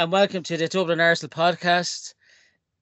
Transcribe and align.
And 0.00 0.10
welcome 0.10 0.42
to 0.44 0.56
the 0.56 0.66
Dublin 0.66 0.98
Arsenal 0.98 1.28
podcast, 1.28 2.14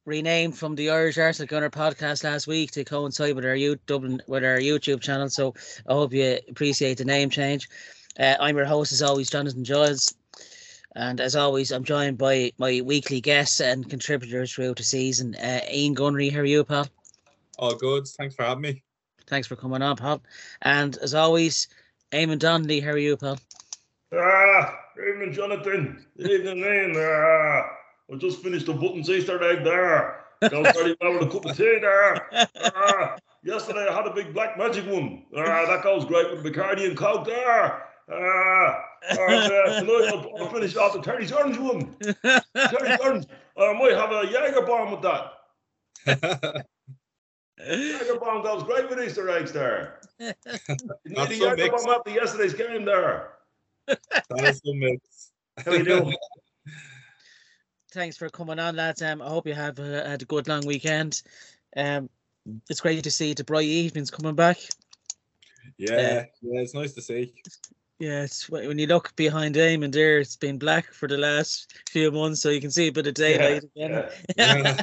renamed 0.04 0.56
from 0.56 0.76
the 0.76 0.90
Irish 0.90 1.18
Arsenal 1.18 1.48
Gunner 1.48 1.68
podcast 1.68 2.22
last 2.22 2.46
week 2.46 2.70
to 2.70 2.84
coincide 2.84 3.34
with 3.34 3.44
our 3.44 3.56
U- 3.56 3.80
Dublin 3.86 4.22
with 4.28 4.44
our 4.44 4.58
YouTube 4.58 5.00
channel. 5.00 5.28
So 5.28 5.52
I 5.88 5.94
hope 5.94 6.12
you 6.12 6.38
appreciate 6.48 6.96
the 6.96 7.04
name 7.04 7.28
change. 7.28 7.68
Uh, 8.20 8.36
I'm 8.38 8.56
your 8.56 8.66
host, 8.66 8.92
as 8.92 9.02
always, 9.02 9.30
Jonathan 9.30 9.64
Giles, 9.64 10.14
and 10.94 11.20
as 11.20 11.34
always, 11.34 11.72
I'm 11.72 11.82
joined 11.82 12.18
by 12.18 12.52
my 12.56 12.82
weekly 12.84 13.20
guests 13.20 13.60
and 13.60 13.90
contributors 13.90 14.52
throughout 14.52 14.76
the 14.76 14.84
season. 14.84 15.34
Uh, 15.34 15.62
Ian 15.72 15.94
Gunnery, 15.94 16.28
how 16.28 16.38
are 16.38 16.44
you, 16.44 16.62
pal? 16.62 16.86
All 17.58 17.74
good. 17.74 18.06
Thanks 18.06 18.36
for 18.36 18.44
having 18.44 18.62
me. 18.62 18.84
Thanks 19.26 19.48
for 19.48 19.56
coming 19.56 19.82
on, 19.82 19.96
pal. 19.96 20.22
And 20.62 20.96
as 20.98 21.14
always, 21.14 21.66
Eamon 22.12 22.38
Donnelly, 22.38 22.78
how 22.78 22.92
are 22.92 22.96
you, 22.96 23.16
pal? 23.16 23.40
Ah, 24.14 24.78
evening, 25.06 25.32
Jonathan. 25.32 26.04
Evening, 26.18 26.58
Ian. 26.58 26.94
Ah, 26.96 27.70
I 28.12 28.16
just 28.16 28.42
finished 28.42 28.66
the 28.66 28.72
Button's 28.74 29.10
Easter 29.10 29.42
egg 29.42 29.64
there. 29.64 30.24
Goes 30.48 30.66
very 30.74 30.96
well 31.00 31.12
with 31.18 31.22
a 31.28 31.30
cup 31.30 31.44
of 31.46 31.56
tea 31.56 31.78
there. 31.80 32.46
Ah, 32.74 33.16
yesterday 33.42 33.86
I 33.90 33.94
had 33.94 34.06
a 34.06 34.14
big 34.14 34.32
black 34.32 34.56
magic 34.56 34.86
one. 34.86 35.24
Ah, 35.36 35.66
that 35.66 35.82
goes 35.82 36.04
great 36.04 36.30
with 36.30 36.42
Bacardi 36.44 36.86
and 36.86 36.96
Coke 36.96 37.26
there. 37.26 37.84
Ah, 38.10 38.84
and, 39.10 39.52
uh, 39.52 39.80
tonight 39.80 40.10
I'll, 40.14 40.30
I'll 40.44 40.50
finish 40.50 40.74
off 40.76 40.94
the 40.94 41.02
Terry's 41.02 41.32
Orange 41.32 41.58
one. 41.58 41.94
Terry's 42.56 43.00
Orange. 43.00 43.26
I 43.58 43.72
might 43.74 43.92
have 43.92 44.10
a 44.12 44.26
Jaeger 44.30 44.62
bomb 44.64 44.92
with 44.92 45.02
that. 45.02 46.66
Jaeger 47.58 48.18
bomb 48.20 48.42
goes 48.42 48.62
great 48.62 48.88
with 48.88 49.00
Easter 49.00 49.28
eggs 49.28 49.52
there. 49.52 50.00
You 50.20 50.32
need 51.04 51.16
That's 51.16 51.30
a 51.32 51.36
so 51.36 51.44
Jaeger 51.50 51.56
mixed. 51.56 51.84
bomb 51.86 51.94
after 51.96 52.10
yesterday's 52.10 52.54
game 52.54 52.84
there. 52.84 53.32
That 53.88 54.44
is 54.44 54.60
the 54.60 54.74
mix. 54.74 55.30
How 55.64 55.72
you 55.72 55.84
doing? 55.84 56.16
Thanks 57.92 58.16
for 58.16 58.28
coming 58.28 58.58
on, 58.58 58.76
lads. 58.76 59.02
Um, 59.02 59.22
I 59.22 59.28
hope 59.28 59.46
you 59.46 59.54
have 59.54 59.78
uh, 59.78 60.06
had 60.06 60.22
a 60.22 60.26
good 60.26 60.46
long 60.46 60.66
weekend. 60.66 61.22
Um, 61.76 62.10
it's 62.68 62.80
great 62.80 63.02
to 63.04 63.10
see 63.10 63.34
the 63.34 63.44
bright 63.44 63.64
evenings 63.64 64.10
coming 64.10 64.34
back. 64.34 64.58
Yeah, 65.78 66.26
yeah, 66.42 66.60
it's 66.60 66.74
nice 66.74 66.92
to 66.94 67.02
see. 67.02 67.32
Yeah, 67.98 68.22
it's 68.22 68.48
when 68.48 68.68
when 68.68 68.78
you 68.78 68.86
look 68.86 69.14
behind 69.16 69.56
Eamon 69.56 69.92
there, 69.92 70.18
it's 70.18 70.36
been 70.36 70.58
black 70.58 70.92
for 70.92 71.08
the 71.08 71.18
last 71.18 71.74
few 71.90 72.10
months, 72.10 72.40
so 72.40 72.50
you 72.50 72.60
can 72.60 72.70
see 72.70 72.88
a 72.88 72.92
bit 72.92 73.06
of 73.06 73.14
daylight 73.14 73.64
again. 73.64 74.08
Yeah. 74.36 74.76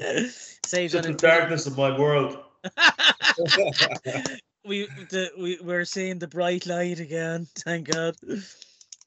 Yeah. 0.00 0.28
Saves 0.64 0.92
Just 0.92 1.08
the 1.08 1.14
darkness 1.14 1.66
of 1.66 1.76
my 1.76 1.98
world. 1.98 2.38
we 4.68 4.86
the, 5.10 5.30
we 5.38 5.58
we're 5.60 5.84
seeing 5.84 6.18
the 6.18 6.28
bright 6.28 6.66
light 6.66 7.00
again. 7.00 7.46
Thank 7.56 7.90
God. 7.90 8.16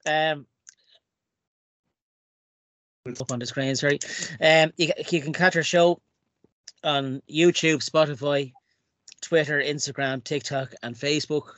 Um, 0.05 0.45
up 3.19 3.31
on 3.31 3.39
the 3.39 3.45
screen, 3.45 3.75
sorry. 3.75 3.99
Um, 4.41 4.71
you, 4.77 4.91
you 5.09 5.21
can 5.21 5.33
catch 5.33 5.55
our 5.55 5.63
show 5.63 6.01
on 6.83 7.21
YouTube, 7.29 7.87
Spotify, 7.87 8.53
Twitter, 9.21 9.61
Instagram, 9.61 10.23
TikTok, 10.23 10.73
and 10.83 10.95
Facebook. 10.95 11.53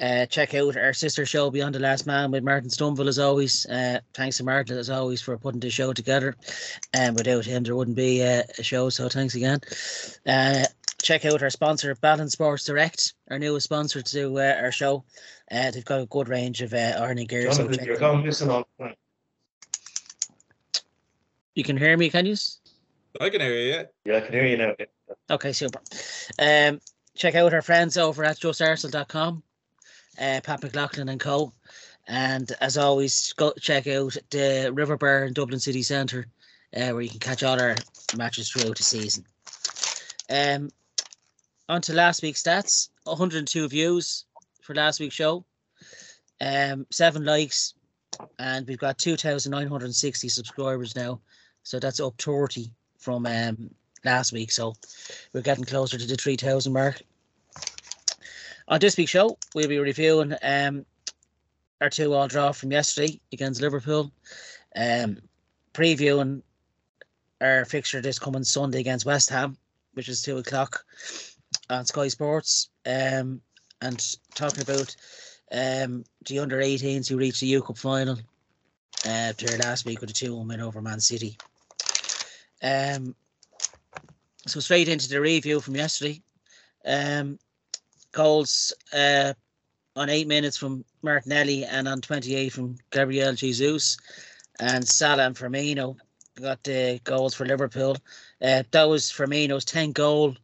Uh, 0.00 0.26
check 0.26 0.54
out 0.54 0.76
our 0.76 0.92
sister 0.92 1.26
show 1.26 1.50
Beyond 1.50 1.74
the 1.74 1.80
Last 1.80 2.06
Man 2.06 2.30
with 2.30 2.44
Martin 2.44 2.70
Stumble 2.70 3.08
as 3.08 3.18
always. 3.18 3.66
Uh, 3.66 3.98
thanks 4.14 4.36
to 4.36 4.44
Martin 4.44 4.78
as 4.78 4.90
always 4.90 5.20
for 5.20 5.36
putting 5.36 5.58
the 5.58 5.70
show 5.70 5.92
together. 5.92 6.36
And 6.92 7.16
without 7.16 7.44
him, 7.44 7.64
there 7.64 7.74
wouldn't 7.74 7.96
be 7.96 8.22
uh, 8.22 8.44
a 8.58 8.62
show. 8.62 8.90
So 8.90 9.08
thanks 9.08 9.34
again. 9.34 9.58
Check 11.02 11.24
out 11.24 11.42
our 11.42 11.50
sponsor, 11.50 11.94
Balance 11.94 12.32
Sports 12.32 12.64
Direct, 12.64 13.14
our 13.30 13.38
newest 13.38 13.64
sponsor 13.64 14.02
to 14.02 14.38
uh, 14.38 14.56
our 14.60 14.72
show. 14.72 15.04
Uh, 15.50 15.70
they've 15.70 15.84
got 15.84 16.00
a 16.00 16.06
good 16.06 16.28
range 16.28 16.60
of 16.60 16.74
uh, 16.74 16.96
ironing 16.98 17.26
gear. 17.26 17.50
So 17.52 17.62
Jonathan, 17.64 17.84
you're 17.84 17.96
going 17.98 18.24
missing 18.24 18.50
all 18.50 18.66
the 18.78 18.84
time. 18.86 18.94
you 21.54 21.62
can 21.62 21.76
hear 21.76 21.96
me, 21.96 22.10
can 22.10 22.26
you? 22.26 22.36
I 23.20 23.30
can 23.30 23.40
hear 23.40 23.54
you. 23.54 23.70
Yeah. 23.70 23.82
Yeah, 24.04 24.16
I 24.16 24.20
can 24.20 24.32
hear 24.32 24.46
you 24.46 24.56
now. 24.56 24.74
Okay, 25.30 25.52
super. 25.52 25.80
Um, 26.38 26.80
check 27.14 27.34
out 27.36 27.54
our 27.54 27.62
friends 27.62 27.96
over 27.96 28.24
at 28.24 28.38
justarsenal.com, 28.38 29.42
uh, 30.20 30.40
Pat 30.42 30.62
McLaughlin 30.62 31.08
and 31.08 31.20
Co. 31.20 31.52
And 32.06 32.50
as 32.60 32.78
always, 32.78 33.32
go 33.34 33.52
check 33.60 33.86
out 33.86 34.16
the 34.30 34.70
River 34.74 34.96
Bar 34.96 35.24
in 35.24 35.32
Dublin 35.32 35.60
City 35.60 35.82
Centre, 35.82 36.26
uh, 36.74 36.90
where 36.90 37.02
you 37.02 37.10
can 37.10 37.20
catch 37.20 37.42
all 37.42 37.60
our 37.60 37.76
matches 38.16 38.50
throughout 38.50 38.76
the 38.76 38.82
season. 38.82 39.24
Um, 40.30 40.70
on 41.68 41.82
to 41.82 41.92
last 41.92 42.22
week's 42.22 42.42
stats 42.42 42.88
102 43.04 43.68
views 43.68 44.24
for 44.62 44.74
last 44.74 45.00
week's 45.00 45.14
show, 45.14 45.44
um, 46.40 46.86
seven 46.90 47.24
likes, 47.24 47.74
and 48.38 48.66
we've 48.66 48.78
got 48.78 48.98
2,960 48.98 50.28
subscribers 50.28 50.96
now. 50.96 51.20
So 51.62 51.78
that's 51.78 52.00
up 52.00 52.20
30 52.20 52.70
from 52.98 53.26
um, 53.26 53.70
last 54.04 54.32
week. 54.32 54.50
So 54.50 54.74
we're 55.32 55.42
getting 55.42 55.64
closer 55.64 55.98
to 55.98 56.06
the 56.06 56.16
3000 56.16 56.72
mark. 56.72 57.02
On 58.68 58.78
this 58.78 58.96
week's 58.96 59.10
show, 59.10 59.38
we'll 59.54 59.68
be 59.68 59.78
reviewing 59.78 60.34
um, 60.42 60.84
our 61.80 61.90
two 61.90 62.12
all 62.12 62.28
draw 62.28 62.52
from 62.52 62.72
yesterday 62.72 63.20
against 63.32 63.60
Liverpool, 63.62 64.12
um, 64.76 65.18
previewing 65.72 66.42
our 67.40 67.64
fixture 67.64 68.00
this 68.00 68.18
coming 68.18 68.44
Sunday 68.44 68.80
against 68.80 69.06
West 69.06 69.30
Ham, 69.30 69.56
which 69.94 70.08
is 70.08 70.22
two 70.22 70.38
o'clock 70.38 70.84
on 71.70 71.84
Sky 71.84 72.08
Sports, 72.08 72.70
um, 72.86 73.40
and 73.80 74.16
talking 74.34 74.62
about 74.62 74.94
um, 75.52 76.04
the 76.26 76.38
under 76.38 76.58
18s 76.58 77.08
who 77.08 77.16
reached 77.16 77.40
the 77.40 77.46
Youth 77.46 77.66
Cup 77.66 77.78
final 77.78 78.18
uh, 79.06 79.32
there 79.38 79.58
last 79.58 79.84
week 79.84 80.00
with 80.00 80.10
a 80.10 80.12
2 80.12 80.34
1 80.34 80.48
win 80.48 80.60
over 80.60 80.82
Man 80.82 81.00
City. 81.00 81.38
Um, 82.62 83.14
so 84.46 84.60
straight 84.60 84.88
into 84.88 85.08
the 85.08 85.20
review 85.20 85.60
from 85.60 85.76
yesterday. 85.76 86.20
Um, 86.84 87.38
goals 88.12 88.72
uh, 88.92 89.34
on 89.94 90.08
eight 90.08 90.26
minutes 90.26 90.56
from 90.56 90.84
Martinelli 91.02 91.64
and 91.64 91.86
on 91.86 92.00
28 92.00 92.52
from 92.52 92.78
Gabriel 92.90 93.34
Jesus. 93.34 93.96
And 94.60 94.86
Salah 94.86 95.26
and 95.26 95.36
Firmino 95.36 95.96
got 96.40 96.62
the 96.64 97.00
goals 97.04 97.34
for 97.34 97.44
Liverpool. 97.46 97.96
Uh, 98.40 98.62
that 98.70 98.88
was 98.88 99.04
Firmino's 99.10 99.64
10 99.64 99.92
goal 99.92 100.36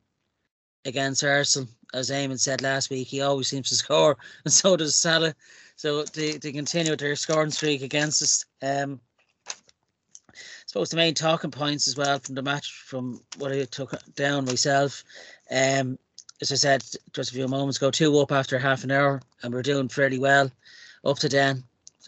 against 0.84 1.24
Arsenal. 1.24 1.68
As 1.92 2.10
Eamon 2.10 2.40
said 2.40 2.60
last 2.60 2.90
week, 2.90 3.08
he 3.08 3.20
always 3.20 3.48
seems 3.48 3.68
to 3.68 3.74
score, 3.84 4.16
and 4.44 4.52
so 4.52 4.76
does 4.76 4.94
Salah. 4.94 5.34
So 5.76 6.04
they, 6.04 6.32
they 6.32 6.52
continue 6.52 6.96
their 6.96 7.16
scoring 7.16 7.50
streak 7.50 7.82
against 7.82 8.22
us. 8.22 8.44
Um, 8.62 9.00
I 10.28 10.66
suppose 10.66 10.90
the 10.90 10.96
main 10.96 11.14
talking 11.14 11.50
points 11.50 11.88
as 11.88 11.96
well 11.96 12.18
from 12.18 12.34
the 12.34 12.42
match, 12.42 12.72
from 12.86 13.20
what 13.38 13.52
I 13.52 13.64
took 13.64 13.92
down 14.14 14.44
myself. 14.44 15.04
Um, 15.50 15.98
as 16.40 16.52
I 16.52 16.56
said 16.56 16.84
just 17.12 17.30
a 17.30 17.34
few 17.34 17.48
moments 17.48 17.78
ago, 17.78 17.90
two 17.90 18.18
up 18.18 18.32
after 18.32 18.58
half 18.58 18.84
an 18.84 18.90
hour, 18.90 19.20
and 19.42 19.52
we're 19.52 19.62
doing 19.62 19.88
fairly 19.88 20.18
well 20.18 20.50
up 21.04 21.18
to 21.20 21.28
then. 21.28 21.64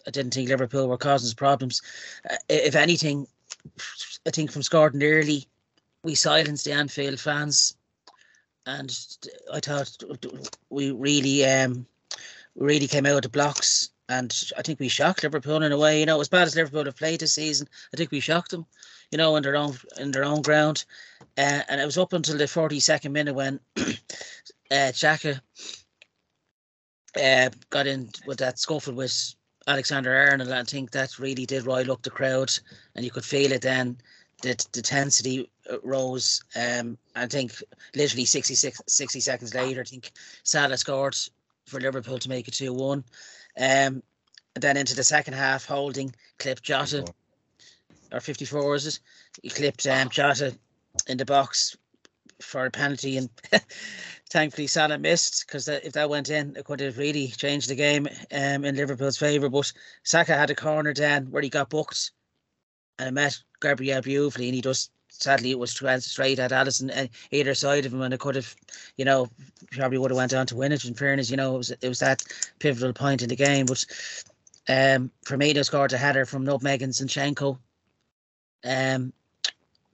I 0.07 0.11
didn't 0.11 0.35
think 0.35 0.49
Liverpool 0.49 0.89
were 0.89 0.99
causing 0.99 1.27
us 1.27 1.35
problems. 1.35 1.83
Uh, 2.29 2.37
if 2.49 2.77
anything, 2.77 3.27
I 4.27 4.31
think 4.31 4.51
from 4.53 4.63
scoring 4.63 5.03
early, 5.03 5.47
we 6.03 6.15
silenced 6.15 6.65
the 6.65 6.73
Anfield 6.73 7.19
fans, 7.19 7.77
and 8.67 8.97
I 9.53 9.61
thought 9.61 9.97
we 10.71 10.91
really, 10.91 11.45
um, 11.45 11.87
really 12.57 12.89
came 12.89 13.07
out 13.07 13.17
of 13.17 13.23
the 13.23 13.29
blocks. 13.29 13.91
And 14.09 14.35
I 14.57 14.63
think 14.63 14.79
we 14.79 14.89
shocked 14.89 15.23
Liverpool 15.23 15.63
in 15.63 15.73
a 15.73 15.79
way. 15.79 16.01
You 16.01 16.07
know, 16.07 16.21
as 16.21 16.29
bad 16.29 16.47
as 16.47 16.55
Liverpool 16.55 16.85
have 16.85 16.97
played 16.97 17.21
this 17.21 17.35
season, 17.35 17.69
I 17.93 17.97
think 17.97 18.11
we 18.11 18.21
shocked 18.21 18.51
them. 18.51 18.67
You 19.11 19.19
know, 19.19 19.37
in 19.37 19.43
their 19.43 19.57
own 19.57 19.77
in 19.99 20.11
their 20.11 20.25
own 20.25 20.43
ground. 20.43 20.85
Uh, 21.39 21.63
and 21.69 21.81
it 21.81 21.85
was 21.85 21.99
up 21.99 22.13
until 22.13 22.39
the 22.39 22.47
forty 22.47 22.81
second 22.81 23.13
minute 23.13 23.35
when 23.35 23.59
uh, 23.77 23.93
Xhaka 24.71 25.41
uh, 27.21 27.51
got 27.71 27.87
in 27.87 28.11
with 28.27 28.39
that 28.39 28.59
scuffle 28.59 28.95
with 28.95 29.35
Alexander 29.67 30.17
Arnold. 30.17 30.53
I 30.53 30.63
think 30.63 30.93
that 30.93 31.19
really 31.19 31.47
did 31.47 31.67
rile 31.67 31.91
up 31.91 32.03
the 32.03 32.11
crowd, 32.11 32.53
and 32.95 33.05
you 33.05 33.11
could 33.11 33.25
feel 33.25 33.53
it 33.53 33.63
then. 33.63 33.99
The, 34.43 34.55
the 34.73 34.81
intensity 34.81 35.51
rose. 35.83 36.43
Um, 36.55 36.99
I 37.15 37.27
think 37.27 37.53
literally 37.95 38.25
66, 38.25 38.81
60 38.87 39.21
seconds 39.21 39.55
later, 39.55 39.81
I 39.81 39.85
think 39.85 40.13
Salah 40.43 40.77
scored 40.77 41.17
for 41.67 41.81
Liverpool 41.81 42.19
to 42.19 42.29
make 42.29 42.49
it 42.49 42.55
2 42.55 42.73
1. 42.73 43.05
Um, 43.59 44.03
then 44.55 44.77
into 44.77 44.95
the 44.97 45.05
second 45.05 45.35
half, 45.35 45.67
Holding 45.67 46.15
clipped 46.39 46.63
Jota, 46.63 47.05
or 48.13 48.21
54 48.21 48.75
is 48.75 48.87
it? 48.87 49.01
He 49.43 49.51
clipped 49.51 49.87
um, 49.87 50.09
Jota 50.09 50.57
in 51.07 51.19
the 51.19 51.25
box 51.25 51.77
for 52.41 52.67
a 52.67 52.71
penalty, 52.71 53.17
and 53.17 53.29
thankfully 54.31 54.67
Salah 54.67 54.99
missed 54.99 55.45
because 55.47 55.69
if 55.69 55.93
that 55.93 56.11
went 56.11 56.31
in, 56.31 56.57
it 56.57 56.65
could 56.65 56.81
have 56.81 56.99
really 56.99 57.29
changed 57.29 57.69
the 57.69 57.75
game 57.75 58.07
um, 58.33 58.65
in 58.65 58.77
Liverpool's 58.77 59.19
favour. 59.19 59.49
But 59.49 59.73
Saka 60.05 60.35
had 60.35 60.51
a 60.51 60.55
corner 60.55 60.95
then 60.95 61.31
where 61.31 61.43
he 61.43 61.49
got 61.49 61.71
booked 61.71 62.13
and 62.99 63.09
it 63.09 63.13
met 63.13 63.39
Gabriel 63.61 64.01
beautifully, 64.01 64.47
and 64.47 64.55
he 64.55 64.61
just 64.61 64.91
sadly 65.23 65.51
it 65.51 65.59
was 65.59 65.71
straight 65.71 66.39
at 66.39 66.51
Alisson 66.51 66.91
and 66.93 67.09
either 67.31 67.55
side 67.55 67.87
of 67.87 67.93
him, 67.93 68.03
and 68.03 68.15
it 68.15 68.21
could 68.21 68.35
have, 68.37 68.55
you 68.97 69.05
know, 69.05 69.29
probably 69.73 69.99
would 69.99 70.11
have 70.11 70.17
went 70.17 70.35
on 70.35 70.47
to 70.47 70.57
win 70.57 70.73
it. 70.73 70.85
In 70.85 70.95
fairness, 70.95 71.31
you 71.31 71.37
know, 71.37 71.55
it 71.55 71.59
was 71.59 71.71
it 71.71 71.89
was 71.89 71.99
that 72.01 72.23
pivotal 72.59 72.93
point 72.93 73.23
in 73.23 73.29
the 73.29 73.37
game, 73.37 73.67
but 73.67 73.85
Um, 74.69 75.13
Firmino 75.25 75.65
scored 75.65 75.93
a 75.93 75.97
header 75.97 76.27
from 76.27 76.45
Nutmeg 76.45 76.83
and 76.83 76.93
Zinchenko. 76.93 77.57
Um, 78.65 79.13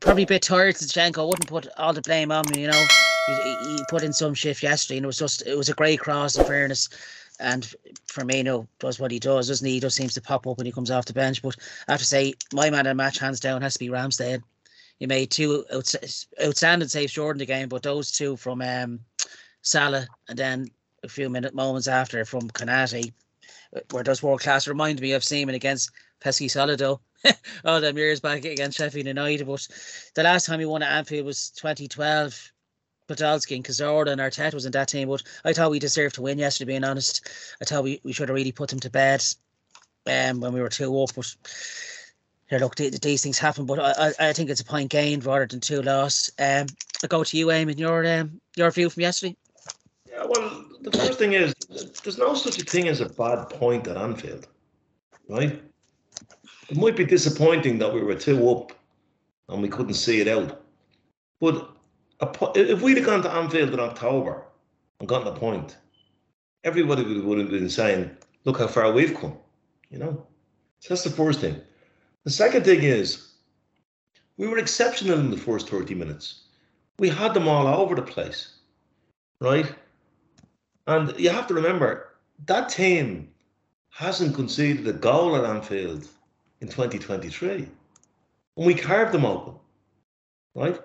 probably 0.00 0.22
a 0.22 0.26
bit 0.26 0.42
tired, 0.42 0.76
Zinchenko. 0.76 1.26
Wouldn't 1.26 1.46
put 1.46 1.69
all 1.76 1.92
the 1.92 2.00
blame 2.00 2.32
on 2.32 2.44
me, 2.54 2.62
you 2.62 2.69
know. 2.69 2.88
He, 3.26 3.34
he 3.34 3.84
put 3.90 4.02
in 4.02 4.14
some 4.14 4.34
shift 4.34 4.62
yesterday, 4.62 4.96
and 4.96 5.04
it 5.04 5.12
was 5.12 5.19
just 5.19 5.46
it 5.46 5.58
was 5.58 5.69
a 5.69 5.74
great 5.74 6.00
cross. 6.00 6.38
In 6.38 6.44
fairness, 6.44 6.88
and 7.38 7.74
Firmino 8.08 8.66
does 8.78 8.98
what 8.98 9.10
he 9.10 9.19
does, 9.19 9.48
doesn't 9.48 9.66
he? 9.66 9.74
He 9.74 9.80
just 9.80 9.96
seems 9.96 10.14
to 10.14 10.22
pop 10.22 10.46
up 10.46 10.56
when 10.56 10.66
he 10.66 10.72
comes 10.72 10.90
off 10.90 11.04
the 11.04 11.12
bench. 11.12 11.42
But 11.42 11.56
I 11.86 11.92
have 11.92 12.00
to 12.00 12.06
say, 12.06 12.32
my 12.54 12.70
man 12.70 12.86
of 12.86 12.90
the 12.92 12.94
match, 12.94 13.19
hands 13.19 13.40
down, 13.40 13.60
has 13.60 13.74
to 13.74 13.78
be 13.78 13.90
Ramsdale. 13.90 14.42
He 15.02 15.08
made 15.08 15.32
two 15.32 15.64
outstanding 16.40 16.87
saves 16.87 17.12
during 17.14 17.38
the 17.38 17.44
game, 17.44 17.69
but 17.69 17.82
those 17.82 18.12
two 18.12 18.37
from 18.37 18.62
um, 18.62 19.00
Salah 19.60 20.06
and 20.28 20.38
then 20.38 20.69
a 21.02 21.08
few 21.08 21.28
minute 21.28 21.56
moments 21.56 21.88
after 21.88 22.25
from 22.25 22.43
Konaté 22.43 23.12
were 23.93 24.04
those 24.04 24.22
world 24.22 24.43
class. 24.43 24.69
Remind 24.69 25.00
me 25.00 25.10
of 25.10 25.25
Seaman 25.25 25.56
against 25.56 25.90
Peschisolido. 26.20 27.00
oh, 27.64 27.81
them 27.81 27.99
years 27.99 28.20
back 28.20 28.44
against 28.44 28.78
Sheffield 28.78 29.08
United. 29.08 29.44
But 29.44 29.66
the 30.14 30.22
last 30.22 30.46
time 30.46 30.60
he 30.60 30.66
won 30.66 30.84
at 30.84 30.96
Anfield 30.96 31.26
was 31.26 31.50
2012. 31.50 32.52
Podolski 33.08 33.56
and 33.56 33.64
Cazorla 33.64 34.12
and 34.12 34.20
Arteta 34.20 34.55
was 34.55 34.66
in 34.66 34.70
that 34.70 34.87
team, 34.87 35.08
but 35.08 35.25
I 35.44 35.52
thought 35.52 35.72
we 35.72 35.81
deserved 35.81 36.14
to 36.14 36.22
win 36.22 36.38
yesterday, 36.38 36.75
being 36.75 36.84
honest. 36.84 37.28
I 37.60 37.64
thought 37.64 37.82
we, 37.82 38.00
we 38.05 38.12
should 38.12 38.28
have 38.28 38.37
really 38.37 38.52
put 38.52 38.70
them 38.70 38.78
to 38.78 38.88
bed 38.88 39.25
um, 40.06 40.38
when 40.38 40.52
we 40.52 40.60
were 40.60 40.69
2 40.69 40.96
up. 41.02 41.10
But 41.16 41.34
here, 42.52 42.60
look, 42.60 42.75
th- 42.75 43.00
these 43.00 43.22
things 43.22 43.38
happen, 43.38 43.64
but 43.64 43.78
I, 43.78 44.08
I, 44.08 44.28
I 44.28 44.32
think 44.32 44.50
it's 44.50 44.60
a 44.60 44.64
point 44.64 44.90
gained 44.90 45.25
rather 45.25 45.46
than 45.46 45.60
two 45.60 45.81
lost. 45.81 46.31
Um, 46.38 46.66
I 47.02 47.06
go 47.08 47.25
to 47.25 47.37
you, 47.37 47.46
Eamon, 47.46 47.78
your, 47.78 48.06
um, 48.06 48.40
your 48.56 48.70
view 48.70 48.90
from 48.90 49.00
yesterday. 49.00 49.34
Yeah, 50.10 50.26
well, 50.28 50.64
the 50.82 50.90
first 50.90 51.19
thing 51.19 51.32
is 51.32 51.54
there's 52.04 52.19
no 52.19 52.34
such 52.34 52.60
a 52.60 52.64
thing 52.64 52.88
as 52.88 53.00
a 53.00 53.08
bad 53.08 53.49
point 53.49 53.87
at 53.88 53.96
Anfield, 53.96 54.46
right? 55.28 55.62
It 56.69 56.76
might 56.76 56.96
be 56.96 57.06
disappointing 57.06 57.78
that 57.78 57.93
we 57.93 58.02
were 58.02 58.14
two 58.14 58.49
up 58.50 58.72
and 59.48 59.62
we 59.62 59.69
couldn't 59.69 59.94
see 59.94 60.20
it 60.20 60.28
out, 60.28 60.62
but 61.40 61.70
po- 62.19 62.52
if 62.55 62.82
we'd 62.82 62.98
have 62.98 63.06
gone 63.06 63.22
to 63.22 63.32
Anfield 63.32 63.72
in 63.72 63.81
October 63.81 64.44
and 65.00 65.08
gotten 65.08 65.28
a 65.28 65.32
point, 65.32 65.78
everybody 66.64 67.19
would 67.19 67.38
have 67.38 67.50
been 67.50 67.70
saying, 67.70 68.10
"Look 68.44 68.58
how 68.58 68.66
far 68.66 68.93
we've 68.93 69.14
come," 69.14 69.38
you 69.90 69.98
know. 69.98 70.26
So 70.81 70.90
that's 70.90 71.05
the 71.05 71.10
first 71.10 71.40
thing. 71.40 71.60
The 72.24 72.30
second 72.30 72.64
thing 72.64 72.82
is 72.82 73.32
we 74.36 74.46
were 74.46 74.58
exceptional 74.58 75.19
in 75.19 75.30
the 75.30 75.36
first 75.36 75.69
30 75.69 75.94
minutes. 75.94 76.44
We 76.98 77.08
had 77.08 77.34
them 77.34 77.48
all 77.48 77.66
over 77.66 77.94
the 77.94 78.02
place, 78.02 78.54
right? 79.40 79.72
And 80.86 81.19
you 81.19 81.30
have 81.30 81.46
to 81.48 81.54
remember 81.54 82.10
that 82.46 82.69
team 82.69 83.28
hasn't 83.90 84.34
conceded 84.34 84.86
a 84.88 84.92
goal 84.92 85.36
at 85.36 85.44
Anfield 85.44 86.08
in 86.60 86.69
2023. 86.69 87.69
And 88.56 88.66
we 88.66 88.74
carved 88.74 89.12
them 89.12 89.24
open, 89.24 89.54
right? 90.54 90.80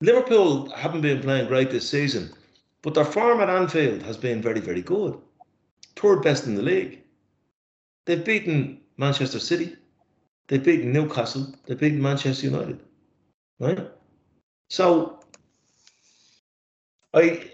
Liverpool 0.00 0.70
haven't 0.70 1.02
been 1.02 1.20
playing 1.20 1.48
great 1.48 1.70
this 1.70 1.88
season, 1.88 2.30
but 2.82 2.94
their 2.94 3.04
form 3.04 3.40
at 3.40 3.50
Anfield 3.50 4.02
has 4.02 4.16
been 4.16 4.40
very, 4.40 4.60
very 4.60 4.82
good. 4.82 5.18
Third 5.96 6.22
best 6.22 6.46
in 6.46 6.54
the 6.54 6.62
league. 6.62 7.02
They've 8.06 8.24
beaten 8.24 8.80
Manchester 8.96 9.38
City, 9.38 9.76
they've 10.50 10.62
beaten 10.62 10.92
Newcastle, 10.92 11.54
they've 11.64 11.78
beaten 11.78 12.02
Manchester 12.02 12.46
United, 12.46 12.80
right? 13.60 13.88
So 14.68 15.20
I 17.14 17.50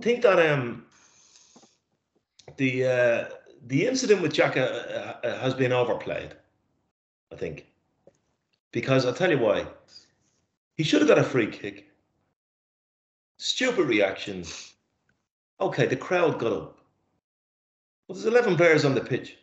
think 0.00 0.22
that 0.22 0.38
um 0.52 0.84
the 2.56 2.84
uh, 2.84 3.24
the 3.66 3.86
incident 3.86 4.22
with 4.22 4.32
Xhaka 4.32 4.56
uh, 4.56 5.26
uh, 5.26 5.38
has 5.38 5.54
been 5.54 5.72
overplayed. 5.72 6.34
I 7.32 7.36
think 7.36 7.66
because 8.72 9.06
I'll 9.06 9.14
tell 9.14 9.30
you 9.30 9.38
why. 9.38 9.66
He 10.76 10.84
should 10.84 11.00
have 11.00 11.08
got 11.08 11.18
a 11.18 11.24
free 11.24 11.46
kick. 11.46 11.86
Stupid 13.38 13.86
reaction. 13.86 14.44
Okay, 15.60 15.86
the 15.86 15.96
crowd 15.96 16.38
got 16.38 16.52
up. 16.52 16.78
Well, 18.06 18.14
there's 18.14 18.26
11 18.26 18.56
players 18.56 18.84
on 18.84 18.94
the 18.94 19.00
pitch. 19.00 19.38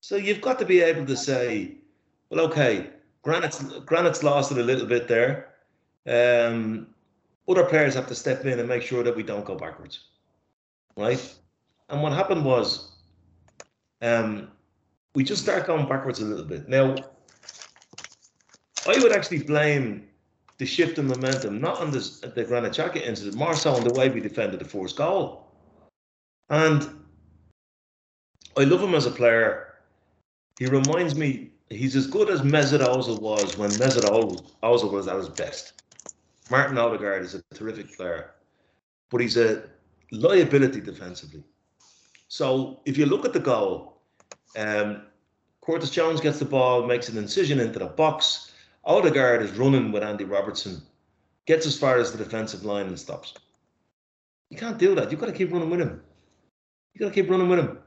So 0.00 0.16
you've 0.16 0.40
got 0.40 0.58
to 0.58 0.64
be 0.64 0.80
able 0.80 1.06
to 1.06 1.16
say, 1.16 1.78
well, 2.30 2.44
okay, 2.46 2.90
Granit's, 3.22 3.62
Granit's 3.80 4.22
lost 4.22 4.52
it 4.52 4.58
a 4.58 4.62
little 4.62 4.86
bit 4.86 5.08
there. 5.08 5.54
Um, 6.06 6.88
other 7.48 7.64
players 7.64 7.94
have 7.94 8.06
to 8.08 8.14
step 8.14 8.44
in 8.44 8.58
and 8.58 8.68
make 8.68 8.82
sure 8.82 9.02
that 9.02 9.16
we 9.16 9.22
don't 9.22 9.44
go 9.44 9.56
backwards. 9.56 10.04
Right? 10.96 11.34
And 11.88 12.02
what 12.02 12.12
happened 12.12 12.44
was 12.44 12.92
um, 14.02 14.48
we 15.14 15.24
just 15.24 15.42
start 15.42 15.66
going 15.66 15.88
backwards 15.88 16.20
a 16.20 16.24
little 16.24 16.44
bit. 16.44 16.68
Now, 16.68 16.94
I 18.86 18.98
would 18.98 19.12
actually 19.12 19.42
blame 19.42 20.06
the 20.58 20.66
shift 20.66 20.98
in 20.98 21.06
momentum, 21.06 21.60
not 21.60 21.80
on 21.80 21.90
this, 21.90 22.20
the 22.20 22.44
Granit 22.44 22.72
Xhaka 22.72 23.02
incident, 23.02 23.36
more 23.36 23.54
so 23.54 23.74
on 23.74 23.84
the 23.84 23.92
way 23.92 24.08
we 24.08 24.20
defended 24.20 24.60
the 24.60 24.64
first 24.64 24.96
goal. 24.96 25.48
And 26.48 27.04
I 28.56 28.64
love 28.64 28.80
him 28.80 28.94
as 28.94 29.06
a 29.06 29.10
player. 29.10 29.65
He 30.58 30.66
reminds 30.66 31.14
me, 31.14 31.50
he's 31.68 31.96
as 31.96 32.06
good 32.06 32.30
as 32.30 32.40
Mesut 32.40 32.80
Ozil 32.80 33.20
was 33.20 33.58
when 33.58 33.70
Mesut 33.70 34.04
Ozil 34.62 34.92
was 34.92 35.08
at 35.08 35.16
his 35.16 35.28
best. 35.28 35.82
Martin 36.50 36.78
Odegaard 36.78 37.22
is 37.22 37.34
a 37.34 37.42
terrific 37.54 37.94
player, 37.96 38.32
but 39.10 39.20
he's 39.20 39.36
a 39.36 39.64
liability 40.12 40.80
defensively. 40.80 41.42
So 42.28 42.80
if 42.86 42.96
you 42.96 43.06
look 43.06 43.24
at 43.24 43.32
the 43.32 43.40
goal, 43.40 44.00
um, 44.56 45.02
Curtis 45.64 45.90
Jones 45.90 46.20
gets 46.20 46.38
the 46.38 46.44
ball, 46.44 46.86
makes 46.86 47.08
an 47.08 47.18
incision 47.18 47.60
into 47.60 47.78
the 47.78 47.86
box. 47.86 48.52
Odegaard 48.84 49.42
is 49.42 49.50
running 49.52 49.92
with 49.92 50.04
Andy 50.04 50.24
Robertson, 50.24 50.80
gets 51.46 51.66
as 51.66 51.78
far 51.78 51.98
as 51.98 52.12
the 52.12 52.18
defensive 52.18 52.64
line 52.64 52.86
and 52.86 52.98
stops. 52.98 53.34
You 54.48 54.56
can't 54.56 54.78
do 54.78 54.94
that. 54.94 55.10
You've 55.10 55.20
got 55.20 55.26
to 55.26 55.32
keep 55.32 55.52
running 55.52 55.70
with 55.70 55.80
him. 55.80 56.00
You've 56.94 57.00
got 57.00 57.08
to 57.08 57.14
keep 57.14 57.28
running 57.28 57.48
with 57.48 57.58
him. 57.58 57.78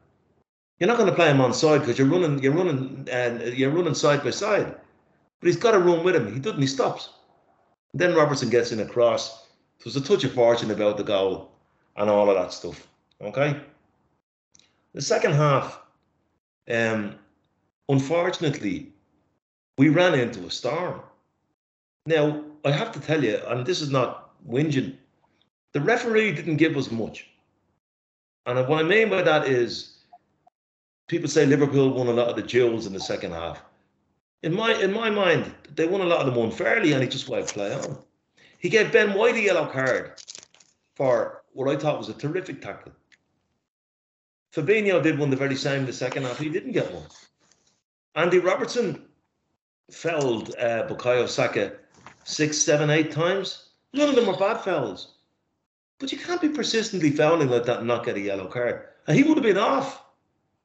You're 0.79 0.87
not 0.87 0.97
going 0.97 1.09
to 1.09 1.15
play 1.15 1.29
him 1.29 1.41
on 1.41 1.53
side 1.53 1.81
because 1.81 1.97
you're 1.99 2.07
running, 2.07 2.41
you're 2.41 2.53
running, 2.53 3.07
and 3.11 3.41
uh, 3.41 3.45
you're 3.45 3.71
running 3.71 3.93
side 3.93 4.23
by 4.23 4.29
side. 4.29 4.75
But 5.39 5.47
he's 5.47 5.57
got 5.57 5.71
to 5.71 5.79
run 5.79 6.03
with 6.03 6.15
him. 6.15 6.33
He 6.33 6.39
doesn't. 6.39 6.61
He 6.61 6.67
stops. 6.67 7.09
Then 7.93 8.15
Robertson 8.15 8.49
gets 8.49 8.71
in 8.71 8.79
across. 8.79 9.47
There's 9.83 9.95
a 9.95 10.01
touch 10.01 10.23
of 10.23 10.33
fortune 10.33 10.71
about 10.71 10.97
the 10.97 11.03
goal 11.03 11.51
and 11.97 12.09
all 12.09 12.29
of 12.29 12.35
that 12.35 12.53
stuff. 12.53 12.87
Okay. 13.21 13.59
The 14.93 15.01
second 15.01 15.33
half, 15.33 15.81
um, 16.69 17.15
unfortunately, 17.87 18.93
we 19.77 19.89
ran 19.89 20.13
into 20.13 20.45
a 20.45 20.51
storm. 20.51 21.01
Now, 22.05 22.43
I 22.65 22.71
have 22.71 22.91
to 22.93 22.99
tell 22.99 23.23
you, 23.23 23.39
and 23.47 23.65
this 23.65 23.81
is 23.81 23.89
not 23.89 24.31
whinging, 24.47 24.95
the 25.73 25.81
referee 25.81 26.33
didn't 26.33 26.57
give 26.57 26.75
us 26.77 26.91
much. 26.91 27.27
And 28.45 28.67
what 28.67 28.79
I 28.79 28.83
mean 28.83 29.09
by 29.09 29.21
that 29.21 29.47
is 29.47 29.98
people 31.09 31.27
say 31.27 31.45
Liverpool 31.45 31.89
won 31.89 32.07
a 32.07 32.13
lot 32.13 32.29
of 32.29 32.37
the 32.37 32.41
jewels 32.41 32.85
in 32.85 32.93
the 32.93 32.99
second 32.99 33.33
half. 33.33 33.61
In 34.43 34.53
my 34.53 34.73
in 34.81 34.93
my 34.93 35.09
mind, 35.09 35.53
they 35.75 35.85
won 35.85 35.99
a 35.99 36.05
lot 36.05 36.25
of 36.25 36.33
them 36.33 36.41
unfairly, 36.41 36.93
and 36.93 37.03
he 37.03 37.09
just 37.09 37.27
let 37.27 37.47
play 37.47 37.73
on. 37.73 37.97
He 38.59 38.69
gave 38.69 38.93
Ben 38.93 39.13
White 39.13 39.35
a 39.35 39.41
yellow 39.41 39.65
card 39.65 40.13
for 40.95 41.43
what 41.51 41.67
I 41.67 41.75
thought 41.77 41.97
was 41.97 42.07
a 42.07 42.13
terrific 42.13 42.61
tackle. 42.61 42.93
Fabinho 44.53 45.03
did 45.03 45.19
one 45.19 45.29
the 45.29 45.35
very 45.35 45.55
same 45.55 45.81
in 45.81 45.85
the 45.85 45.93
second 45.93 46.23
half. 46.23 46.39
He 46.39 46.49
didn't 46.49 46.71
get 46.71 46.93
one. 46.93 47.05
Andy 48.15 48.39
Robertson 48.39 49.05
felled 49.91 50.55
uh, 50.57 50.87
Bukayo 50.87 51.27
Saka 51.27 51.73
six, 52.23 52.57
seven, 52.57 52.89
eight 52.89 53.11
times. 53.11 53.69
None 53.93 54.09
of 54.09 54.15
them 54.15 54.27
were 54.27 54.37
bad 54.37 54.61
fouls. 54.61 55.15
But 55.99 56.11
you 56.11 56.17
can't 56.17 56.41
be 56.41 56.49
persistently 56.49 57.11
fouling 57.11 57.49
like 57.49 57.65
that 57.65 57.79
and 57.79 57.87
not 57.87 58.05
get 58.05 58.15
a 58.15 58.21
yellow 58.21 58.47
card. 58.47 58.85
And 59.07 59.17
he 59.17 59.23
would 59.23 59.37
have 59.37 59.43
been 59.43 59.57
off. 59.57 60.03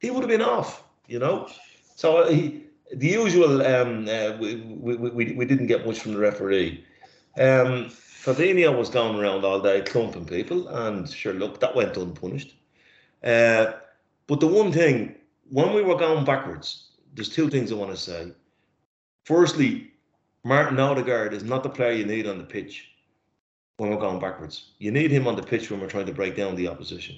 He 0.01 0.11
would 0.11 0.23
have 0.23 0.29
been 0.29 0.43
off, 0.43 0.85
you 1.07 1.19
know. 1.19 1.49
So 1.97 2.29
he, 2.31 2.65
the 2.93 3.09
usual, 3.09 3.65
um, 3.67 4.09
uh, 4.09 4.37
we, 4.39 4.57
we, 4.57 4.97
we, 4.97 5.33
we 5.33 5.45
didn't 5.45 5.67
get 5.67 5.87
much 5.87 6.01
from 6.01 6.13
the 6.13 6.19
referee. 6.19 6.85
Um, 7.39 7.91
Fabinho 8.25 8.77
was 8.77 8.89
going 8.89 9.19
around 9.19 9.45
all 9.45 9.61
day 9.61 9.83
clumping 9.83 10.25
people, 10.25 10.69
and 10.69 11.09
sure, 11.09 11.35
look, 11.35 11.61
that 11.61 11.75
went 11.75 11.97
unpunished. 11.97 12.55
Uh, 13.23 13.73
but 14.27 14.41
the 14.41 14.47
one 14.47 14.73
thing, 14.73 15.15
when 15.51 15.75
we 15.75 15.83
were 15.83 15.97
going 15.97 16.25
backwards, 16.25 16.91
there's 17.15 17.29
two 17.29 17.51
things 17.51 17.71
I 17.71 17.75
want 17.75 17.91
to 17.91 17.97
say. 17.97 18.33
Firstly, 19.25 19.91
Martin 20.45 20.79
Odegaard 20.79 21.33
is 21.33 21.45
not 21.45 21.63
the 21.63 21.71
player 21.71 21.93
you 21.93 22.05
need 22.05 22.27
on 22.27 22.39
the 22.39 22.45
pitch 22.45 22.91
when 23.77 23.91
we're 23.91 23.97
going 23.97 24.21
backwards. 24.21 24.73
You 24.79 24.91
need 24.91 25.11
him 25.11 25.27
on 25.27 25.37
the 25.37 25.43
pitch 25.43 25.71
when 25.71 25.81
we're 25.81 25.89
trying 25.89 26.07
to 26.07 26.13
break 26.13 26.37
down 26.37 26.55
the 26.55 26.69
opposition. 26.69 27.17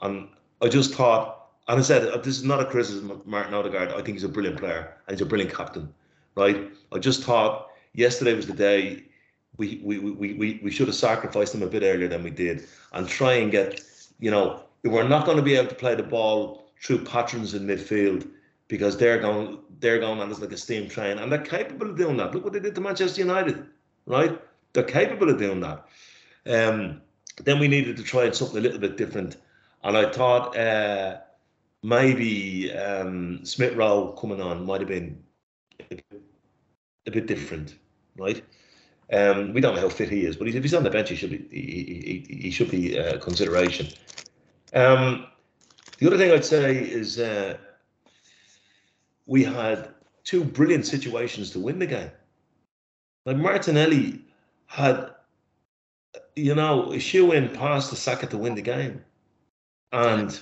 And 0.00 0.28
I 0.62 0.68
just 0.68 0.94
thought, 0.94 1.39
and 1.70 1.78
I 1.78 1.82
said, 1.82 2.24
this 2.24 2.36
is 2.36 2.42
not 2.42 2.58
a 2.58 2.64
criticism 2.64 3.12
of 3.12 3.24
Martin 3.24 3.54
Odegaard. 3.54 3.90
I 3.90 4.02
think 4.02 4.16
he's 4.16 4.24
a 4.24 4.28
brilliant 4.28 4.58
player 4.58 4.92
and 5.06 5.16
he's 5.16 5.24
a 5.24 5.26
brilliant 5.26 5.54
captain, 5.54 5.94
right? 6.34 6.68
I 6.90 6.98
just 6.98 7.22
thought 7.22 7.68
yesterday 7.94 8.34
was 8.34 8.48
the 8.48 8.54
day 8.54 9.04
we 9.56 9.80
we, 9.84 10.00
we, 10.00 10.34
we, 10.34 10.60
we 10.64 10.70
should 10.72 10.88
have 10.88 10.96
sacrificed 10.96 11.54
him 11.54 11.62
a 11.62 11.68
bit 11.68 11.84
earlier 11.84 12.08
than 12.08 12.24
we 12.24 12.30
did 12.30 12.66
and 12.92 13.06
try 13.06 13.34
and 13.34 13.52
get, 13.52 13.80
you 14.18 14.32
know, 14.32 14.64
we're 14.82 15.06
not 15.06 15.24
going 15.24 15.36
to 15.36 15.44
be 15.44 15.54
able 15.54 15.68
to 15.68 15.74
play 15.76 15.94
the 15.94 16.02
ball 16.02 16.72
through 16.82 17.04
patterns 17.04 17.54
in 17.54 17.68
midfield 17.68 18.28
because 18.66 18.96
they're 18.96 19.20
going 19.20 19.60
they're 19.78 20.00
going 20.00 20.18
on 20.18 20.28
as 20.28 20.40
like 20.40 20.50
a 20.50 20.56
steam 20.56 20.88
train 20.88 21.18
and 21.18 21.30
they're 21.30 21.38
capable 21.38 21.88
of 21.88 21.96
doing 21.96 22.16
that. 22.16 22.34
Look 22.34 22.42
what 22.42 22.52
they 22.52 22.58
did 22.58 22.74
to 22.74 22.80
Manchester 22.80 23.20
United, 23.20 23.64
right? 24.06 24.42
They're 24.72 24.82
capable 24.82 25.30
of 25.30 25.38
doing 25.38 25.60
that. 25.60 25.86
Um, 26.46 27.00
then 27.44 27.60
we 27.60 27.68
needed 27.68 27.96
to 27.98 28.02
try 28.02 28.28
something 28.32 28.58
a 28.58 28.60
little 28.60 28.80
bit 28.80 28.96
different, 28.96 29.36
and 29.84 29.96
I 29.96 30.10
thought 30.10 30.56
uh, 30.56 31.18
maybe 31.82 32.72
um, 32.72 33.44
Smith 33.44 33.74
Rowe 33.74 34.12
coming 34.12 34.40
on 34.40 34.66
might 34.66 34.80
have 34.80 34.88
been 34.88 35.22
a 35.80 35.84
bit, 35.84 36.04
a 37.06 37.10
bit 37.10 37.26
different, 37.26 37.76
right? 38.16 38.42
Um, 39.12 39.52
we 39.52 39.60
don't 39.60 39.74
know 39.74 39.80
how 39.80 39.88
fit 39.88 40.08
he 40.08 40.24
is, 40.24 40.36
but 40.36 40.46
if 40.46 40.54
he's 40.54 40.74
on 40.74 40.84
the 40.84 40.90
bench, 40.90 41.08
he 41.08 41.16
should 41.16 41.30
be 41.30 41.48
he, 41.50 42.24
he, 42.28 42.42
he 42.42 42.50
should 42.50 42.70
be 42.70 42.98
uh, 42.98 43.18
consideration. 43.18 43.88
Um, 44.72 45.26
the 45.98 46.06
other 46.06 46.16
thing 46.16 46.30
I'd 46.30 46.44
say 46.44 46.76
is 46.76 47.18
uh, 47.18 47.56
we 49.26 49.42
had 49.42 49.88
two 50.22 50.44
brilliant 50.44 50.86
situations 50.86 51.50
to 51.50 51.58
win 51.58 51.78
the 51.78 51.86
game. 51.86 52.10
Like 53.26 53.36
Martinelli 53.36 54.24
had, 54.66 55.10
you 56.36 56.54
know, 56.54 56.92
a 56.92 57.00
shoe 57.00 57.32
in 57.32 57.48
past 57.48 57.90
the 57.90 57.96
Saka 57.96 58.26
to 58.28 58.38
win 58.38 58.54
the 58.54 58.62
game, 58.62 59.04
and 59.92 60.38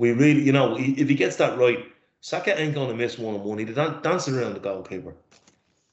we 0.00 0.12
really, 0.12 0.40
you 0.40 0.52
know, 0.52 0.76
if 0.78 1.10
he 1.10 1.14
gets 1.14 1.36
that 1.36 1.58
right, 1.58 1.84
Saka 2.22 2.58
ain't 2.58 2.74
going 2.74 2.88
to 2.88 2.94
miss 2.94 3.18
one 3.18 3.34
on 3.34 3.44
one. 3.44 3.58
He'd 3.58 3.74
dance 3.74 4.28
around 4.28 4.54
the 4.54 4.60
goalkeeper. 4.60 5.14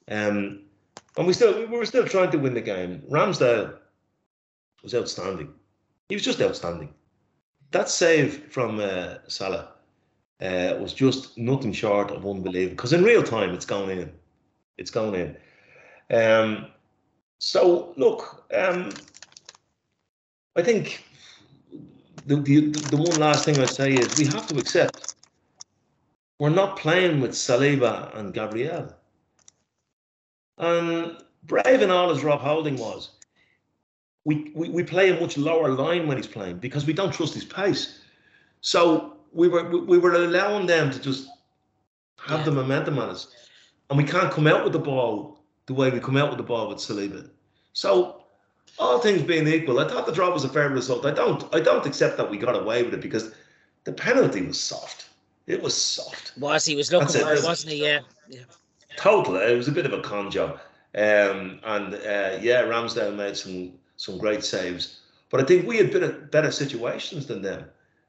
Um, 0.09 0.61
and 1.17 1.27
we 1.27 1.33
still 1.33 1.59
we 1.59 1.77
were 1.77 1.85
still 1.85 2.07
trying 2.07 2.31
to 2.31 2.37
win 2.37 2.53
the 2.53 2.61
game. 2.61 3.03
Ramsdale 3.11 3.75
was 4.81 4.95
outstanding. 4.95 5.49
He 6.07 6.15
was 6.15 6.23
just 6.23 6.41
outstanding. 6.41 6.93
That 7.71 7.89
save 7.89 8.45
from 8.49 8.79
uh, 8.79 9.15
Salah 9.27 9.73
uh, 10.39 10.77
was 10.79 10.93
just 10.93 11.37
nothing 11.37 11.73
short 11.73 12.09
of 12.11 12.25
unbelievable. 12.25 12.77
Because 12.77 12.93
in 12.93 13.03
real 13.03 13.23
time, 13.23 13.53
it's 13.53 13.65
going 13.65 13.99
in. 13.99 14.11
It's 14.77 14.91
going 14.91 15.35
in. 16.09 16.17
Um, 16.17 16.67
so 17.39 17.93
look, 17.97 18.45
um, 18.53 18.89
I 20.55 20.63
think 20.63 21.03
the, 22.27 22.35
the 22.35 22.59
the 22.91 22.97
one 22.97 23.19
last 23.19 23.45
thing 23.45 23.59
I'd 23.59 23.69
say 23.69 23.93
is 23.93 24.17
we 24.17 24.25
have 24.25 24.47
to 24.47 24.57
accept 24.57 25.15
we're 26.39 26.49
not 26.49 26.77
playing 26.77 27.19
with 27.19 27.31
Saliba 27.31 28.15
and 28.15 28.33
Gabriel. 28.33 28.93
And 30.59 31.17
brave 31.43 31.81
and 31.81 31.91
all 31.91 32.11
as 32.11 32.23
Rob 32.23 32.41
Holding 32.41 32.77
was, 32.77 33.11
we, 34.23 34.51
we, 34.53 34.69
we 34.69 34.83
play 34.83 35.09
a 35.09 35.19
much 35.19 35.37
lower 35.37 35.69
line 35.69 36.07
when 36.07 36.17
he's 36.17 36.27
playing 36.27 36.57
because 36.57 36.85
we 36.85 36.93
don't 36.93 37.13
trust 37.13 37.33
his 37.33 37.45
pace. 37.45 38.01
So 38.61 39.17
we 39.33 39.47
were 39.47 39.69
we 39.85 39.97
were 39.97 40.13
allowing 40.13 40.65
them 40.65 40.91
to 40.91 40.99
just 40.99 41.27
have 42.19 42.39
yeah. 42.39 42.45
the 42.45 42.51
momentum 42.51 42.99
on 42.99 43.09
us. 43.09 43.33
And 43.89 43.97
we 43.97 44.03
can't 44.03 44.31
come 44.31 44.47
out 44.47 44.63
with 44.63 44.73
the 44.73 44.79
ball 44.79 45.39
the 45.65 45.73
way 45.73 45.89
we 45.89 45.99
come 45.99 46.17
out 46.17 46.29
with 46.29 46.37
the 46.37 46.43
ball 46.43 46.67
with 46.67 46.79
Saliba. 46.79 47.29
So 47.73 48.16
all 48.79 48.99
things 48.99 49.21
being 49.23 49.47
equal, 49.47 49.79
I 49.79 49.87
thought 49.87 50.05
the 50.05 50.11
draw 50.11 50.31
was 50.31 50.43
a 50.43 50.49
fair 50.49 50.69
result. 50.69 51.05
I 51.05 51.11
don't 51.11 51.43
I 51.53 51.59
don't 51.59 51.85
accept 51.85 52.17
that 52.17 52.29
we 52.29 52.37
got 52.37 52.55
away 52.55 52.83
with 52.83 52.93
it 52.93 53.01
because 53.01 53.33
the 53.83 53.93
penalty 53.93 54.41
was 54.41 54.59
soft. 54.59 55.09
It 55.47 55.61
was 55.61 55.75
soft. 55.75 56.33
Was 56.37 56.65
he 56.65 56.75
was 56.75 56.91
looking 56.91 57.21
for 57.21 57.33
it, 57.33 57.43
wasn't 57.43 57.73
he? 57.73 57.83
Yeah. 57.83 57.99
Yeah. 58.29 58.41
Totally. 58.97 59.39
It 59.53 59.57
was 59.57 59.67
a 59.67 59.71
bit 59.71 59.85
of 59.85 59.93
a 59.93 60.01
con 60.01 60.29
job. 60.29 60.59
Um, 60.95 61.59
and 61.63 61.93
uh, 61.93 62.37
yeah, 62.41 62.63
Ramsdale 62.63 63.15
made 63.15 63.37
some 63.37 63.73
some 63.95 64.17
great 64.17 64.43
saves. 64.43 64.99
But 65.29 65.41
I 65.41 65.43
think 65.43 65.67
we 65.67 65.77
had 65.77 65.91
better 65.91 66.11
better 66.11 66.51
situations 66.51 67.27
than 67.27 67.41
them. 67.41 67.65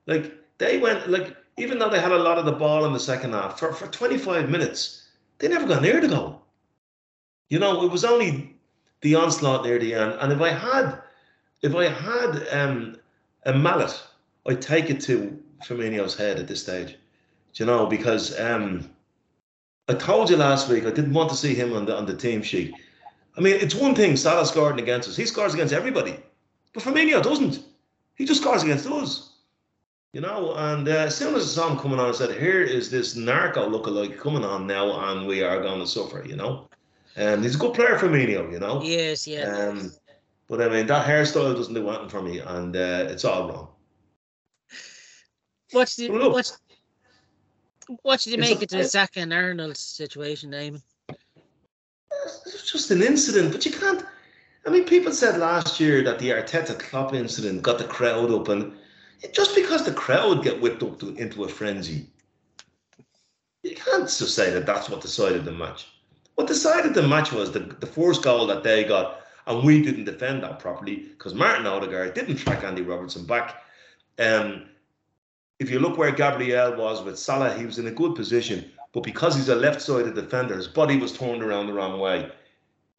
Like 0.06 0.32
they 0.58 0.78
went 0.78 1.08
like 1.08 1.36
even 1.56 1.78
though 1.78 1.90
they 1.90 2.00
had 2.00 2.12
a 2.12 2.18
lot 2.18 2.38
of 2.38 2.44
the 2.44 2.52
ball 2.52 2.84
in 2.84 2.92
the 2.92 3.00
second 3.00 3.32
half 3.32 3.58
for, 3.58 3.72
for 3.72 3.88
25 3.88 4.48
minutes, 4.48 5.08
they 5.38 5.48
never 5.48 5.66
got 5.66 5.82
near 5.82 6.00
the 6.00 6.08
goal. 6.08 6.42
You 7.50 7.58
know, 7.58 7.84
it 7.84 7.90
was 7.90 8.04
only 8.04 8.57
the 9.00 9.14
onslaught 9.14 9.64
near 9.64 9.78
the 9.78 9.94
end. 9.94 10.16
And 10.20 10.32
if 10.32 10.40
I 10.40 10.50
had 10.50 11.00
if 11.62 11.74
I 11.74 11.88
had 11.88 12.48
um, 12.52 12.96
a 13.44 13.52
mallet, 13.52 14.00
I'd 14.46 14.62
take 14.62 14.90
it 14.90 15.00
to 15.02 15.38
Firmino's 15.64 16.16
head 16.16 16.38
at 16.38 16.46
this 16.46 16.62
stage. 16.62 16.96
Do 17.52 17.64
you 17.64 17.66
know, 17.66 17.86
because 17.86 18.38
um, 18.38 18.88
I 19.88 19.94
told 19.94 20.30
you 20.30 20.36
last 20.36 20.68
week 20.68 20.84
I 20.84 20.90
didn't 20.90 21.14
want 21.14 21.30
to 21.30 21.36
see 21.36 21.54
him 21.54 21.72
on 21.72 21.86
the 21.86 21.96
on 21.96 22.06
the 22.06 22.16
team 22.16 22.42
sheet. 22.42 22.74
I 23.36 23.40
mean, 23.40 23.54
it's 23.54 23.74
one 23.74 23.94
thing 23.94 24.16
Salah 24.16 24.46
scoring 24.46 24.80
against 24.80 25.08
us. 25.08 25.16
He 25.16 25.26
scores 25.26 25.54
against 25.54 25.72
everybody. 25.72 26.16
But 26.72 26.82
Firmino 26.82 27.22
doesn't. 27.22 27.60
He 28.16 28.24
just 28.24 28.40
scores 28.40 28.62
against 28.62 28.86
us. 28.86 29.28
You 30.12 30.22
know, 30.22 30.54
and 30.54 30.88
uh, 30.88 30.92
as 30.92 31.16
soon 31.16 31.34
as 31.34 31.42
I 31.44 31.46
saw 31.46 31.70
him 31.70 31.78
coming 31.78 32.00
on, 32.00 32.08
I 32.08 32.12
said, 32.12 32.30
here 32.30 32.62
is 32.62 32.90
this 32.90 33.14
narco 33.14 33.68
lookalike 33.68 34.18
coming 34.18 34.44
on 34.44 34.66
now, 34.66 35.10
and 35.10 35.26
we 35.26 35.42
are 35.42 35.60
going 35.60 35.80
to 35.80 35.86
suffer, 35.86 36.24
you 36.26 36.34
know. 36.34 36.66
And 37.18 37.42
he's 37.42 37.56
a 37.56 37.58
good 37.58 37.74
player, 37.74 37.98
for 37.98 38.08
Firmino, 38.08 38.50
you 38.52 38.60
know. 38.60 38.80
Yes, 38.80 39.26
yeah. 39.26 39.42
Um, 39.42 39.92
but 40.46 40.62
I 40.62 40.68
mean, 40.68 40.86
that 40.86 41.04
hairstyle 41.04 41.56
doesn't 41.56 41.74
do 41.74 41.88
anything 41.88 42.08
for 42.08 42.22
me, 42.22 42.38
and 42.38 42.76
uh, 42.76 43.06
it's 43.08 43.24
all 43.24 43.48
wrong. 43.48 43.68
What's 45.72 45.96
the, 45.96 46.08
what's, 46.08 46.58
what 48.02 48.20
did 48.20 48.32
you 48.32 48.38
make 48.38 48.62
it 48.62 48.68
to 48.70 48.78
the 48.78 48.84
Saka 48.84 49.20
and 49.20 49.32
Arnold 49.32 49.76
situation, 49.76 50.52
Eamon? 50.52 50.80
It's 52.46 52.70
just 52.70 52.90
an 52.92 53.02
incident, 53.02 53.50
but 53.50 53.66
you 53.66 53.72
can't. 53.72 54.04
I 54.64 54.70
mean, 54.70 54.84
people 54.84 55.12
said 55.12 55.38
last 55.38 55.80
year 55.80 56.02
that 56.04 56.20
the 56.20 56.30
Arteta 56.30 56.78
Klopp 56.78 57.14
incident 57.14 57.62
got 57.62 57.78
the 57.78 57.84
crowd 57.84 58.30
up, 58.30 58.48
and 58.48 58.74
just 59.32 59.56
because 59.56 59.84
the 59.84 59.92
crowd 59.92 60.44
get 60.44 60.60
whipped 60.60 60.84
up 60.84 61.00
to, 61.00 61.16
into 61.16 61.42
a 61.42 61.48
frenzy, 61.48 62.06
you 63.64 63.74
can't 63.74 64.04
just 64.04 64.36
say 64.36 64.50
that 64.52 64.66
that's 64.66 64.88
what 64.88 65.00
decided 65.00 65.44
the 65.44 65.52
match. 65.52 65.88
What 66.38 66.46
decided 66.46 66.94
the 66.94 67.02
match 67.02 67.32
was 67.32 67.50
the, 67.50 67.58
the 67.58 67.86
first 67.86 68.22
goal 68.22 68.46
that 68.46 68.62
they 68.62 68.84
got, 68.84 69.22
and 69.48 69.64
we 69.64 69.82
didn't 69.82 70.04
defend 70.04 70.44
that 70.44 70.60
properly 70.60 70.94
because 70.94 71.34
Martin 71.34 71.66
Odegaard 71.66 72.14
didn't 72.14 72.36
track 72.36 72.62
Andy 72.62 72.82
Robertson 72.82 73.24
back. 73.24 73.64
Um, 74.20 74.66
if 75.58 75.68
you 75.68 75.80
look 75.80 75.98
where 75.98 76.12
Gabriel 76.12 76.76
was 76.76 77.02
with 77.02 77.18
Salah, 77.18 77.52
he 77.54 77.66
was 77.66 77.80
in 77.80 77.88
a 77.88 77.90
good 77.90 78.14
position, 78.14 78.70
but 78.92 79.02
because 79.02 79.34
he's 79.34 79.48
a 79.48 79.56
left-sided 79.56 80.14
defender, 80.14 80.54
his 80.54 80.68
body 80.68 80.96
was 80.96 81.10
turned 81.10 81.42
around 81.42 81.66
the 81.66 81.72
wrong 81.72 81.98
way. 81.98 82.30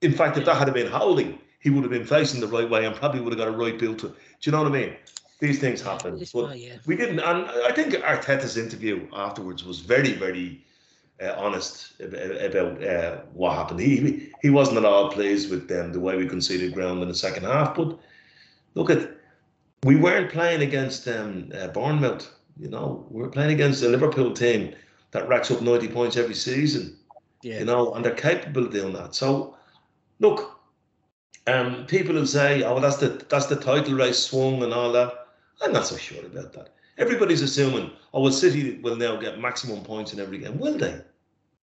In 0.01 0.11
fact, 0.11 0.37
if 0.37 0.43
that 0.43 0.57
had 0.57 0.73
been 0.73 0.91
Holding, 0.91 1.39
he 1.61 1.69
would 1.69 1.83
have 1.83 1.91
been 1.91 2.05
facing 2.05 2.41
the 2.41 2.47
right 2.47 2.69
way 2.69 2.83
and 2.83 2.93
probably 2.93 3.21
would 3.21 3.31
have 3.31 3.39
got 3.39 3.47
a 3.47 3.57
right 3.57 3.79
build 3.79 3.99
to. 3.99 4.07
Do 4.09 4.15
you 4.41 4.51
know 4.51 4.63
what 4.63 4.73
I 4.73 4.81
mean? 4.81 4.95
These 5.39 5.59
things 5.59 5.81
happen. 5.81 6.21
But 6.33 6.57
we 6.85 6.97
didn't, 6.97 7.19
and 7.19 7.49
I 7.49 7.71
think 7.71 7.93
Arteta's 7.93 8.57
interview 8.57 9.07
afterwards 9.13 9.63
was 9.63 9.79
very, 9.79 10.11
very 10.11 10.61
uh, 11.21 11.33
honest 11.37 11.99
about 11.99 12.83
uh, 12.83 13.21
what 13.33 13.55
happened. 13.55 13.79
He 13.79 14.29
he 14.41 14.49
wasn't 14.49 14.77
at 14.77 14.85
all 14.85 15.11
pleased 15.11 15.49
with 15.49 15.67
them 15.67 15.91
the 15.91 15.99
way 15.99 16.15
we 16.17 16.27
conceded 16.27 16.73
ground 16.73 17.01
in 17.01 17.07
the 17.07 17.15
second 17.15 17.43
half. 17.43 17.75
But 17.75 17.99
look 18.75 18.89
at, 18.89 19.11
we 19.83 19.95
weren't 19.95 20.31
playing 20.31 20.61
against 20.61 21.07
um, 21.07 21.51
uh, 21.53 21.67
Bournemouth 21.67 22.29
you 22.59 22.69
know, 22.69 23.05
we're 23.09 23.29
playing 23.29 23.51
against 23.51 23.83
a 23.83 23.87
Liverpool 23.87 24.33
team 24.33 24.75
that 25.11 25.27
racks 25.27 25.49
up 25.49 25.61
90 25.61 25.87
points 25.87 26.17
every 26.17 26.35
season. 26.35 26.97
Yeah. 27.41 27.59
You 27.59 27.65
know, 27.65 27.93
and 27.93 28.03
they're 28.03 28.13
capable 28.13 28.65
of 28.65 28.73
doing 28.73 28.93
that. 28.93 29.15
So, 29.15 29.55
look, 30.19 30.59
um, 31.47 31.85
people 31.85 32.15
will 32.15 32.27
say, 32.27 32.63
"Oh, 32.63 32.81
that's 32.81 32.97
the 32.97 33.25
that's 33.29 33.45
the 33.45 33.55
title 33.55 33.93
race 33.93 34.19
swung 34.19 34.61
and 34.61 34.73
all 34.73 34.91
that." 34.91 35.27
I'm 35.61 35.71
not 35.71 35.87
so 35.87 35.95
sure 35.95 36.25
about 36.25 36.51
that. 36.53 36.73
Everybody's 36.97 37.41
assuming, 37.41 37.91
"Oh, 38.13 38.21
well, 38.21 38.33
City 38.33 38.79
will 38.81 38.97
now 38.97 39.15
get 39.15 39.39
maximum 39.39 39.85
points 39.85 40.11
in 40.11 40.19
every 40.19 40.39
game." 40.39 40.59
Will 40.59 40.77
they? 40.77 40.99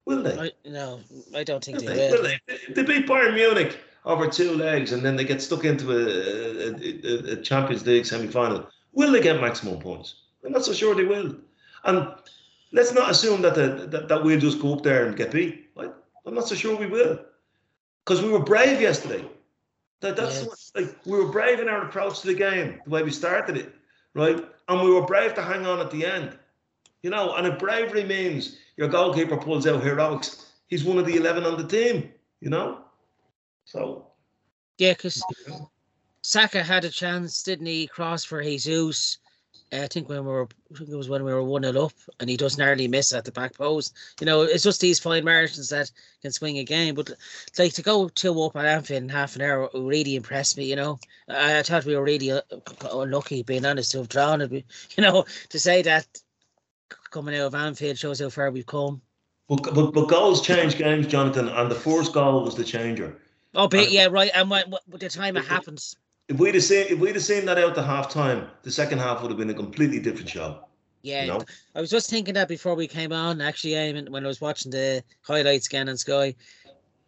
Will 0.05 0.23
they? 0.23 0.37
I, 0.37 0.51
no, 0.65 0.99
I 1.35 1.43
don't 1.43 1.63
think 1.63 1.79
will 1.79 1.87
they, 1.87 2.11
will. 2.11 2.23
They, 2.23 2.39
they 2.73 2.83
beat 2.83 3.07
Bayern 3.07 3.35
Munich 3.35 3.79
over 4.05 4.27
two 4.27 4.53
legs, 4.55 4.91
and 4.91 5.03
then 5.03 5.15
they 5.15 5.23
get 5.23 5.41
stuck 5.41 5.63
into 5.63 5.91
a, 5.91 5.95
a, 5.95 7.31
a, 7.31 7.33
a 7.33 7.41
Champions 7.41 7.85
League 7.85 8.05
semi-final. 8.05 8.67
Will 8.91 9.11
they 9.11 9.21
get 9.21 9.39
maximum 9.39 9.79
points? 9.79 10.15
I'm 10.45 10.51
not 10.51 10.65
so 10.65 10.73
sure 10.73 10.93
they 10.93 11.05
will. 11.05 11.35
And 11.85 12.09
let's 12.73 12.93
not 12.93 13.11
assume 13.11 13.41
that, 13.43 13.55
the, 13.55 13.87
that, 13.87 14.09
that 14.09 14.23
we'll 14.23 14.39
just 14.39 14.59
go 14.61 14.73
up 14.73 14.83
there 14.83 15.05
and 15.05 15.15
get 15.15 15.31
beat. 15.31 15.69
Right? 15.75 15.91
I'm 16.25 16.35
not 16.35 16.47
so 16.47 16.55
sure 16.55 16.75
we 16.75 16.87
will. 16.87 17.19
Because 18.03 18.21
we 18.21 18.29
were 18.29 18.43
brave 18.43 18.81
yesterday. 18.81 19.25
That, 20.01 20.17
that's 20.17 20.43
yes. 20.43 20.71
what, 20.73 20.83
like 20.83 20.97
we 21.05 21.17
were 21.17 21.31
brave 21.31 21.61
in 21.61 21.69
our 21.69 21.83
approach 21.83 22.19
to 22.21 22.27
the 22.27 22.33
game, 22.33 22.81
the 22.83 22.89
way 22.89 23.03
we 23.03 23.11
started 23.11 23.55
it, 23.55 23.73
right? 24.13 24.45
And 24.67 24.81
we 24.81 24.93
were 24.93 25.05
brave 25.05 25.33
to 25.35 25.41
hang 25.41 25.65
on 25.65 25.79
at 25.79 25.91
the 25.91 26.05
end. 26.05 26.37
You 27.03 27.09
know, 27.09 27.35
and 27.35 27.45
if 27.45 27.59
bravery 27.59 28.05
means 28.05 28.57
your 28.77 28.87
goalkeeper 28.87 29.37
pulls 29.37 29.67
out 29.67 29.83
heroics, 29.83 30.53
he's 30.67 30.85
one 30.85 30.97
of 30.97 31.05
the 31.05 31.17
eleven 31.17 31.43
on 31.45 31.57
the 31.57 31.67
team, 31.67 32.09
you 32.39 32.49
know? 32.49 32.85
So 33.65 34.07
Yeah, 34.77 34.93
because 34.93 35.23
Saka 36.21 36.63
had 36.63 36.85
a 36.85 36.89
chance, 36.89 37.43
didn't 37.43 37.65
he? 37.65 37.87
Cross 37.87 38.23
for 38.23 38.41
Jesus. 38.41 39.19
I 39.73 39.87
think 39.87 40.07
when 40.07 40.23
we 40.23 40.31
were, 40.31 40.47
I 40.73 40.77
think 40.77 40.89
it 40.91 40.95
was 40.95 41.09
when 41.09 41.23
we 41.23 41.33
were 41.33 41.43
one 41.43 41.63
it 41.63 41.75
up, 41.75 41.93
and 42.19 42.29
he 42.29 42.37
does 42.37 42.57
nearly 42.57 42.87
miss 42.87 43.11
at 43.11 43.25
the 43.25 43.31
back 43.31 43.57
post. 43.57 43.93
You 44.19 44.25
know, 44.25 44.43
it's 44.43 44.63
just 44.63 44.81
these 44.81 44.99
fine 44.99 45.25
margins 45.25 45.69
that 45.69 45.91
can 46.21 46.31
swing 46.31 46.59
a 46.59 46.63
game. 46.63 46.95
But 46.95 47.11
like 47.57 47.73
to 47.73 47.81
go 47.81 48.07
two 48.07 48.41
up 48.43 48.55
at 48.55 48.65
Anfield 48.65 49.03
in 49.03 49.09
half 49.09 49.35
an 49.35 49.41
hour 49.41 49.69
really 49.73 50.15
impressed 50.15 50.57
me. 50.57 50.65
You 50.65 50.75
know, 50.75 50.99
I, 51.27 51.59
I 51.59 51.63
thought 51.63 51.85
we 51.85 51.95
were 51.95 52.03
really 52.03 52.31
uh, 52.31 52.41
unlucky, 52.91 53.43
being 53.43 53.65
honest, 53.65 53.91
to 53.91 53.97
have 53.97 54.09
drawn 54.09 54.41
it. 54.41 54.51
You 54.97 55.03
know, 55.03 55.25
to 55.49 55.59
say 55.59 55.81
that 55.81 56.05
coming 57.11 57.35
out 57.35 57.47
of 57.47 57.55
Anfield 57.55 57.97
shows 57.97 58.19
how 58.19 58.29
far 58.29 58.51
we've 58.51 58.65
come. 58.65 59.01
But, 59.49 59.73
but, 59.73 59.91
but 59.91 60.07
goals 60.07 60.41
change 60.41 60.77
games, 60.77 61.05
Jonathan, 61.07 61.49
and 61.49 61.69
the 61.69 61.75
first 61.75 62.13
goal 62.13 62.43
was 62.43 62.55
the 62.55 62.63
changer. 62.63 63.19
Oh, 63.55 63.67
but 63.67 63.81
And- 63.81 63.91
yeah, 63.91 64.07
right. 64.07 64.31
And 64.33 64.49
when, 64.49 64.69
when, 64.69 64.99
the 64.99 65.09
time 65.09 65.37
it 65.37 65.45
happens, 65.45 65.95
If 66.29 66.37
we'd 66.39 66.55
have 66.55 66.63
seen 66.63 66.87
if 66.89 66.99
we'd 66.99 67.15
have 67.15 67.23
seen 67.23 67.45
that 67.45 67.57
out 67.57 67.75
to 67.75 67.83
half 67.83 68.09
time, 68.09 68.47
the 68.63 68.71
second 68.71 68.99
half 68.99 69.21
would 69.21 69.29
have 69.29 69.37
been 69.37 69.49
a 69.49 69.53
completely 69.53 69.99
different 69.99 70.29
show. 70.29 70.63
yeah, 71.01 71.23
You 71.23 71.27
know? 71.33 71.45
I 71.75 71.81
was 71.81 71.89
just 71.89 72.09
thinking 72.09 72.33
that 72.35 72.47
before 72.47 72.75
we 72.75 72.87
came 72.87 73.11
on. 73.11 73.41
Actually, 73.41 73.73
Eamon, 73.73 74.09
when 74.09 74.23
I 74.23 74.27
was 74.27 74.39
watching 74.41 74.71
the 74.71 75.03
highlights 75.21 75.67
again 75.67 75.89
on 75.89 75.97
Sky, 75.97 76.33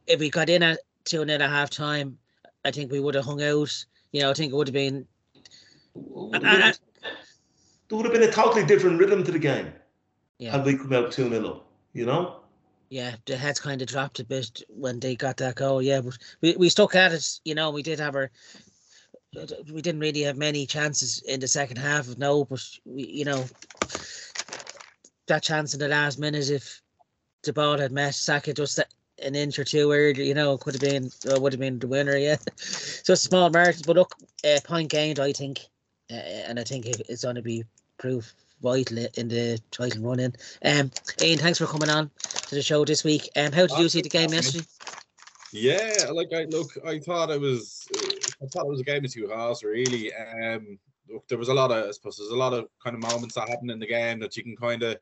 if 0.05 0.19
we 0.19 0.29
got 0.29 0.49
in 0.49 0.61
at 0.61 0.79
two 1.05 1.21
and 1.21 1.31
a 1.31 1.47
half 1.47 1.69
time, 1.69 2.17
I 2.65 2.71
think 2.71 2.91
we 2.91 2.99
would 2.99 3.15
have 3.15 3.25
hung 3.25 3.41
out. 3.41 3.85
You 4.11 4.21
know, 4.21 4.29
I 4.31 4.33
think 4.33 4.51
it 4.51 4.55
would 4.55 4.67
have 4.67 4.73
been. 4.73 5.07
Would 5.95 6.33
have 6.33 6.41
been- 6.43 6.61
and- 6.61 6.79
there 7.87 7.97
would 7.97 8.05
have 8.05 8.13
been 8.13 8.27
a 8.27 8.31
totally 8.31 8.65
different 8.65 8.99
rhythm 8.99 9.23
to 9.23 9.31
the 9.31 9.39
game 9.39 9.71
Yeah, 10.39 10.51
had 10.51 10.65
we 10.65 10.77
come 10.77 10.93
out 10.93 11.11
2 11.11 11.29
0 11.29 11.47
up, 11.47 11.67
you 11.93 12.05
know? 12.05 12.39
yeah. 12.89 13.15
The 13.25 13.35
heads 13.35 13.59
kind 13.59 13.81
of 13.81 13.87
dropped 13.87 14.19
a 14.19 14.23
bit 14.23 14.61
when 14.69 14.99
they 14.99 15.15
got 15.15 15.37
that 15.37 15.55
goal. 15.55 15.81
Yeah, 15.81 16.01
but 16.01 16.17
we, 16.41 16.55
we 16.55 16.69
stuck 16.69 16.95
at 16.95 17.11
it. 17.13 17.39
You 17.43 17.55
know, 17.55 17.71
we 17.71 17.83
did 17.83 17.99
have 17.99 18.15
our. 18.15 18.29
We 19.71 19.81
didn't 19.81 19.99
really 19.99 20.21
have 20.21 20.37
many 20.37 20.65
chances 20.65 21.21
in 21.27 21.41
the 21.41 21.47
second 21.47 21.77
half. 21.77 22.17
No, 22.17 22.45
but 22.45 22.63
we, 22.85 23.05
you 23.05 23.25
know, 23.25 23.43
that 25.27 25.43
chance 25.43 25.73
in 25.73 25.79
the 25.79 25.89
last 25.89 26.19
minute, 26.19 26.49
if 26.49 26.81
the 27.43 27.51
ball 27.51 27.77
had 27.77 27.91
met 27.91 28.15
Saka 28.15 28.53
just 28.53 28.79
an 29.21 29.35
inch 29.35 29.59
or 29.59 29.65
two 29.65 29.91
earlier, 29.91 30.23
you 30.23 30.33
know, 30.33 30.53
it 30.53 30.61
could 30.61 30.75
have 30.75 30.81
been, 30.81 31.09
would 31.41 31.51
have 31.51 31.59
been 31.59 31.79
the 31.79 31.87
winner. 31.87 32.15
Yeah, 32.15 32.37
so 32.55 33.13
it's 33.13 33.25
a 33.25 33.27
small 33.27 33.49
margin, 33.49 33.83
but 33.85 33.97
look, 33.97 34.15
uh, 34.45 34.59
point 34.63 34.89
gained, 34.89 35.19
I 35.19 35.33
think, 35.33 35.59
uh, 36.11 36.13
and 36.15 36.59
I 36.59 36.63
think 36.63 36.85
it- 36.85 37.05
it's 37.09 37.23
going 37.23 37.35
to 37.35 37.41
be 37.41 37.63
proof 37.97 38.33
vital 38.61 39.05
in 39.15 39.27
the 39.27 39.59
title 39.71 40.01
run 40.03 40.19
in. 40.19 40.33
Um, 40.63 40.91
Ian, 41.21 41.39
thanks 41.39 41.59
for 41.59 41.65
coming 41.65 41.89
on 41.89 42.09
to 42.47 42.55
the 42.55 42.61
show 42.61 42.83
this 42.85 43.03
week. 43.03 43.29
Um, 43.35 43.51
how 43.51 43.67
did 43.67 43.77
you 43.77 43.89
see 43.89 44.01
the 44.01 44.09
game 44.09 44.31
yesterday? 44.31 44.65
Yeah, 45.51 46.07
like 46.11 46.33
I 46.33 46.45
look, 46.45 46.71
I 46.85 46.99
thought 46.99 47.29
it 47.31 47.39
was, 47.39 47.87
I 48.41 48.45
thought 48.47 48.65
it 48.65 48.69
was 48.69 48.81
a 48.81 48.85
game 48.85 49.05
of 49.05 49.11
two 49.13 49.27
halves, 49.29 49.63
really. 49.63 50.13
Um, 50.13 50.77
look, 51.09 51.27
there 51.27 51.37
was 51.37 51.49
a 51.49 51.53
lot 51.53 51.71
of, 51.71 51.87
I 51.87 51.91
suppose, 51.91 52.17
there's 52.17 52.29
a 52.31 52.35
lot 52.35 52.53
of 52.53 52.67
kind 52.83 52.95
of 52.95 53.01
moments 53.01 53.35
that 53.35 53.47
happened 53.47 53.71
in 53.71 53.79
the 53.79 53.87
game 53.87 54.19
that 54.19 54.35
you 54.35 54.43
can 54.43 54.55
kind 54.57 54.83
of 54.83 54.97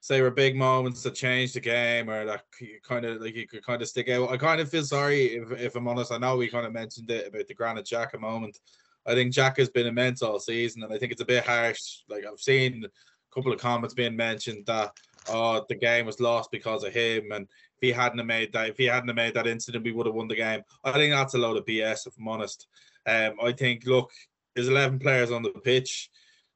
say 0.00 0.20
were 0.20 0.30
big 0.30 0.56
moments 0.56 1.02
that 1.02 1.14
changed 1.14 1.54
the 1.54 1.60
game, 1.60 2.08
or 2.08 2.24
that 2.24 2.44
you 2.60 2.78
kind 2.82 3.04
of 3.04 3.20
like 3.20 3.34
you 3.34 3.46
could 3.46 3.64
kind 3.64 3.82
of 3.82 3.88
stick 3.88 4.08
out. 4.08 4.30
I 4.30 4.36
kind 4.36 4.60
of 4.60 4.70
feel 4.70 4.82
sorry 4.84 5.36
if, 5.36 5.52
if 5.52 5.76
I'm 5.76 5.86
honest. 5.88 6.10
I 6.12 6.18
know 6.18 6.36
we 6.36 6.48
kind 6.48 6.66
of 6.66 6.72
mentioned 6.72 7.10
it 7.10 7.28
about 7.28 7.46
the 7.46 7.54
Granit 7.54 7.84
Xhaka 7.84 8.18
moment. 8.18 8.60
I 9.06 9.14
think 9.14 9.32
Jack 9.32 9.58
has 9.58 9.68
been 9.68 9.86
immense 9.86 10.22
all 10.22 10.38
season, 10.38 10.82
and 10.82 10.92
I 10.92 10.98
think 10.98 11.12
it's 11.12 11.22
a 11.22 11.26
bit 11.26 11.44
harsh. 11.44 12.02
Like 12.08 12.24
I've 12.24 12.40
seen 12.40 12.84
a 12.84 13.34
couple 13.34 13.52
of 13.52 13.60
comments 13.60 13.94
being 13.94 14.16
mentioned 14.16 14.66
that 14.66 14.92
oh 15.28 15.64
the 15.68 15.74
game 15.74 16.06
was 16.06 16.20
lost 16.20 16.50
because 16.50 16.84
of 16.84 16.92
him, 16.92 17.32
and 17.32 17.44
if 17.44 17.80
he 17.80 17.92
hadn't 17.92 18.24
made 18.26 18.52
that, 18.52 18.68
if 18.68 18.76
he 18.76 18.84
hadn't 18.84 19.14
made 19.14 19.34
that 19.34 19.46
incident, 19.46 19.84
we 19.84 19.92
would 19.92 20.06
have 20.06 20.14
won 20.14 20.28
the 20.28 20.36
game. 20.36 20.62
I 20.84 20.92
think 20.92 21.12
that's 21.12 21.34
a 21.34 21.38
load 21.38 21.56
of 21.56 21.66
BS, 21.66 22.06
if 22.06 22.14
I'm 22.18 22.28
honest. 22.28 22.66
Um, 23.06 23.34
I 23.42 23.52
think 23.52 23.86
look, 23.86 24.10
there's 24.54 24.68
11 24.68 24.98
players 24.98 25.30
on 25.30 25.42
the 25.42 25.50
pitch. 25.50 26.10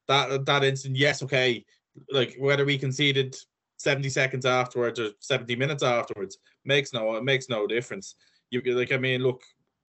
That 0.07 0.45
that 0.45 0.63
incident, 0.63 0.97
yes, 0.97 1.21
okay. 1.23 1.65
Like 2.11 2.35
whether 2.39 2.63
we 2.63 2.77
conceded 2.77 3.35
70 3.77 4.09
seconds 4.09 4.45
afterwards 4.45 4.99
or 4.99 5.09
70 5.19 5.55
minutes 5.55 5.83
afterwards 5.83 6.37
makes 6.65 6.93
no 6.93 7.15
it 7.15 7.23
makes 7.23 7.49
no 7.49 7.67
difference. 7.67 8.15
You 8.49 8.61
like, 8.65 8.91
I 8.91 8.97
mean, 8.97 9.21
look, 9.21 9.41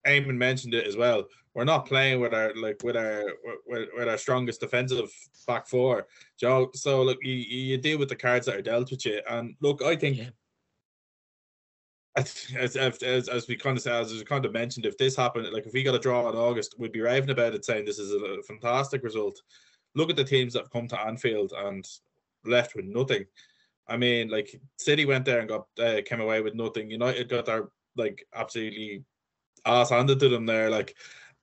Eamon 0.05 0.37
mentioned 0.37 0.73
it 0.73 0.87
as 0.87 0.95
well. 0.95 1.25
We're 1.57 1.63
not 1.63 1.87
playing 1.87 2.19
with 2.19 2.35
our 2.35 2.53
like 2.53 2.83
with 2.83 2.95
our 2.95 3.23
with, 3.65 3.89
with 3.97 4.07
our 4.07 4.17
strongest 4.19 4.59
defensive 4.59 5.11
back 5.47 5.67
four, 5.67 6.05
Joe. 6.39 6.69
So 6.75 7.01
look, 7.01 7.17
you, 7.23 7.33
you 7.33 7.77
deal 7.79 7.97
with 7.97 8.09
the 8.09 8.15
cards 8.15 8.45
that 8.45 8.57
are 8.57 8.61
dealt 8.61 8.91
with 8.91 9.03
you. 9.07 9.21
And 9.27 9.55
look, 9.59 9.81
I 9.81 9.95
think 9.95 10.17
Yeah. 10.17 10.29
as, 12.15 12.75
as, 12.75 13.01
as, 13.01 13.27
as 13.27 13.47
we 13.47 13.55
kind 13.55 13.75
of 13.75 13.81
said, 13.81 14.01
as 14.01 14.13
we 14.13 14.23
kind 14.23 14.45
of 14.45 14.53
mentioned, 14.53 14.85
if 14.85 14.99
this 14.99 15.15
happened, 15.15 15.51
like 15.51 15.65
if 15.65 15.73
we 15.73 15.81
got 15.81 15.95
a 15.95 15.99
draw 15.99 16.29
in 16.29 16.35
August, 16.35 16.75
we'd 16.77 16.91
be 16.91 17.01
raving 17.01 17.31
about 17.31 17.55
it, 17.55 17.65
saying 17.65 17.85
this 17.85 17.97
is 17.97 18.11
a, 18.11 18.43
fantastic 18.43 19.03
result. 19.03 19.41
Look 19.95 20.11
at 20.11 20.15
the 20.15 20.23
teams 20.23 20.53
that 20.53 20.59
have 20.59 20.71
come 20.71 20.87
to 20.89 21.01
Anfield 21.01 21.53
and 21.57 21.87
left 22.45 22.75
with 22.75 22.85
nothing. 22.85 23.25
I 23.87 23.97
mean, 23.97 24.29
like 24.29 24.61
City 24.77 25.05
went 25.05 25.25
there 25.25 25.39
and 25.39 25.49
got 25.49 25.65
uh, 25.79 26.01
came 26.05 26.21
away 26.21 26.41
with 26.41 26.53
nothing. 26.53 26.91
United 26.91 27.29
got 27.29 27.47
their 27.47 27.69
like 27.95 28.27
absolutely 28.35 29.03
ass 29.65 29.89
handed 29.89 30.19
to 30.19 30.29
them 30.29 30.45
there. 30.45 30.69
Like, 30.69 30.95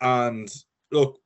and 0.04 0.54
look, 0.92 1.18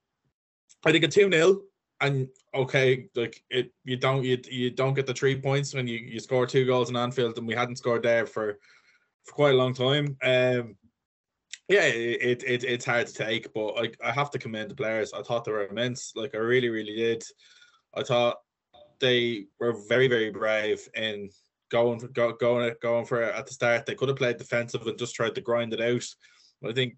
I 0.86 0.92
think 0.92 1.04
a 1.04 1.08
two 1.08 1.30
0 1.30 1.60
and 2.00 2.28
okay, 2.54 3.08
like 3.14 3.42
it, 3.50 3.72
you 3.84 3.96
don't 3.96 4.24
you 4.24 4.38
you 4.48 4.70
don't 4.70 4.94
get 4.94 5.06
the 5.06 5.14
three 5.14 5.38
points 5.38 5.74
when 5.74 5.86
you 5.86 5.98
you 5.98 6.20
score 6.20 6.46
two 6.46 6.64
goals 6.64 6.88
in 6.88 6.96
Anfield, 6.96 7.36
and 7.36 7.46
we 7.46 7.54
hadn't 7.54 7.76
scored 7.76 8.04
there 8.04 8.24
for 8.24 8.58
for 9.24 9.32
quite 9.32 9.54
a 9.54 9.58
long 9.58 9.74
time. 9.74 10.16
Um, 10.22 10.76
yeah, 11.68 11.84
it, 11.84 12.42
it 12.44 12.64
it's 12.64 12.84
hard 12.84 13.08
to 13.08 13.12
take, 13.12 13.52
but 13.52 13.74
like 13.74 13.98
I 14.02 14.12
have 14.12 14.30
to 14.30 14.38
commend 14.38 14.70
the 14.70 14.76
players. 14.76 15.12
I 15.12 15.22
thought 15.22 15.44
they 15.44 15.52
were 15.52 15.66
immense. 15.66 16.12
Like 16.14 16.34
I 16.34 16.38
really, 16.38 16.68
really 16.68 16.94
did. 16.94 17.24
I 17.94 18.02
thought 18.04 18.36
they 19.00 19.46
were 19.58 19.74
very, 19.88 20.08
very 20.08 20.30
brave 20.30 20.88
in 20.94 21.30
going 21.70 21.98
for 21.98 22.08
go, 22.08 22.32
going 22.32 22.72
going 22.80 23.04
for 23.04 23.22
it 23.22 23.34
at 23.34 23.46
the 23.46 23.52
start. 23.52 23.86
They 23.86 23.96
could 23.96 24.08
have 24.08 24.18
played 24.18 24.38
defensive 24.38 24.86
and 24.86 24.98
just 24.98 25.14
tried 25.14 25.34
to 25.34 25.40
grind 25.40 25.74
it 25.74 25.80
out. 25.80 26.04
But 26.62 26.70
I 26.70 26.74
think 26.74 26.96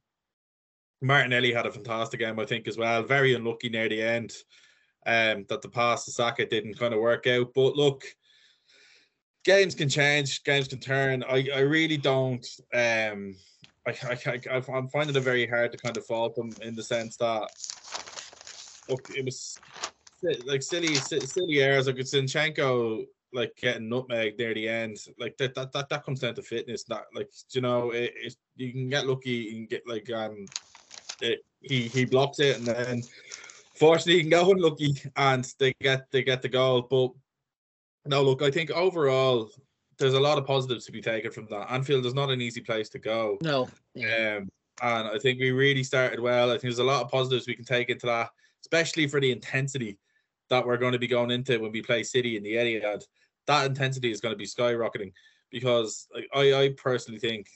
Martinelli 1.00 1.52
had 1.52 1.66
a 1.66 1.72
fantastic 1.72 2.20
game. 2.20 2.38
I 2.38 2.44
think 2.44 2.68
as 2.68 2.76
well. 2.76 3.02
Very 3.02 3.34
unlucky 3.34 3.68
near 3.68 3.88
the 3.88 4.02
end. 4.02 4.32
Um, 5.06 5.46
that 5.48 5.62
the 5.62 5.68
pass 5.68 6.04
to 6.04 6.10
Saka 6.10 6.44
didn't 6.44 6.78
kind 6.78 6.92
of 6.92 7.00
work 7.00 7.26
out. 7.26 7.54
But 7.54 7.74
look, 7.74 8.04
games 9.44 9.74
can 9.74 9.88
change, 9.88 10.44
games 10.44 10.68
can 10.68 10.78
turn. 10.78 11.24
I, 11.24 11.48
I 11.54 11.60
really 11.60 11.96
don't. 11.96 12.46
Um, 12.74 13.34
I, 13.86 13.96
I, 14.04 14.40
I, 14.50 14.62
I'm 14.72 14.88
finding 14.88 15.16
it 15.16 15.20
very 15.20 15.46
hard 15.46 15.72
to 15.72 15.78
kind 15.78 15.96
of 15.96 16.04
fault 16.04 16.36
them 16.36 16.50
in 16.60 16.74
the 16.74 16.82
sense 16.82 17.16
that 17.16 17.48
look, 18.90 19.08
it 19.16 19.24
was 19.24 19.58
like 20.44 20.62
silly, 20.62 20.94
silly 20.94 21.62
errors. 21.62 21.86
Like 21.86 21.96
Zinchenko, 21.96 23.06
like 23.32 23.56
getting 23.56 23.88
nutmeg 23.88 24.38
near 24.38 24.54
the 24.54 24.68
end, 24.68 24.98
like 25.18 25.36
that, 25.38 25.54
that, 25.54 25.72
that, 25.72 25.88
that 25.88 26.04
comes 26.04 26.20
down 26.20 26.34
to 26.34 26.42
fitness. 26.42 26.88
Not 26.88 27.04
like 27.14 27.30
you 27.52 27.60
know, 27.60 27.90
it, 27.90 28.12
it, 28.16 28.36
you 28.56 28.72
can 28.72 28.88
get 28.90 29.06
lucky, 29.06 29.30
you 29.30 29.52
can 29.52 29.66
get 29.66 29.88
like 29.88 30.10
um, 30.10 30.46
it, 31.22 31.40
he 31.60 31.88
he 31.88 32.04
blocks 32.04 32.40
it, 32.40 32.56
and 32.56 32.66
then 32.66 33.02
fortunately 33.74 34.14
he 34.14 34.20
can 34.20 34.30
go 34.30 34.50
unlucky, 34.50 35.00
and 35.16 35.52
they 35.58 35.72
get 35.80 36.10
they 36.10 36.22
get 36.22 36.42
the 36.42 36.48
goal. 36.48 36.82
But 36.82 37.12
no, 38.06 38.22
look, 38.22 38.42
I 38.42 38.50
think 38.50 38.70
overall 38.70 39.50
there's 39.98 40.14
a 40.14 40.20
lot 40.20 40.38
of 40.38 40.46
positives 40.46 40.86
to 40.86 40.92
be 40.92 41.02
taken 41.02 41.30
from 41.30 41.46
that. 41.50 41.70
Anfield 41.70 42.06
is 42.06 42.14
not 42.14 42.30
an 42.30 42.40
easy 42.40 42.62
place 42.62 42.88
to 42.88 42.98
go. 42.98 43.38
No. 43.42 43.68
Yeah. 43.94 44.38
Um, 44.38 44.48
and 44.82 45.08
I 45.08 45.18
think 45.18 45.38
we 45.38 45.50
really 45.50 45.84
started 45.84 46.18
well. 46.20 46.48
I 46.48 46.54
think 46.54 46.62
there's 46.62 46.78
a 46.78 46.84
lot 46.84 47.04
of 47.04 47.10
positives 47.10 47.46
we 47.46 47.54
can 47.54 47.66
take 47.66 47.90
into 47.90 48.06
that, 48.06 48.30
especially 48.62 49.06
for 49.06 49.20
the 49.20 49.30
intensity 49.30 49.98
that 50.48 50.66
we're 50.66 50.78
going 50.78 50.94
to 50.94 50.98
be 50.98 51.06
going 51.06 51.30
into 51.30 51.60
when 51.60 51.70
we 51.70 51.82
play 51.82 52.02
City 52.02 52.38
in 52.38 52.42
the 52.42 52.54
Etihad. 52.54 53.04
That 53.46 53.66
intensity 53.66 54.10
is 54.10 54.22
going 54.22 54.32
to 54.32 54.38
be 54.38 54.46
skyrocketing 54.46 55.12
because 55.50 56.08
I, 56.34 56.54
I 56.54 56.74
personally 56.78 57.20
think 57.20 57.48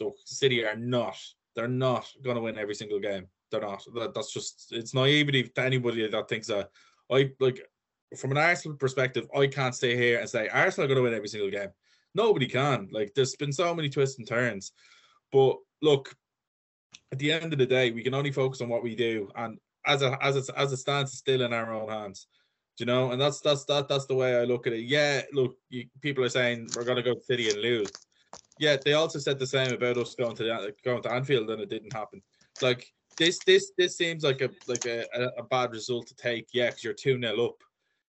the 0.00 0.10
City 0.24 0.64
are 0.64 0.76
not, 0.76 1.16
they're 1.56 1.66
not 1.66 2.06
going 2.22 2.36
to 2.36 2.42
win 2.42 2.58
every 2.58 2.74
single 2.74 3.00
game. 3.00 3.26
They're 3.50 3.60
not. 3.60 3.82
That, 3.94 4.14
that's 4.14 4.32
just, 4.32 4.68
it's 4.70 4.94
naivety 4.94 5.44
to 5.44 5.62
anybody 5.62 6.06
that 6.06 6.28
thinks 6.28 6.46
that. 6.46 6.70
I 7.10 7.30
like, 7.40 7.60
from 8.16 8.30
an 8.30 8.38
Arsenal 8.38 8.76
perspective, 8.76 9.26
I 9.36 9.48
can't 9.48 9.74
stay 9.74 9.96
here 9.96 10.20
and 10.20 10.28
say 10.28 10.48
Arsenal 10.48 10.84
are 10.84 10.88
going 10.88 10.98
to 10.98 11.02
win 11.02 11.14
every 11.14 11.28
single 11.28 11.50
game. 11.50 11.70
Nobody 12.14 12.46
can. 12.46 12.88
Like, 12.92 13.12
there's 13.14 13.34
been 13.34 13.52
so 13.52 13.74
many 13.74 13.88
twists 13.88 14.18
and 14.18 14.28
turns. 14.28 14.72
But 15.32 15.56
look, 15.82 16.14
at 17.12 17.18
the 17.18 17.32
end 17.32 17.52
of 17.52 17.58
the 17.58 17.66
day, 17.66 17.90
we 17.90 18.02
can 18.02 18.14
only 18.14 18.32
focus 18.32 18.60
on 18.60 18.68
what 18.68 18.82
we 18.82 18.94
do, 18.94 19.30
and 19.36 19.58
as 19.86 20.02
a 20.02 20.18
as 20.24 20.36
it 20.36 20.48
as 20.56 20.72
it 20.72 20.78
stands, 20.78 21.12
it's 21.12 21.18
still 21.18 21.42
in 21.42 21.52
our 21.52 21.72
own 21.72 21.88
hands. 21.88 22.26
Do 22.76 22.82
you 22.82 22.86
know? 22.86 23.12
And 23.12 23.20
that's 23.20 23.40
that's 23.40 23.64
that 23.66 23.88
that's 23.88 24.06
the 24.06 24.14
way 24.14 24.36
I 24.36 24.44
look 24.44 24.66
at 24.66 24.72
it. 24.72 24.84
Yeah, 24.84 25.22
look, 25.32 25.56
you, 25.68 25.86
people 26.00 26.24
are 26.24 26.28
saying 26.28 26.68
we're 26.74 26.84
to 26.84 27.02
go 27.02 27.14
City 27.22 27.48
and 27.48 27.60
lose. 27.60 27.90
Yeah, 28.58 28.76
they 28.82 28.94
also 28.94 29.18
said 29.18 29.38
the 29.38 29.46
same 29.46 29.72
about 29.72 29.98
us 29.98 30.14
going 30.14 30.34
to 30.36 30.42
the, 30.44 30.74
going 30.84 31.02
to 31.02 31.12
Anfield, 31.12 31.50
and 31.50 31.60
it 31.60 31.68
didn't 31.68 31.92
happen. 31.92 32.22
Like 32.62 32.90
this 33.18 33.38
this 33.46 33.72
this 33.76 33.96
seems 33.96 34.24
like 34.24 34.40
a 34.40 34.50
like 34.66 34.86
a, 34.86 35.04
a, 35.14 35.26
a 35.38 35.42
bad 35.42 35.72
result 35.72 36.06
to 36.08 36.14
take. 36.14 36.48
Yeah, 36.52 36.66
because 36.70 36.84
you're 36.84 36.94
two 36.94 37.20
0 37.20 37.44
up. 37.44 37.62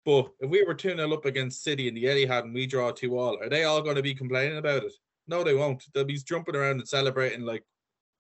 But 0.06 0.30
if 0.40 0.50
we 0.50 0.64
were 0.64 0.74
2 0.74 0.96
0 0.96 1.14
up 1.14 1.26
against 1.26 1.62
City 1.62 1.88
and 1.90 1.96
the 1.98 2.06
Etihad 2.06 2.44
and 2.44 2.54
we 2.54 2.66
draw 2.66 2.90
2 2.92 3.20
all, 3.20 3.38
are 3.44 3.50
they 3.50 3.66
all 3.66 3.82
going 3.82 3.98
to 3.98 4.02
be 4.02 4.16
complaining 4.16 4.58
about 4.58 4.84
it? 4.84 4.94
No, 5.28 5.44
they 5.44 5.54
won't. 5.54 5.84
They'll 5.94 6.06
be 6.06 6.18
jumping 6.18 6.56
around 6.56 6.80
and 6.80 6.88
celebrating 6.88 7.42
like 7.42 7.64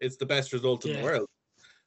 it's 0.01 0.17
the 0.17 0.25
best 0.25 0.51
result 0.53 0.86
in 0.86 0.91
Yeah. 0.91 0.97
the 0.97 1.03
world. 1.03 1.27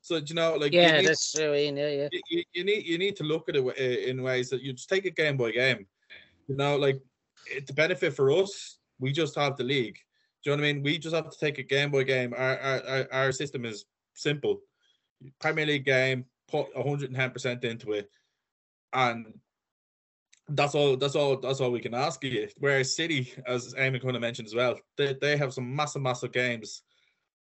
So 0.01 0.17
you 0.17 0.35
know, 0.35 0.57
like 0.57 0.73
you 0.73 0.81
Yeah, 0.81 0.97
need- 0.97 1.07
that's 1.09 1.31
true. 1.33 1.55
Ian, 1.55 1.77
Yeah, 1.77 1.89
yeah. 1.91 2.09
you, 2.11 2.21
you- 2.31 2.45
you 2.55 2.65
need 2.65 2.87
you 2.87 2.99
need 2.99 3.17
to 3.17 3.25
look 3.25 3.49
at 3.51 3.57
it 3.57 3.65
uh, 3.65 3.71
in 4.11 4.23
ways 4.23 4.49
that 4.51 4.63
you 4.63 4.73
just 4.73 4.89
take 4.89 5.05
it 5.05 5.15
game 5.15 5.37
by 5.37 5.51
game. 5.53 5.87
You 6.49 6.57
know, 6.57 6.77
like 6.77 7.01
it, 7.47 7.67
the 7.67 7.73
benefit 7.75 8.15
for 8.15 8.33
us, 8.33 8.79
we 8.99 9.13
just 9.13 9.35
have 9.37 9.57
the 9.57 9.65
league. 9.65 9.99
Do 10.43 10.51
you 10.51 10.57
know 10.57 10.63
what 10.63 10.69
I 10.69 10.73
mean? 10.73 10.83
We 10.83 10.99
just 10.99 11.15
have 11.15 11.31
to 11.31 11.39
take 11.39 11.59
it 11.59 11.69
game 11.69 11.91
by 11.91 12.03
game. 12.03 12.35
Our 12.37 12.59
our, 12.59 13.07
our, 13.13 13.33
system 13.33 13.65
is 13.65 13.85
simple. 14.15 14.61
Premier 15.41 15.67
League 15.67 15.85
game, 15.85 16.25
put 16.49 16.75
110% 16.75 17.65
into 17.65 17.93
it, 17.93 18.11
and 18.93 19.39
that's 20.49 20.75
all. 20.75 20.97
That's 20.97 21.15
all. 21.15 21.39
That's 21.39 21.61
all 21.61 21.71
we 21.71 21.81
can 21.81 21.95
ask 21.95 22.25
you. 22.25 22.49
Whereas 22.59 22.97
City, 22.97 23.33
as 23.47 23.75
Eamon 23.75 24.03
kind 24.03 24.17
of 24.17 24.23
mentioned 24.23 24.49
as 24.49 24.55
well, 24.55 24.79
they, 24.97 25.15
they 25.21 25.37
have 25.37 25.55
some 25.55 25.75
massive, 25.75 26.03
massive 26.03 26.33
games. 26.33 26.83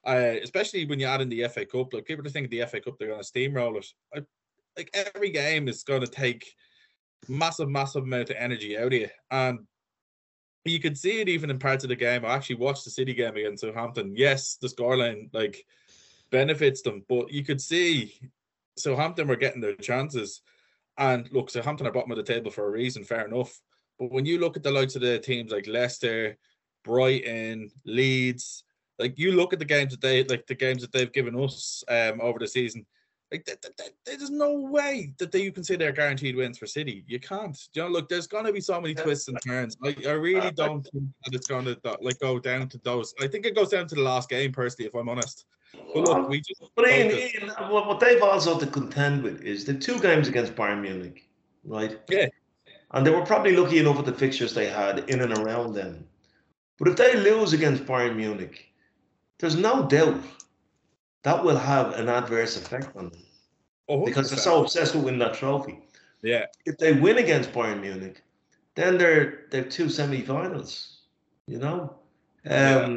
Uh, 0.04 0.34
especially 0.42 0.84
when 0.84 0.98
you 0.98 1.06
add 1.06 1.20
in 1.20 1.28
the 1.28 1.46
FA 1.48 1.64
Cup. 1.64 1.92
Like 1.92 2.04
people 2.04 2.26
are 2.26 2.30
thinking 2.30 2.50
the 2.50 2.66
FA 2.66 2.80
Cup, 2.80 2.94
they're 2.98 3.08
going 3.08 3.22
to 3.22 3.26
steamroll 3.26 3.78
it. 3.78 3.86
I, 4.14 4.20
like 4.76 4.90
every 4.94 5.30
game 5.30 5.68
is 5.68 5.84
going 5.84 6.00
to 6.00 6.06
take 6.06 6.44
massive, 7.28 7.68
massive 7.68 8.04
amount 8.04 8.30
of 8.30 8.36
energy 8.36 8.76
out 8.76 8.86
of 8.86 8.92
you, 8.92 9.08
and 9.30 9.60
you 10.64 10.78
could 10.78 10.96
see 10.96 11.20
it 11.20 11.28
even 11.28 11.50
in 11.50 11.58
parts 11.58 11.84
of 11.84 11.88
the 11.88 11.96
game. 11.96 12.24
I 12.24 12.34
actually 12.34 12.56
watched 12.56 12.84
the 12.84 12.90
City 12.90 13.14
game 13.14 13.36
against 13.36 13.62
Southampton. 13.62 14.14
Yes, 14.16 14.56
the 14.56 14.68
scoreline 14.68 15.28
like 15.32 15.64
benefits 16.30 16.82
them, 16.82 17.04
but 17.08 17.32
you 17.32 17.44
could 17.44 17.60
see 17.60 18.14
Southampton 18.76 19.28
were 19.28 19.36
getting 19.36 19.60
their 19.60 19.74
chances. 19.74 20.42
And 20.98 21.30
look, 21.32 21.50
Southampton 21.50 21.86
are 21.86 21.92
bottom 21.92 22.10
of 22.10 22.16
the 22.16 22.22
table 22.22 22.50
for 22.50 22.66
a 22.66 22.70
reason, 22.70 23.04
fair 23.04 23.26
enough. 23.26 23.60
But 23.98 24.12
when 24.12 24.24
you 24.24 24.38
look 24.38 24.56
at 24.56 24.62
the 24.62 24.70
likes 24.70 24.94
of 24.94 25.02
the 25.02 25.18
teams 25.18 25.52
like 25.52 25.66
Leicester, 25.66 26.36
Brighton, 26.84 27.70
Leeds, 27.84 28.64
like 28.98 29.18
you 29.18 29.32
look 29.32 29.52
at 29.52 29.58
the 29.58 29.64
games 29.64 29.92
that 29.92 30.00
they 30.00 30.24
like 30.24 30.46
the 30.46 30.54
games 30.54 30.82
that 30.82 30.92
they've 30.92 31.12
given 31.12 31.38
us 31.38 31.82
um 31.88 32.20
over 32.20 32.38
the 32.38 32.46
season, 32.46 32.86
like 33.32 33.46
th- 33.46 33.60
th- 33.62 33.74
th- 33.76 33.92
there's 34.04 34.30
no 34.30 34.52
way 34.52 35.14
that 35.18 35.32
they, 35.32 35.42
you 35.42 35.52
can 35.52 35.64
say 35.64 35.74
they're 35.74 35.90
guaranteed 35.90 36.36
wins 36.36 36.58
for 36.58 36.66
City. 36.66 37.02
You 37.08 37.18
can't. 37.18 37.58
You 37.72 37.82
know, 37.82 37.88
look, 37.88 38.08
there's 38.08 38.26
gonna 38.26 38.52
be 38.52 38.60
so 38.60 38.80
many 38.80 38.94
twists 38.94 39.28
and 39.28 39.38
turns. 39.44 39.76
Like 39.80 40.06
I 40.06 40.12
really 40.12 40.48
uh, 40.48 40.50
don't 40.50 40.82
think 40.82 41.04
that 41.24 41.34
it's 41.34 41.46
gonna 41.46 41.74
like 42.00 42.18
go 42.20 42.38
down 42.38 42.68
to 42.68 42.78
those. 42.84 43.14
I 43.20 43.26
think 43.26 43.46
it 43.46 43.56
goes 43.56 43.70
down 43.70 43.86
to 43.88 43.94
the 43.94 44.02
last 44.02 44.28
game, 44.28 44.52
personally, 44.52 44.86
if 44.86 44.94
I'm 44.94 45.08
honest. 45.08 45.46
But 45.94 46.04
look, 46.04 46.28
we 46.28 46.40
just 46.40 46.62
But 46.76 46.88
Ian. 46.88 47.10
Ian, 47.10 47.48
what, 47.70 47.86
what 47.86 47.98
they've 47.98 48.22
also 48.22 48.58
to 48.58 48.66
contend 48.66 49.22
with 49.22 49.40
is 49.42 49.64
the 49.64 49.74
two 49.74 49.98
games 50.00 50.28
against 50.28 50.54
Bayern 50.54 50.82
Munich, 50.82 51.26
right? 51.64 51.98
Yeah. 52.10 52.26
And 52.90 53.06
they 53.06 53.10
were 53.10 53.24
probably 53.24 53.56
lucky 53.56 53.78
enough 53.78 53.96
with 53.96 54.06
the 54.06 54.12
fixtures 54.12 54.52
they 54.52 54.68
had 54.68 55.08
in 55.08 55.22
and 55.22 55.32
around 55.38 55.72
them. 55.72 56.06
But 56.78 56.88
if 56.88 56.96
they 56.96 57.16
lose 57.16 57.54
against 57.54 57.86
Bayern 57.86 58.16
Munich, 58.16 58.66
there's 59.38 59.56
no 59.56 59.88
doubt 59.88 60.20
that 61.22 61.42
will 61.44 61.56
have 61.56 61.94
an 61.94 62.08
adverse 62.08 62.56
effect 62.56 62.94
on 62.96 63.10
them 63.10 63.22
Oh, 63.88 64.04
because 64.04 64.30
they're 64.30 64.38
so 64.38 64.62
obsessed 64.62 64.94
with 64.94 65.04
winning 65.04 65.20
that 65.20 65.34
trophy. 65.34 65.78
yeah, 66.22 66.46
If 66.64 66.78
they 66.78 66.92
win 66.92 67.18
against 67.18 67.52
Bayern 67.52 67.80
Munich, 67.80 68.22
then 68.74 68.96
they're 68.98 69.46
they're 69.50 69.64
two 69.64 69.88
semi-finals. 69.88 71.00
You 71.46 71.58
know. 71.58 71.80
Um, 72.46 72.92
Yeah. 72.92 72.96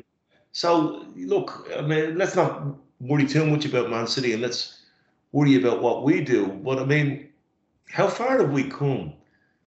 So 0.51 1.05
look, 1.15 1.67
I 1.77 1.81
mean, 1.81 2.17
let's 2.17 2.35
not 2.35 2.63
worry 2.99 3.25
too 3.25 3.45
much 3.45 3.65
about 3.65 3.89
Man 3.89 4.07
City, 4.07 4.33
and 4.33 4.41
let's 4.41 4.83
worry 5.31 5.55
about 5.55 5.81
what 5.81 6.03
we 6.03 6.21
do. 6.21 6.47
But 6.47 6.79
I 6.79 6.85
mean, 6.85 7.29
how 7.89 8.07
far 8.07 8.39
have 8.39 8.51
we 8.51 8.63
come 8.69 9.13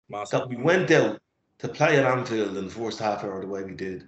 massive. 0.08 0.40
that 0.40 0.48
we 0.48 0.56
went 0.56 0.90
out 0.90 1.20
to 1.58 1.68
play 1.68 1.98
at 1.98 2.04
Anfield 2.06 2.56
in 2.56 2.64
the 2.66 2.70
first 2.70 3.00
half 3.00 3.22
hour 3.24 3.40
the 3.40 3.46
way 3.48 3.64
we 3.64 3.74
did, 3.74 4.06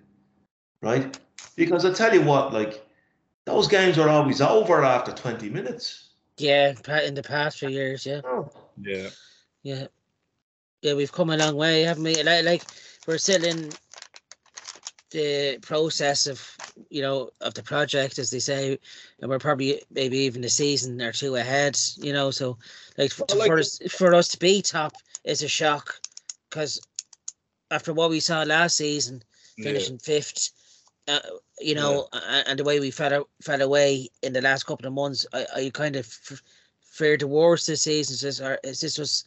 right? 0.81 1.19
Because 1.57 1.85
I 1.85 1.93
tell 1.93 2.15
you 2.15 2.23
what, 2.23 2.53
like 2.55 2.87
those 3.47 3.69
games 3.69 3.99
are 3.99 4.09
always 4.09 4.41
over 4.41 4.85
after 4.85 5.13
twenty 5.13 5.51
minutes. 5.51 6.09
Yeah, 6.37 6.73
in 7.05 7.15
the 7.15 7.23
past 7.23 7.59
few 7.59 7.69
years, 7.69 8.07
yeah, 8.07 8.23
Oh, 8.25 8.51
Yeah, 8.81 9.11
yeah, 9.63 9.87
yeah. 10.81 10.95
We've 10.95 11.13
come 11.13 11.31
a 11.31 11.37
long 11.37 11.55
way, 11.57 11.83
haven't 11.83 12.05
we? 12.05 12.23
Like, 12.23 12.45
like 12.45 12.63
we're 13.07 13.19
still 13.19 13.45
in 13.45 13.71
the 15.11 15.59
process 15.61 16.27
of 16.27 16.57
you 16.89 17.03
know 17.03 17.31
of 17.41 17.55
the 17.55 17.63
project, 17.63 18.19
as 18.19 18.31
they 18.31 18.39
say, 18.39 18.79
and 19.21 19.31
we're 19.31 19.39
probably 19.39 19.83
maybe 19.91 20.19
even 20.19 20.45
a 20.45 20.49
season 20.49 21.01
or 21.03 21.13
two 21.13 21.37
ahead. 21.37 21.79
You 21.97 22.13
know, 22.13 22.31
so 22.31 22.57
like, 22.97 23.11
f- 23.11 23.23
Well, 23.29 23.39
like- 23.39 23.49
for 23.49 23.59
us 23.59 23.81
for 23.91 24.15
us 24.15 24.29
to 24.29 24.39
be 24.39 24.63
top 24.63 24.95
is 25.25 25.43
a 25.43 25.49
shock 25.49 26.01
because 26.49 26.81
after 27.71 27.93
what 27.93 28.11
we 28.11 28.21
saw 28.21 28.43
last 28.43 28.77
season, 28.77 29.23
yeah. 29.57 29.65
finishing 29.65 29.99
fifth. 29.99 30.51
Uh, 31.11 31.19
you 31.61 31.75
know, 31.75 32.07
a- 32.13 32.49
and 32.49 32.59
the 32.59 32.65
way 32.65 32.79
we 32.81 32.91
fell, 32.91 33.29
fell 33.43 33.63
away 33.63 34.09
in 34.23 34.33
the 34.33 34.41
last 34.41 34.65
couple 34.65 34.87
of 34.87 34.93
months, 34.93 35.27
I, 35.33 35.47
I 35.57 35.71
kind 35.75 35.97
of 35.97 36.07
f- 36.07 36.43
feared 36.83 37.21
the 37.21 37.27
worst 37.27 37.67
this 37.67 37.83
season. 37.83 38.15
Is 38.15 38.21
this, 38.21 38.41
or 38.41 38.59
is 38.63 38.81
this 38.81 38.97
was, 38.99 39.25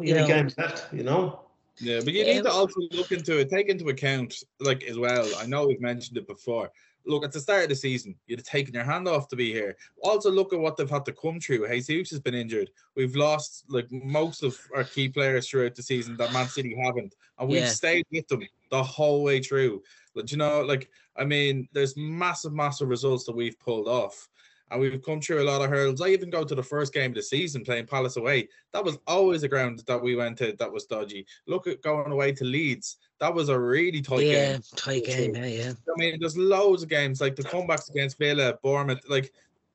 You 0.00 0.14
know- 0.14 0.26
games 0.26 0.56
left, 0.56 0.92
you 0.92 1.02
know. 1.02 1.40
Yeah, 1.78 2.00
but 2.04 2.12
you 2.12 2.24
Yeah. 2.24 2.34
need 2.34 2.44
to 2.44 2.50
also 2.52 2.78
look 2.92 3.10
into 3.10 3.38
it, 3.38 3.48
take 3.50 3.68
into 3.68 3.88
account, 3.88 4.44
like 4.60 4.84
as 4.84 4.98
well. 4.98 5.28
I 5.38 5.46
know 5.46 5.66
we've 5.66 5.80
mentioned 5.80 6.18
it 6.18 6.26
before. 6.28 6.70
Look, 7.06 7.24
at 7.24 7.32
the 7.32 7.40
start 7.40 7.62
of 7.62 7.68
the 7.70 7.74
season, 7.76 8.14
you'd 8.26 8.38
have 8.40 8.46
taken 8.46 8.74
your 8.74 8.84
hand 8.84 9.08
off 9.08 9.28
to 9.28 9.36
be 9.36 9.50
here. 9.50 9.76
Also, 10.02 10.30
look 10.30 10.52
at 10.52 10.58
what 10.60 10.76
they've 10.76 10.90
had 10.90 11.06
to 11.06 11.12
come 11.12 11.40
through. 11.40 11.66
Jesus 11.80 12.10
has 12.10 12.20
been 12.20 12.34
injured. 12.34 12.70
We've 12.94 13.16
lost 13.16 13.64
like 13.68 13.90
most 13.90 14.42
of 14.42 14.58
our 14.76 14.84
key 14.84 15.08
players 15.08 15.48
throughout 15.48 15.74
the 15.74 15.82
season 15.82 16.18
that 16.18 16.32
Man 16.34 16.46
City 16.48 16.76
haven't, 16.76 17.14
and 17.38 17.48
we've 17.48 17.62
Yeah. 17.62 17.68
stayed 17.68 18.06
with 18.12 18.28
them 18.28 18.46
the 18.70 18.82
whole 18.82 19.22
way 19.22 19.40
through. 19.42 19.82
But 20.20 20.30
you 20.30 20.36
know, 20.36 20.60
like 20.60 20.90
I 21.16 21.24
mean, 21.24 21.68
there's 21.72 21.96
massive, 21.96 22.52
massive 22.52 22.88
results 22.88 23.24
that 23.24 23.34
we've 23.34 23.58
pulled 23.58 23.88
off. 23.88 24.28
And 24.70 24.80
we've 24.80 25.02
come 25.02 25.20
through 25.20 25.42
a 25.42 25.50
lot 25.50 25.62
of 25.62 25.68
hurdles. 25.68 26.00
I 26.00 26.08
even 26.08 26.30
go 26.30 26.44
to 26.44 26.54
the 26.54 26.62
first 26.62 26.92
game 26.92 27.10
of 27.10 27.16
the 27.16 27.22
season 27.22 27.64
playing 27.64 27.86
Palace 27.86 28.16
away. 28.16 28.48
That 28.72 28.84
was 28.84 28.98
always 29.08 29.42
a 29.42 29.48
ground 29.48 29.82
that 29.88 30.00
we 30.00 30.14
went 30.14 30.38
to 30.38 30.54
that 30.60 30.72
was 30.72 30.84
dodgy. 30.84 31.26
Look 31.48 31.66
at 31.66 31.82
going 31.82 32.12
away 32.12 32.30
to 32.32 32.44
Leeds. 32.44 32.98
That 33.18 33.34
was 33.34 33.48
a 33.48 33.58
really 33.58 34.00
tight 34.00 34.26
yeah, 34.26 34.52
game. 34.52 34.62
tight 34.76 35.06
game, 35.06 35.34
yeah, 35.34 35.46
yeah. 35.46 35.72
I 35.72 35.92
mean, 35.96 36.18
there's 36.20 36.36
loads 36.36 36.84
of 36.84 36.88
games 36.88 37.20
like 37.20 37.34
the 37.34 37.42
comebacks 37.42 37.90
against 37.90 38.18
Villa, 38.18 38.58
Bournemouth. 38.62 39.00
Like 39.08 39.32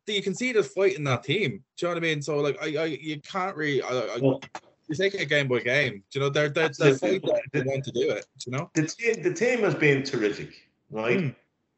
you 0.08 0.22
can 0.22 0.34
see 0.34 0.54
the 0.54 0.64
fight 0.64 0.96
in 0.96 1.04
that 1.06 1.24
team. 1.24 1.62
Do 1.76 1.88
you 1.88 1.88
know 1.88 1.96
what 1.96 1.98
I 1.98 2.08
mean? 2.08 2.22
So 2.22 2.38
like, 2.38 2.58
I, 2.62 2.84
I 2.84 2.86
you 2.86 3.20
can't 3.20 3.58
really. 3.58 3.82
I, 3.82 3.90
I, 3.90 4.18
Well, 4.22 4.40
you're 4.88 4.96
taking 4.96 5.20
it 5.22 5.30
game 5.30 5.48
by 5.48 5.60
game. 5.60 6.04
Do 6.10 6.20
you 6.20 6.22
know 6.22 6.30
they're 6.30 6.50
they're, 6.50 6.70
they're 6.70 6.90
Absolutely. 6.94 7.30
fighting 7.30 7.50
they 7.54 7.62
want 7.62 7.84
to 7.86 7.92
do 7.92 8.10
it. 8.12 8.26
do 8.40 8.52
You 8.52 8.58
know. 8.58 8.70
the 8.74 8.86
team, 8.88 9.24
the 9.24 9.34
team 9.34 9.60
has 9.62 9.76
been 9.76 10.04
terrific, 10.04 10.70
right? 10.92 11.20
Mm. 11.20 11.36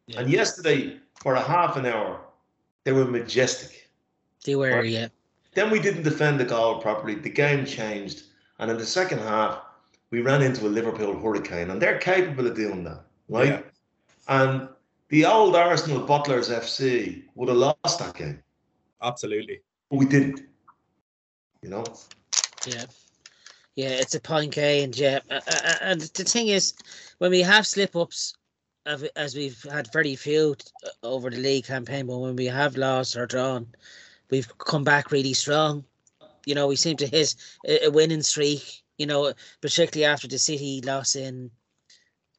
Yeah. 0.08 0.20
And 0.22 0.30
yesterday, 0.30 0.98
for 1.22 1.36
a 1.36 1.42
half 1.42 1.76
an 1.78 1.86
hour, 1.86 2.22
they 2.84 2.92
were 2.94 3.06
majestic. 3.06 3.90
They 4.46 4.56
were, 4.56 4.72
Right. 4.72 4.90
yeah, 4.90 5.08
Then 5.54 5.70
we 5.70 5.80
didn't 5.80 6.04
defend 6.04 6.40
the 6.40 6.46
goal 6.46 6.80
properly. 6.82 7.16
The 7.16 7.30
game 7.30 7.66
changed, 7.66 8.24
and 8.60 8.72
in 8.72 8.78
the 8.78 8.86
second 8.86 9.20
half, 9.20 9.62
we 10.12 10.22
ran 10.22 10.42
into 10.42 10.66
a 10.66 10.70
Liverpool 10.70 11.20
hurricane, 11.20 11.70
and 11.72 11.82
they're 11.82 11.98
capable 12.00 12.48
of 12.48 12.56
doing 12.56 12.84
that, 12.86 13.02
right? 13.28 13.48
Yeah. 13.50 13.62
And 14.30 14.70
the 15.10 15.26
old 15.26 15.56
Arsenal 15.56 16.06
Butlers 16.06 16.50
FC 16.50 17.24
would 17.36 17.50
have 17.50 17.58
lost 17.58 18.00
that 18.00 18.14
game, 18.16 18.42
Absolutely. 19.02 19.62
but 19.90 19.98
we 19.98 20.06
didn't. 20.06 20.42
You 21.62 21.70
know, 21.70 21.84
yeah, 22.68 22.86
yeah. 23.76 23.90
It's 23.90 24.16
a 24.16 24.20
point 24.20 24.54
game, 24.54 24.92
yeah. 24.94 25.20
Uh, 25.30 25.40
uh, 25.48 25.76
and 25.82 26.02
the 26.02 26.24
thing 26.24 26.50
is, 26.50 26.74
when 27.20 27.32
we 27.32 27.42
have 27.42 27.66
slip 27.66 27.96
ups, 27.96 28.36
as 29.16 29.36
we've 29.36 29.62
had 29.64 29.92
very 29.92 30.16
few 30.16 30.56
over 31.04 31.30
the 31.30 31.38
league 31.38 31.66
campaign, 31.66 32.08
but 32.08 32.18
when 32.18 32.36
we 32.36 32.46
have 32.46 32.78
lost 32.78 33.18
or 33.18 33.26
drawn, 33.26 33.68
we've 34.30 34.58
come 34.58 34.84
back 34.84 35.12
really 35.12 35.34
strong. 35.34 35.84
You 36.46 36.56
know, 36.56 36.68
we 36.68 36.76
seem 36.76 36.98
to 36.98 37.08
hit 37.08 37.36
a, 37.68 37.90
winning 37.90 38.22
streak. 38.22 38.84
You 38.98 39.06
know, 39.06 39.34
particularly 39.62 40.06
after 40.06 40.28
the 40.28 40.40
City 40.40 40.82
loss 40.82 41.16
in 41.16 41.52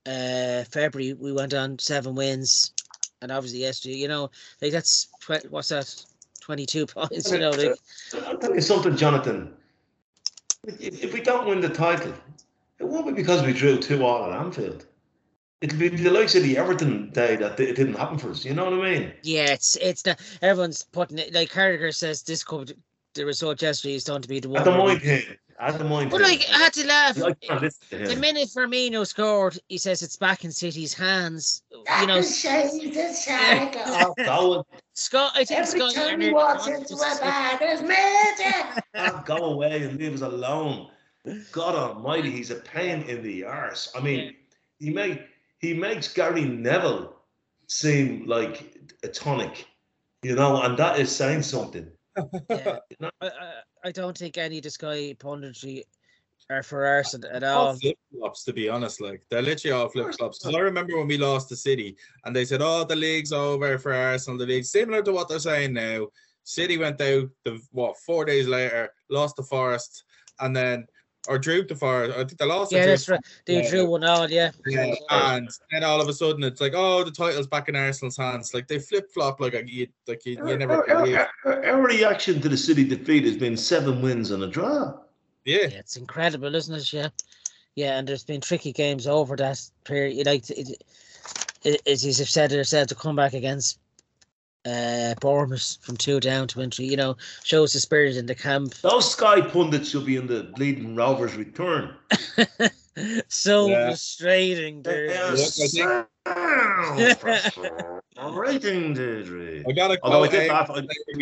uh 0.07 0.65
February, 0.71 1.13
we 1.13 1.33
went 1.33 1.55
on 1.55 1.79
seven 1.79 2.15
wins, 2.15 2.73
and 3.21 3.31
obviously 3.31 3.61
yesterday, 3.61 3.97
you 3.97 4.09
know, 4.09 4.31
like 4.63 4.73
that's 4.73 5.09
what's 5.51 5.69
that, 5.69 5.95
twenty 6.41 6.67
two 6.67 6.87
points. 6.97 7.31
You 7.31 7.39
know, 7.39 7.51
like 7.51 7.75
tell 8.41 8.55
you 8.55 8.61
something, 8.61 8.97
Jonathan. 8.97 9.55
If, 10.69 11.03
if 11.05 11.13
we 11.13 11.21
don't 11.21 11.47
win 11.47 11.61
the 11.61 11.69
title, 11.69 12.13
it 12.79 12.85
won't 12.85 13.07
be 13.07 13.13
because 13.13 13.43
we 13.45 13.53
drew 13.53 13.79
two 13.79 14.05
all 14.05 14.31
at 14.31 14.39
Anfield. 14.39 14.87
It'll 15.61 15.79
be 15.79 15.89
the 15.89 16.11
likes 16.11 16.35
of 16.37 16.43
the 16.45 16.57
Everton 16.57 17.11
day 17.11 17.35
that 17.37 17.59
it 17.59 17.75
didn't 17.75 17.95
happen 17.95 18.19
for 18.19 18.31
us. 18.31 18.45
You 18.45 18.55
know 18.55 18.65
what 18.71 18.75
I 18.87 18.91
mean? 18.99 19.13
Yeah, 19.23 19.51
it's 19.51 19.75
it's 19.77 20.07
not 20.07 20.21
everyone's 20.43 20.85
putting 20.85 21.19
it 21.19 21.35
like 21.35 21.51
Carragher 21.51 21.93
says 21.95 22.23
this 22.23 22.45
could 22.45 22.77
the 23.15 23.27
result 23.27 23.61
yesterday 23.63 23.95
is 23.97 24.05
going 24.05 24.23
to 24.23 24.29
be 24.29 24.39
the 24.39 24.49
one. 24.49 24.59
At 24.61 24.65
the 24.65 24.71
where 24.71 24.81
we- 24.83 24.87
mind 24.87 25.03
thing. 25.03 25.23
At 25.61 25.77
the 25.77 25.85
mind 25.85 26.11
But 26.13 26.21
like 26.21 26.47
I 26.53 26.59
had 26.59 26.73
to 26.75 26.87
laugh. 26.87 27.21
I 27.21 27.33
to 27.33 27.71
The 27.91 28.13
him. 28.13 28.21
minute 28.21 28.49
Firmino 28.49 29.05
scored, 29.05 29.59
he 29.69 29.77
says 29.77 30.03
it's 30.05 30.15
back 30.15 30.45
in 30.45 30.53
City's 30.53 30.95
hands. 30.95 31.65
You 32.01 32.07
know, 32.07 32.23
Oh, 33.29 34.15
go, 34.17 34.67
Scott. 34.99 35.33
I 35.37 35.45
think 35.45 35.61
Every 35.61 35.81
Scott. 35.81 35.95
time 35.95 36.21
he 36.21 36.33
walks 36.33 36.67
into 36.67 36.95
a 36.95 37.19
bar, 37.21 37.59
there's 37.61 37.81
murder. 37.83 38.83
oh, 38.97 39.23
go 39.25 39.37
away 39.37 39.85
and 39.85 39.97
leave 39.99 40.15
us 40.15 40.23
alone. 40.23 40.91
God 41.53 41.75
Almighty, 41.75 42.31
he's 42.31 42.51
a 42.51 42.57
pain 42.57 43.03
in 43.03 43.23
the 43.23 43.45
arse. 43.45 43.93
I 43.95 44.01
mean, 44.01 44.35
he 44.81 44.91
make 44.91 45.21
he 45.61 45.73
makes 45.73 46.13
Gary 46.13 46.45
Neville 46.45 47.15
seem 47.69 48.27
like 48.27 48.77
a 49.05 49.09
tonic, 49.09 49.67
you 50.23 50.35
know, 50.35 50.63
and 50.63 50.77
that 50.79 50.99
is 50.99 51.15
saying 51.15 51.43
something. 51.43 51.89
Yeah. 52.51 52.79
You 52.91 52.97
know? 53.01 53.11
I, 53.21 53.27
I, 53.27 53.53
I 53.85 53.93
don't 53.93 54.19
think 54.19 54.37
any 54.37 54.59
of 54.59 54.65
the 54.65 54.71
Sky 54.71 55.15
punditry 55.19 55.85
are 56.51 56.63
for 56.63 56.87
Arsenal 56.87 57.31
at 57.31 57.45
all 57.45 57.69
all. 57.69 57.75
flip 57.77 57.97
flops, 58.11 58.45
to 58.45 58.53
be 58.53 58.69
honest. 58.69 59.01
Like 59.01 59.23
they're 59.31 59.43
literally 59.43 59.73
all 59.77 59.89
flip 59.89 60.15
flops. 60.15 60.39
Because 60.39 60.55
I 60.57 60.61
remember 60.61 60.97
when 60.97 61.07
we 61.09 61.19
lost 61.19 61.49
to 61.51 61.57
City, 61.57 61.97
and 62.25 62.35
they 62.35 62.45
said, 62.45 62.63
"Oh, 62.63 62.85
the 62.85 62.97
league's 62.97 63.33
over 63.33 63.79
for 63.79 63.93
Arsenal." 63.93 64.39
The 64.39 64.47
league, 64.47 64.65
similar 64.65 65.03
to 65.03 65.13
what 65.13 65.29
they're 65.29 65.39
saying 65.39 65.73
now. 65.75 66.07
City 66.45 66.79
went 66.79 67.01
out 67.01 67.29
the 67.45 67.61
what 67.73 67.97
four 67.99 68.25
days 68.25 68.49
later, 68.49 68.91
lost 69.11 69.37
to 69.37 69.43
Forest, 69.43 70.05
and 70.41 70.57
then 70.57 70.87
or 71.29 71.39
drew 71.39 71.63
the 71.63 71.75
Forest. 71.77 72.15
I 72.17 72.25
think 72.25 72.39
they 72.39 72.47
lost. 72.47 72.73
Yeah, 72.73 72.87
that's 72.87 73.07
right. 73.11 73.21
They 73.45 73.63
Yeah. 73.63 73.69
drew 73.69 73.87
one 73.91 74.03
all, 74.05 74.31
yeah. 74.31 74.51
Yeah, 74.65 74.95
and 75.11 75.51
then 75.71 75.85
all 75.85 76.01
of 76.01 76.09
a 76.09 76.13
sudden 76.15 76.43
it's 76.45 76.63
like, 76.63 76.73
oh, 76.75 77.05
the 77.05 77.11
title's 77.11 77.47
back 77.47 77.69
in 77.69 77.77
Arsenal's 77.77 78.17
hands. 78.17 78.55
Like 78.55 78.67
they 78.67 78.79
flip 78.79 79.11
flop 79.13 79.39
like 79.39 79.53
you, 79.67 79.89
like 80.07 80.25
you, 80.25 80.37
you 80.37 80.55
uh, 80.55 80.57
never 80.57 80.73
uh, 80.91 80.95
our- 80.95 81.29
our- 81.45 81.63
uh, 81.67 81.67
our 81.73 81.83
reaction 81.83 82.41
to 82.41 82.49
the 82.49 82.57
City 82.57 82.85
defeat 82.85 83.25
has 83.25 83.37
been 83.37 83.59
seven 83.59 84.01
wins 84.01 84.31
and 84.31 84.43
a 84.43 84.47
draw. 84.47 84.95
Yeah, 85.49 85.63
Yeah, 85.63 85.79
it's 85.79 85.97
incredible, 85.97 86.55
isn't 86.55 86.75
it? 86.75 86.93
Yeah, 86.93 87.09
yeah, 87.75 87.99
and 87.99 88.07
there's 88.07 88.25
been 88.25 88.43
tricky 88.43 88.71
games 88.71 89.07
over 89.07 89.35
that 89.37 89.59
period. 89.85 90.15
You 90.15 90.25
like, 90.25 90.51
it, 90.51 90.83
it, 91.65 91.83
as 91.87 92.05
you've 92.05 92.29
said 92.29 92.53
yourself, 92.53 92.89
to 92.89 92.95
come 92.95 93.17
back 93.17 93.33
against 93.33 93.79
uh 94.67 95.15
Bournemouth 95.21 95.79
from 95.81 95.97
two 95.97 96.21
down 96.21 96.49
to 96.49 96.59
win 96.59 96.71
three, 96.71 96.85
you 96.87 96.99
know, 96.99 97.17
shows 97.45 97.73
the 97.73 97.81
spirit 97.81 98.17
in 98.17 98.27
the 98.27 98.35
camp. 98.35 98.75
Those 98.83 99.11
Sky 99.11 99.41
pundits 99.41 99.89
should 99.91 100.05
be 100.05 100.17
in 100.17 100.27
the 100.27 100.43
bleeding 100.55 100.95
Rovers 100.95 101.35
return. 101.35 101.95
so 103.29 103.69
Yeah. 103.69 103.87
frustrating, 103.89 104.83
They 104.83 105.07
dude. 105.09 105.17
are 105.17 105.31
Look, 105.31 105.39
so 105.39 106.05
frustrating, 107.17 108.95
Deirdre. 108.95 109.65
I 109.69 109.73
got 109.73 109.91
a 109.93 109.99
Although 110.03 110.25
I 110.25 110.29
quote. 110.29 110.41
did 110.41 110.49
laugh, 110.51 110.71
I, 110.71 110.79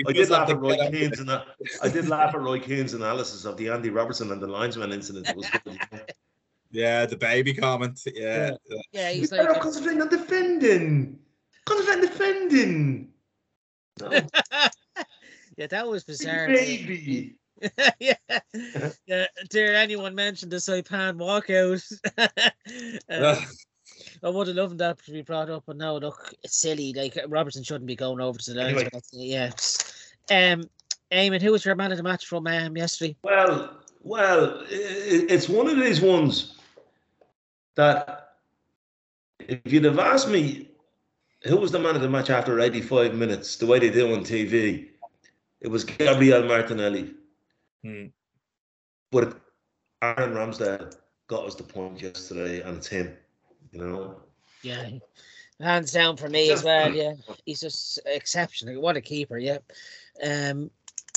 I 0.08 0.12
did 0.12 0.30
laugh 0.30 0.48
to 0.48 0.54
at 0.54 0.60
Roy 0.60 0.76
Keane's 0.90 1.20
and 1.20 1.30
I 1.30 1.88
did 1.88 2.08
laugh 2.08 2.34
at 2.34 2.40
Roy 2.40 2.58
Keane's 2.60 2.94
analysis 2.94 3.44
of 3.44 3.56
the 3.56 3.68
Andy 3.68 3.90
Robertson 3.90 4.32
and 4.32 4.40
the 4.42 4.46
linesman 4.46 4.92
incident. 4.92 5.28
It 5.28 5.36
was 5.36 5.46
good. 5.64 5.78
Yeah, 6.72 7.06
the 7.06 7.16
baby 7.16 7.54
comment. 7.54 8.00
Yeah, 8.14 8.50
Yeah, 8.92 9.10
he's 9.10 9.30
They're 9.30 9.44
like, 9.44 9.60
concentrating 9.60 10.02
on 10.02 10.08
defending. 10.08 11.18
Concentrating 11.64 12.04
on 12.04 12.10
defending. 12.10 13.08
No, 14.00 14.10
yeah, 15.56 15.66
that 15.68 15.86
was 15.86 16.04
bizarre. 16.04 16.48
baby. 16.48 17.36
yeah, 18.00 18.14
yeah. 19.06 19.26
Dare 19.48 19.74
anyone 19.74 20.14
mention 20.14 20.48
the 20.48 20.56
Saipan 20.56 21.16
walkout? 21.18 21.82
Um, 23.08 23.36
I 24.22 24.28
would 24.28 24.48
have 24.48 24.56
loved 24.56 24.78
that 24.78 24.98
to 25.04 25.12
be 25.12 25.22
brought 25.22 25.48
up, 25.48 25.64
but 25.66 25.76
no, 25.76 25.96
look, 25.96 26.34
it's 26.42 26.56
silly. 26.56 26.92
Like 26.92 27.16
Robertson 27.28 27.62
shouldn't 27.62 27.86
be 27.86 27.96
going 27.96 28.20
over 28.20 28.38
to 28.38 28.52
the. 28.52 28.62
Anyway. 28.62 28.88
yeah. 29.12 29.50
Um, 30.30 30.68
Eamon, 31.12 31.40
who 31.40 31.52
was 31.52 31.64
your 31.64 31.76
man 31.76 31.92
of 31.92 31.96
the 31.96 32.02
match 32.02 32.26
from 32.26 32.46
um, 32.46 32.76
yesterday? 32.76 33.16
Well, 33.22 33.78
well, 34.02 34.64
it's 34.68 35.48
one 35.48 35.68
of 35.68 35.76
these 35.76 36.00
ones 36.00 36.56
that 37.76 38.32
if 39.38 39.60
you'd 39.64 39.84
have 39.84 39.98
asked 39.98 40.28
me 40.28 40.70
who 41.44 41.56
was 41.56 41.70
the 41.70 41.78
man 41.78 41.94
of 41.94 42.02
the 42.02 42.08
match 42.08 42.30
after 42.30 42.58
85 42.60 43.14
minutes, 43.14 43.56
the 43.56 43.66
way 43.66 43.78
they 43.78 43.90
do 43.90 44.12
on 44.12 44.24
TV, 44.24 44.88
it 45.60 45.68
was 45.68 45.84
Gabriel 45.84 46.44
Martinelli. 46.44 47.14
Hmm. 47.82 48.06
But 49.12 49.40
Aaron 50.02 50.34
Ramsdale 50.34 50.94
got 51.28 51.46
us 51.46 51.54
the 51.54 51.62
point 51.62 52.00
yesterday, 52.00 52.60
and 52.62 52.78
it's 52.78 52.86
him. 52.86 53.16
You 53.72 53.80
know, 53.80 54.20
Yeah, 54.62 54.88
hands 55.60 55.92
down 55.92 56.16
for 56.16 56.28
me 56.28 56.50
as 56.50 56.64
well. 56.64 56.92
Yeah, 56.92 57.14
he's 57.44 57.60
just 57.60 57.98
exceptional. 58.06 58.80
What 58.80 58.96
a 58.96 59.00
keeper. 59.00 59.38
Yeah. 59.38 59.58
Um, 60.24 60.70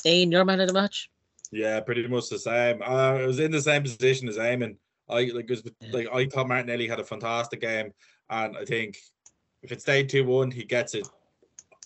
Ian, 0.06 0.32
your 0.32 0.46
man 0.46 0.60
of 0.62 0.68
the 0.68 0.74
match? 0.74 1.10
Yeah, 1.52 1.80
pretty 1.80 2.08
much 2.08 2.30
the 2.30 2.40
same. 2.40 2.82
Uh, 2.82 2.86
I 3.20 3.26
was 3.26 3.40
in 3.40 3.52
the 3.52 3.62
same 3.62 3.84
position 3.84 4.28
as 4.28 4.38
Eamon. 4.38 4.78
I 5.10 5.32
like 5.34 5.50
was 5.50 5.64
like 5.92 6.08
I 6.14 6.28
thought 6.28 6.48
Martinelli 6.48 6.88
had 6.88 7.00
a 7.00 7.04
fantastic 7.04 7.62
game, 7.62 7.92
and 8.30 8.56
I 8.56 8.66
think 8.66 8.98
if 9.64 9.72
it 9.72 9.82
stayed 9.82 10.10
two 10.10 10.26
one, 10.26 10.52
he 10.52 10.64
gets 10.64 10.94
it 10.94 11.08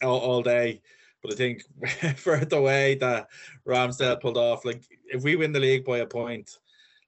all, 0.02 0.20
all 0.20 0.42
day. 0.42 0.82
But 1.24 1.34
I 1.34 1.36
think 1.36 1.64
for 2.18 2.44
the 2.44 2.62
way 2.62 2.96
that 2.96 3.28
Ramsdale 3.66 4.20
pulled 4.22 4.38
off, 4.38 4.66
like 4.66 4.84
if 5.08 5.24
we 5.24 5.36
win 5.36 5.54
the 5.54 5.60
league 5.60 5.86
by 5.86 6.00
a 6.00 6.06
point, 6.06 6.60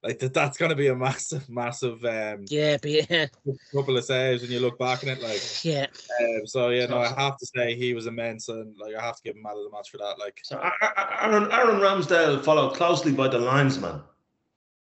like 0.02 0.18
that, 0.20 0.32
that's 0.32 0.56
going 0.56 0.70
to 0.70 0.76
be 0.76 0.86
a 0.86 0.96
massive, 0.96 1.48
massive 1.48 2.04
um 2.04 2.46
Yeah, 2.48 2.78
but 2.80 2.90
yeah, 2.90 3.26
couple 3.74 3.96
of 3.96 4.04
saves 4.04 4.42
when 4.42 4.50
you 4.50 4.60
look 4.60 4.78
back 4.78 5.02
on 5.02 5.10
it. 5.10 5.20
Like 5.20 5.42
yeah. 5.64 5.86
um, 6.20 6.46
so, 6.46 6.70
yeah, 6.70 6.86
no, 6.86 6.98
I 6.98 7.08
have 7.08 7.36
to 7.36 7.46
say 7.46 7.74
he 7.74 7.92
was 7.92 8.06
immense, 8.06 8.48
and 8.48 8.76
like 8.78 8.94
I 8.94 9.02
have 9.04 9.16
to 9.16 9.22
give 9.22 9.36
him 9.36 9.42
man 9.42 9.56
of 9.56 9.64
the 9.64 9.70
match 9.70 9.90
for 9.90 9.98
that. 9.98 10.18
Like 10.18 10.40
so 10.42 10.58
A- 10.58 10.84
A- 10.84 11.24
Aaron, 11.24 11.52
Aaron 11.52 11.80
Ramsdale 11.80 12.42
followed 12.42 12.74
closely 12.74 13.12
by 13.12 13.28
the 13.28 13.38
linesman. 13.38 14.02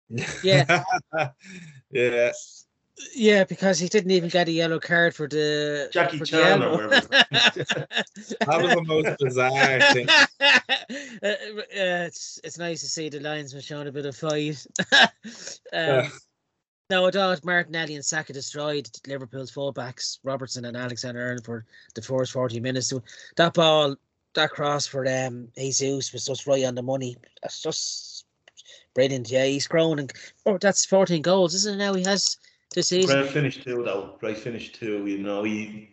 Yeah. 0.43 0.83
yeah. 1.91 2.31
Yeah, 3.13 3.43
because 3.43 3.77
he 3.77 3.89
didn't 3.89 4.11
even 4.11 4.29
get 4.29 4.47
a 4.47 4.51
yellow 4.51 4.79
card 4.79 5.13
for 5.13 5.27
the 5.27 5.89
Jackie 5.91 6.17
for 6.17 6.25
the 6.25 6.31
Chan 6.31 6.63
or 6.63 6.71
whatever. 6.71 7.07
That 8.39 8.61
was 8.61 8.73
the 8.73 8.83
most 8.85 9.19
bizarre 9.19 9.81
thing. 9.93 10.07
Uh, 10.09 11.27
uh, 11.27 12.05
it's 12.07 12.39
it's 12.43 12.57
nice 12.57 12.81
to 12.81 12.87
see 12.87 13.09
the 13.09 13.19
linesman 13.19 13.61
showing 13.61 13.87
a 13.87 13.91
bit 13.91 14.05
of 14.05 14.15
fight. 14.15 14.65
um, 14.93 15.09
Yeah. 15.73 16.09
No, 16.91 17.07
I 17.07 17.11
thought 17.11 17.43
Martinelli 17.43 17.95
and 17.95 18.05
Saka 18.05 18.31
destroyed 18.31 18.87
Liverpool's 19.07 19.51
fullbacks, 19.51 20.19
Robertson 20.23 20.65
and 20.65 20.77
Alexander 20.77 21.25
Arnold 21.25 21.43
for 21.43 21.65
the 21.95 22.01
first 22.01 22.31
40 22.31 22.59
minutes. 22.59 22.87
So 22.89 23.01
that 23.37 23.55
ball, 23.55 23.95
that 24.35 24.51
cross 24.51 24.85
for 24.85 25.05
um 25.07 25.47
Jesus 25.57 26.13
was 26.13 26.25
just 26.25 26.45
right 26.45 26.63
on 26.63 26.75
the 26.75 26.83
money. 26.83 27.17
That's 27.41 27.61
just 27.61 28.25
brilliant. 28.93 29.31
Yeah, 29.31 29.45
he's 29.45 29.67
grown 29.67 29.99
and 29.99 30.13
oh, 30.45 30.57
that's 30.59 30.85
14 30.85 31.21
goals, 31.23 31.55
isn't 31.55 31.75
it? 31.75 31.77
Now 31.77 31.93
he 31.95 32.03
has 32.03 32.37
this 32.75 32.89
season. 32.89 33.19
Great 33.19 33.31
finish 33.31 33.63
too, 33.63 33.83
though. 33.83 34.15
Great 34.19 34.37
finish 34.37 34.71
too. 34.71 35.05
You 35.07 35.17
know, 35.19 35.43
he 35.43 35.89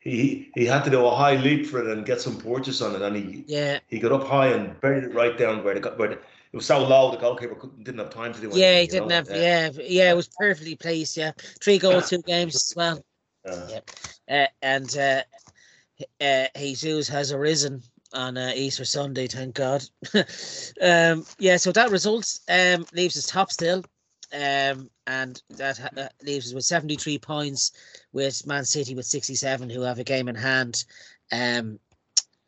he 0.00 0.50
he 0.54 0.64
had 0.64 0.84
to 0.84 0.90
do 0.90 1.04
a 1.04 1.14
high 1.14 1.36
leap 1.36 1.66
for 1.66 1.80
it 1.80 1.86
and 1.86 2.06
get 2.06 2.20
some 2.20 2.38
purchase 2.38 2.80
on 2.80 2.94
it, 2.94 3.02
and 3.02 3.16
he 3.16 3.44
Yeah, 3.46 3.80
he 3.88 3.98
got 3.98 4.12
up 4.12 4.26
high 4.26 4.48
and 4.48 4.80
buried 4.80 5.04
it 5.04 5.14
right 5.14 5.36
down 5.36 5.62
where 5.64 5.74
the 5.74 5.80
got 5.80 5.98
where 5.98 6.08
the, 6.08 6.14
it 6.14 6.56
was 6.56 6.66
so 6.66 6.86
low 6.86 7.10
the 7.10 7.16
goalkeeper 7.16 7.54
couldn't, 7.56 7.84
didn't 7.84 7.98
have 7.98 8.10
time 8.10 8.32
to 8.32 8.40
do 8.40 8.46
anything. 8.46 8.60
yeah, 8.62 8.80
he 8.80 8.86
didn't 8.86 9.08
know? 9.08 9.14
have. 9.14 9.28
Yeah, 9.28 9.70
yeah, 9.82 10.10
it 10.10 10.16
was 10.16 10.28
perfectly 10.28 10.76
placed. 10.76 11.16
Yeah, 11.16 11.32
three 11.60 11.78
goals, 11.78 12.08
two 12.08 12.22
games 12.22 12.54
as 12.54 12.72
well. 12.76 13.04
Uh, 13.46 13.66
Yeah. 13.68 13.80
Uh, 14.28 14.46
and 14.62 14.96
uh, 14.96 15.22
uh, 16.20 16.46
Jesus 16.56 17.08
has 17.08 17.32
arisen 17.32 17.82
on 18.12 18.36
uh, 18.36 18.52
Easter 18.54 18.84
Sunday, 18.84 19.26
thank 19.26 19.54
God. 19.54 19.84
um, 20.80 21.26
yeah, 21.38 21.56
so 21.56 21.72
that 21.72 21.90
result 21.90 22.38
um, 22.48 22.86
leaves 22.92 23.16
us 23.16 23.26
top 23.26 23.50
still. 23.50 23.84
Um, 24.32 24.90
and 25.06 25.40
that 25.50 25.78
ha- 25.78 25.90
uh, 25.96 26.08
leaves 26.22 26.48
us 26.48 26.54
with 26.54 26.64
73 26.64 27.18
points 27.18 27.72
with 28.12 28.46
Man 28.46 28.64
City 28.64 28.94
with 28.94 29.06
67 29.06 29.70
who 29.70 29.82
have 29.82 29.98
a 29.98 30.04
game 30.04 30.28
in 30.28 30.34
hand. 30.34 30.84
Um, 31.30 31.78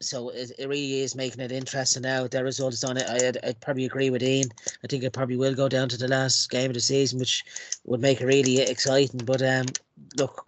so 0.01 0.29
it, 0.31 0.53
it 0.59 0.69
really 0.69 1.01
is 1.01 1.15
making 1.15 1.41
it 1.41 1.53
interesting 1.53 2.03
now. 2.03 2.27
Their 2.27 2.45
result 2.45 2.75
is 2.75 2.85
on 2.85 2.97
it. 2.97 3.09
I, 3.09 3.29
I'd, 3.29 3.39
I'd 3.45 3.61
probably 3.61 3.85
agree 3.87 4.11
with 4.11 4.23
Ian. 4.23 4.49
I 4.85 4.87
think 4.89 5.05
it 5.05 5.12
probably 5.12 5.37
will 5.37 5.55
go 5.55 5.69
down 5.69 5.89
to 5.89 5.97
the 5.97 6.09
last 6.09 6.51
game 6.51 6.71
of 6.71 6.75
the 6.75 6.81
season, 6.81 7.19
which 7.19 7.45
would 7.85 8.01
make 8.01 8.21
it 8.21 8.27
really 8.27 8.61
exciting. 8.61 9.21
But 9.25 9.43
um, 9.43 9.67
look, 10.17 10.47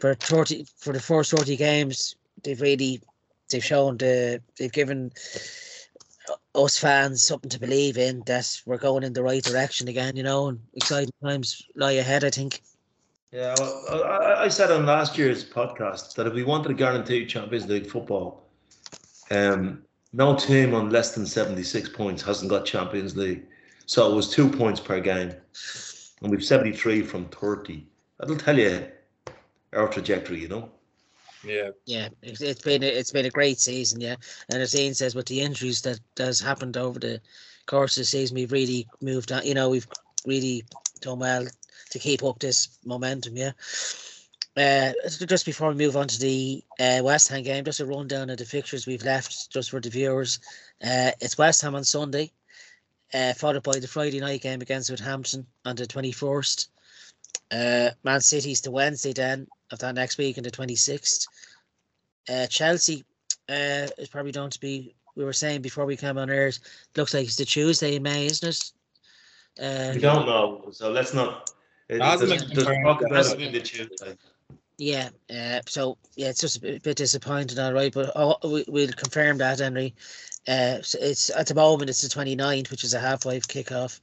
for 0.00 0.14
30 0.14 0.66
for 0.76 0.92
the 0.92 1.00
first 1.00 1.30
30 1.30 1.56
games 1.56 2.16
they've 2.42 2.60
really 2.60 3.00
they've 3.50 3.64
shown 3.64 3.96
the 3.98 4.40
they've 4.58 4.72
given 4.72 5.12
us 6.54 6.78
fans 6.78 7.22
something 7.22 7.50
to 7.50 7.60
believe 7.60 7.96
in 7.98 8.22
that 8.26 8.60
we're 8.66 8.76
going 8.78 9.02
in 9.02 9.12
the 9.12 9.22
right 9.22 9.42
direction 9.42 9.88
again 9.88 10.16
you 10.16 10.22
know 10.22 10.48
and 10.48 10.60
exciting 10.74 11.12
times 11.22 11.62
lie 11.76 11.92
ahead 11.92 12.24
i 12.24 12.30
think 12.30 12.60
yeah, 13.32 13.54
well, 13.58 14.04
I, 14.04 14.44
I- 14.44 14.48
said 14.48 14.70
on 14.70 14.84
last 14.84 15.16
year's 15.16 15.42
podcast 15.42 16.14
that 16.16 16.26
if 16.26 16.34
we 16.34 16.42
wanted 16.44 16.68
to 16.68 16.74
guarantee 16.74 17.24
Champions 17.24 17.66
League 17.66 17.86
football, 17.86 18.46
um, 19.30 19.82
no 20.12 20.36
team 20.36 20.74
on 20.74 20.90
less 20.90 21.14
than 21.14 21.24
seventy 21.24 21.62
six 21.62 21.88
points 21.88 22.20
hasn't 22.22 22.50
got 22.50 22.66
Champions 22.66 23.16
League. 23.16 23.44
So 23.86 24.12
it 24.12 24.14
was 24.14 24.28
two 24.28 24.50
points 24.50 24.80
per 24.80 25.00
game, 25.00 25.32
and 26.20 26.30
we've 26.30 26.44
seventy 26.44 26.72
three 26.72 27.00
from 27.00 27.24
thirty. 27.30 27.86
That'll 28.20 28.36
tell 28.36 28.58
you 28.58 28.86
our 29.72 29.88
trajectory, 29.88 30.40
you 30.40 30.48
know. 30.48 30.70
Yeah. 31.44 31.70
yeah 31.86 32.08
it's, 32.22 32.62
been 32.62 32.82
a, 32.82 32.86
it's 32.86 33.10
been 33.10 33.26
a 33.26 33.30
great 33.30 33.58
season 33.58 34.00
yeah 34.00 34.16
and 34.50 34.62
as 34.62 34.74
Ian 34.74 34.94
says 34.94 35.14
with 35.14 35.26
the 35.26 35.40
injuries 35.40 35.82
that 35.82 36.00
has 36.18 36.40
happened 36.40 36.76
over 36.76 36.98
the 36.98 37.20
course 37.66 37.96
of 37.96 38.02
the 38.02 38.06
season 38.06 38.36
we've 38.36 38.52
really 38.52 38.86
moved 39.00 39.32
on 39.32 39.44
you 39.44 39.54
know 39.54 39.70
we've 39.70 39.86
really 40.26 40.64
done 41.00 41.18
well 41.18 41.46
to 41.90 41.98
keep 41.98 42.22
up 42.22 42.38
this 42.38 42.78
momentum 42.84 43.36
yeah 43.36 43.52
uh, 44.56 44.92
just 45.08 45.46
before 45.46 45.70
we 45.70 45.74
move 45.74 45.96
on 45.96 46.06
to 46.06 46.20
the 46.20 46.62
uh, 46.78 47.00
West 47.02 47.28
Ham 47.28 47.42
game, 47.42 47.64
just 47.64 47.80
a 47.80 47.86
rundown 47.86 48.28
of 48.28 48.36
the 48.36 48.44
fixtures 48.44 48.86
we've 48.86 49.04
left 49.04 49.50
just 49.50 49.70
for 49.70 49.80
the 49.80 49.88
viewers. 49.88 50.40
Uh, 50.82 51.10
it's 51.20 51.38
West 51.38 51.62
Ham 51.62 51.74
on 51.74 51.84
Sunday, 51.84 52.30
uh, 53.14 53.32
followed 53.32 53.62
by 53.62 53.78
the 53.78 53.88
Friday 53.88 54.20
night 54.20 54.42
game 54.42 54.60
against 54.60 54.88
Southampton 54.88 55.46
on 55.64 55.76
the 55.76 55.86
21st. 55.86 56.68
Uh, 57.50 57.90
Man 58.04 58.20
City's 58.20 58.60
the 58.60 58.70
Wednesday 58.70 59.14
then 59.14 59.46
of 59.72 59.78
that 59.80 59.94
next 59.94 60.18
week 60.18 60.38
on 60.38 60.44
the 60.44 60.50
26th. 60.50 61.26
Uh, 62.28 62.46
Chelsea 62.46 63.04
uh, 63.48 63.88
is 63.98 64.08
probably 64.10 64.32
going 64.32 64.50
to 64.50 64.60
be, 64.60 64.94
we 65.16 65.24
were 65.24 65.32
saying 65.32 65.62
before 65.62 65.86
we 65.86 65.96
came 65.96 66.18
on 66.18 66.30
air, 66.30 66.52
looks 66.96 67.14
like 67.14 67.24
it's 67.24 67.36
the 67.36 67.44
Tuesday 67.44 67.96
in 67.96 68.02
May, 68.02 68.26
isn't 68.26 68.48
it? 68.48 68.72
Uh, 69.60 69.92
We 69.94 70.00
don't 70.00 70.26
know, 70.26 70.68
so 70.70 70.90
let's 70.90 71.12
not. 71.12 71.50
It, 71.88 72.00
Hasn't 72.00 72.28
there's, 72.30 72.44
been 72.44 72.54
there's 72.54 72.66
confirmed. 72.66 72.86
talk 72.86 73.02
about 73.02 73.26
it 73.26 73.40
in 73.40 73.52
the 73.52 73.60
Tuesday. 73.60 74.16
Yeah, 74.78 75.10
uh, 75.30 75.60
so 75.66 75.98
yeah, 76.16 76.28
it's 76.28 76.40
just 76.40 76.56
a 76.56 76.60
bit, 76.60 76.82
bit 76.82 76.96
disappointing, 76.96 77.58
all 77.58 77.72
right, 77.72 77.92
but 77.92 78.10
oh, 78.16 78.36
we, 78.48 78.64
we'll 78.68 78.88
confirm 78.92 79.38
that, 79.38 79.58
Henry. 79.58 79.94
Uh, 80.48 80.80
so 80.82 80.98
it's 81.00 81.30
at 81.30 81.46
the 81.46 81.54
moment 81.54 81.90
it's 81.90 82.02
the 82.02 82.08
29th, 82.08 82.70
which 82.70 82.82
is 82.82 82.94
a 82.94 83.00
half 83.00 83.22
five 83.22 83.46
kickoff. 83.46 84.00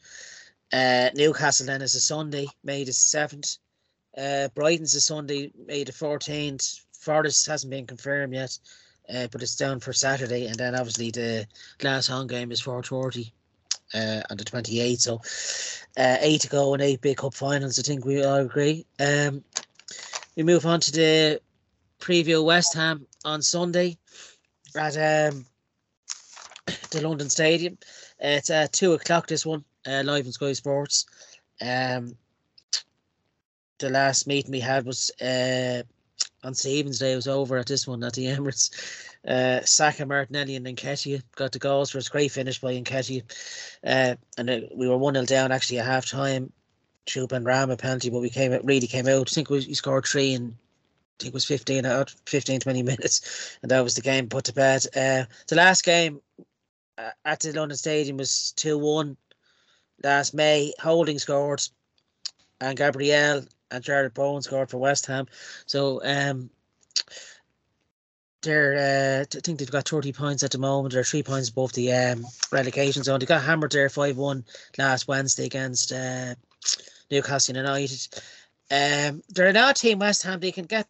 Uh, 0.72 1.10
Newcastle 1.16 1.66
then 1.66 1.82
is 1.82 1.96
a 1.96 2.00
Sunday, 2.00 2.48
May 2.64 2.84
the 2.84 2.94
seventh. 2.94 3.58
Uh, 4.18 4.50
Brighton's 4.56 4.96
a 4.96 5.02
Sunday, 5.02 5.52
May 5.68 5.84
the 5.84 5.92
fourteenth. 5.92 6.86
Forest 7.00 7.48
hasn't 7.48 7.72
been 7.72 7.88
confirmed 7.88 8.34
yet, 8.34 8.58
uh, 9.14 9.28
but 9.32 9.42
it's 9.42 9.56
down 9.56 9.80
for 9.80 9.94
Saturday, 9.94 10.48
and 10.48 10.56
then 10.56 10.76
obviously 10.76 11.12
the 11.12 11.48
last 11.82 12.08
home 12.08 12.28
game 12.28 12.52
is 12.52 12.62
thirty. 12.62 13.34
Uh, 13.92 14.22
on 14.30 14.38
the 14.38 14.44
28th, 14.44 15.00
so 15.00 15.16
uh, 15.98 16.18
eight 16.20 16.42
to 16.42 16.48
go 16.48 16.76
and 16.76 16.84
eight 16.84 17.02
big 17.02 17.18
cup 17.18 17.34
finals. 17.34 17.80
I 17.80 17.82
think 17.82 18.06
we 18.06 18.24
all 18.24 18.36
agree. 18.36 18.86
Um, 19.00 19.44
we 20.36 20.44
move 20.44 20.64
on 20.68 20.80
to 20.80 20.92
the 20.92 21.42
preview 22.00 22.46
West 22.46 22.76
Ham 22.76 23.08
on 23.26 23.42
Sunday 23.42 23.98
at 24.76 24.96
um, 25.32 25.46
the 26.92 27.02
London 27.02 27.30
Stadium. 27.30 27.78
Uh, 28.24 28.38
it's 28.38 28.50
at 28.50 28.74
two 28.74 28.94
o'clock. 28.94 29.28
This 29.28 29.46
one 29.46 29.64
uh, 29.88 30.04
live 30.06 30.26
on 30.26 30.32
Sky 30.32 30.54
Sports. 30.54 31.06
Um, 31.62 32.16
the 33.80 33.90
last 33.90 34.28
meeting 34.28 34.52
we 34.52 34.60
had 34.60 34.86
was 34.86 35.12
uh, 35.22 35.84
on 36.44 36.54
Stephen's 36.54 37.00
Day. 37.00 37.14
It 37.14 37.16
was 37.16 37.28
over 37.28 37.58
at 37.58 37.68
this 37.68 37.88
one 37.88 38.04
at 38.04 38.14
the 38.14 38.26
Emirates. 38.26 38.72
Uh, 39.28 39.64
Saka, 39.66 40.06
Martinelli, 40.06 40.56
and 40.56 40.66
Nketiah 40.66 41.22
got 41.36 41.52
the 41.52 41.60
goals 41.60 41.92
for 41.92 41.98
a 41.98 42.04
great 42.04 42.32
finish 42.32 42.60
by 42.60 42.74
Nketiah. 42.74 43.24
Uh, 43.86 44.16
and 44.38 44.68
we 44.76 44.88
were 44.88 44.98
1 44.98 45.14
0 45.16 45.26
down 45.26 45.52
actually 45.52 45.80
at 45.80 45.86
half 45.86 46.06
time. 46.06 46.52
Through 47.08 47.28
Benrahma 47.28 47.76
penalty, 47.80 48.12
but 48.12 48.20
we 48.20 48.30
came 48.30 48.54
out, 48.54 48.64
really 48.64 48.86
came 48.86 49.08
out. 49.08 49.32
I 49.32 49.34
think 49.34 49.50
we, 49.50 49.62
he 49.62 49.74
scored 49.74 50.06
three 50.06 50.34
in 50.34 50.56
I 51.20 51.24
think 51.24 51.32
it 51.32 51.34
was 51.34 51.46
15 51.46 51.86
out 51.86 52.14
15 52.28 52.60
20 52.62 52.84
minutes 52.84 53.58
and 53.62 53.72
that 53.72 53.84
was 53.84 53.96
the 53.96 54.02
game 54.02 54.30
put 54.30 54.46
to 54.46 54.54
bed 54.54 54.86
uh 54.96 55.26
the 55.48 55.56
last 55.56 55.84
game 55.84 56.22
uh, 56.98 57.10
at 57.26 57.40
the 57.42 57.52
London 57.52 57.78
Stadium 57.78 58.18
was 58.18 58.54
2-1 58.58 59.18
last 60.04 60.34
May 60.34 60.72
Holding 60.80 61.20
scored 61.20 61.62
and 62.62 62.78
Gabriel 62.78 63.44
and 63.72 63.84
Jarrod 63.84 64.14
Bowen 64.14 64.42
scored 64.42 64.70
for 64.70 64.78
West 64.78 65.06
Ham 65.08 65.28
so 65.66 66.02
um 66.04 66.50
they're 68.42 69.22
uh, 69.22 69.38
I 69.38 69.40
think 69.42 69.60
they've 69.60 69.70
got 69.70 69.88
30 69.88 70.14
points 70.14 70.44
at 70.44 70.52
the 70.52 70.58
moment 70.58 70.94
they're 70.94 71.04
three 71.04 71.24
points 71.24 71.50
above 71.50 71.74
the 71.74 71.92
um 71.94 72.26
relegation 72.52 73.04
zone 73.04 73.20
they 73.20 73.26
got 73.26 73.44
hammered 73.44 73.72
there 73.72 73.90
5-1 73.90 74.44
last 74.78 75.08
Wednesday 75.08 75.46
against 75.46 75.92
uh 75.92 76.36
Newcastle 77.12 77.56
United 77.56 78.08
um, 78.72 79.24
they're 79.30 79.48
an 79.48 79.58
odd 79.58 79.76
team, 79.76 80.00
West 80.00 80.24
Ham. 80.24 80.40
They 80.40 80.52
can 80.52 80.66
get, 80.66 80.88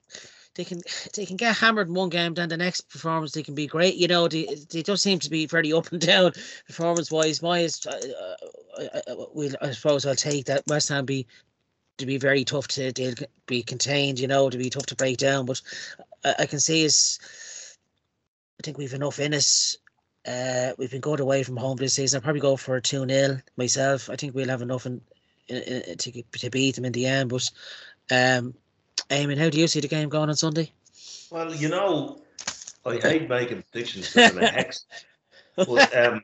they 0.55 0.65
can, 0.65 0.81
they 1.15 1.25
can 1.25 1.37
get 1.37 1.55
hammered 1.55 1.87
in 1.87 1.93
one 1.93 2.09
game. 2.09 2.33
Then 2.33 2.49
the 2.49 2.57
next 2.57 2.89
performance, 2.89 3.31
they 3.31 3.43
can 3.43 3.55
be 3.55 3.67
great. 3.67 3.95
You 3.95 4.07
know, 4.07 4.27
they, 4.27 4.47
they 4.69 4.81
don't 4.81 4.97
seem 4.97 5.19
to 5.19 5.29
be 5.29 5.45
very 5.45 5.71
up 5.71 5.91
and 5.91 6.01
down 6.05 6.33
performance 6.67 7.11
wise. 7.11 7.41
My 7.41 7.59
is, 7.59 7.85
uh, 7.85 7.99
uh, 8.77 8.99
uh, 9.07 9.25
we, 9.33 9.51
I 9.61 9.71
suppose 9.71 10.05
I'll 10.05 10.15
take 10.15 10.45
that 10.45 10.63
West 10.67 10.89
Ham 10.89 11.05
be 11.05 11.25
to 11.99 12.05
be 12.05 12.17
very 12.17 12.43
tough 12.43 12.67
to, 12.69 12.91
to 12.91 13.27
be 13.45 13.63
contained. 13.63 14.19
You 14.19 14.27
know, 14.27 14.49
to 14.49 14.57
be 14.57 14.69
tough 14.69 14.87
to 14.87 14.95
break 14.95 15.17
down. 15.17 15.45
But 15.45 15.61
I, 16.23 16.35
I 16.39 16.45
can 16.45 16.59
see 16.59 16.83
is, 16.83 17.19
I 18.59 18.63
think 18.63 18.77
we've 18.77 18.93
enough 18.93 19.19
in 19.19 19.33
us. 19.33 19.77
Uh, 20.27 20.73
we've 20.77 20.91
been 20.91 21.01
good 21.01 21.21
away 21.21 21.43
from 21.43 21.57
home 21.57 21.77
this 21.77 21.93
season. 21.93 22.17
I'll 22.17 22.23
probably 22.23 22.41
go 22.41 22.57
for 22.57 22.75
a 22.75 22.81
2 22.81 23.07
0 23.07 23.39
myself. 23.57 24.09
I 24.09 24.15
think 24.15 24.35
we'll 24.35 24.49
have 24.49 24.61
enough 24.61 24.85
in, 24.85 25.01
to, 25.47 26.23
to 26.23 26.49
beat 26.49 26.75
them 26.75 26.85
in 26.85 26.91
the 26.91 27.05
end. 27.05 27.29
But 27.29 27.49
um, 28.11 28.53
Eamonn, 29.09 29.37
how 29.37 29.49
do 29.49 29.59
you 29.59 29.67
see 29.67 29.79
the 29.79 29.87
game 29.87 30.09
going 30.09 30.29
on 30.29 30.35
Sunday? 30.35 30.71
Well, 31.31 31.53
you 31.53 31.69
know, 31.69 32.21
I 32.85 32.97
hate 32.97 33.29
making 33.29 33.63
predictions 33.71 34.13
because 34.13 34.31
I'm 34.31 34.43
a 34.43 34.47
hex. 34.47 34.85
But 35.55 35.93
um, 35.97 36.21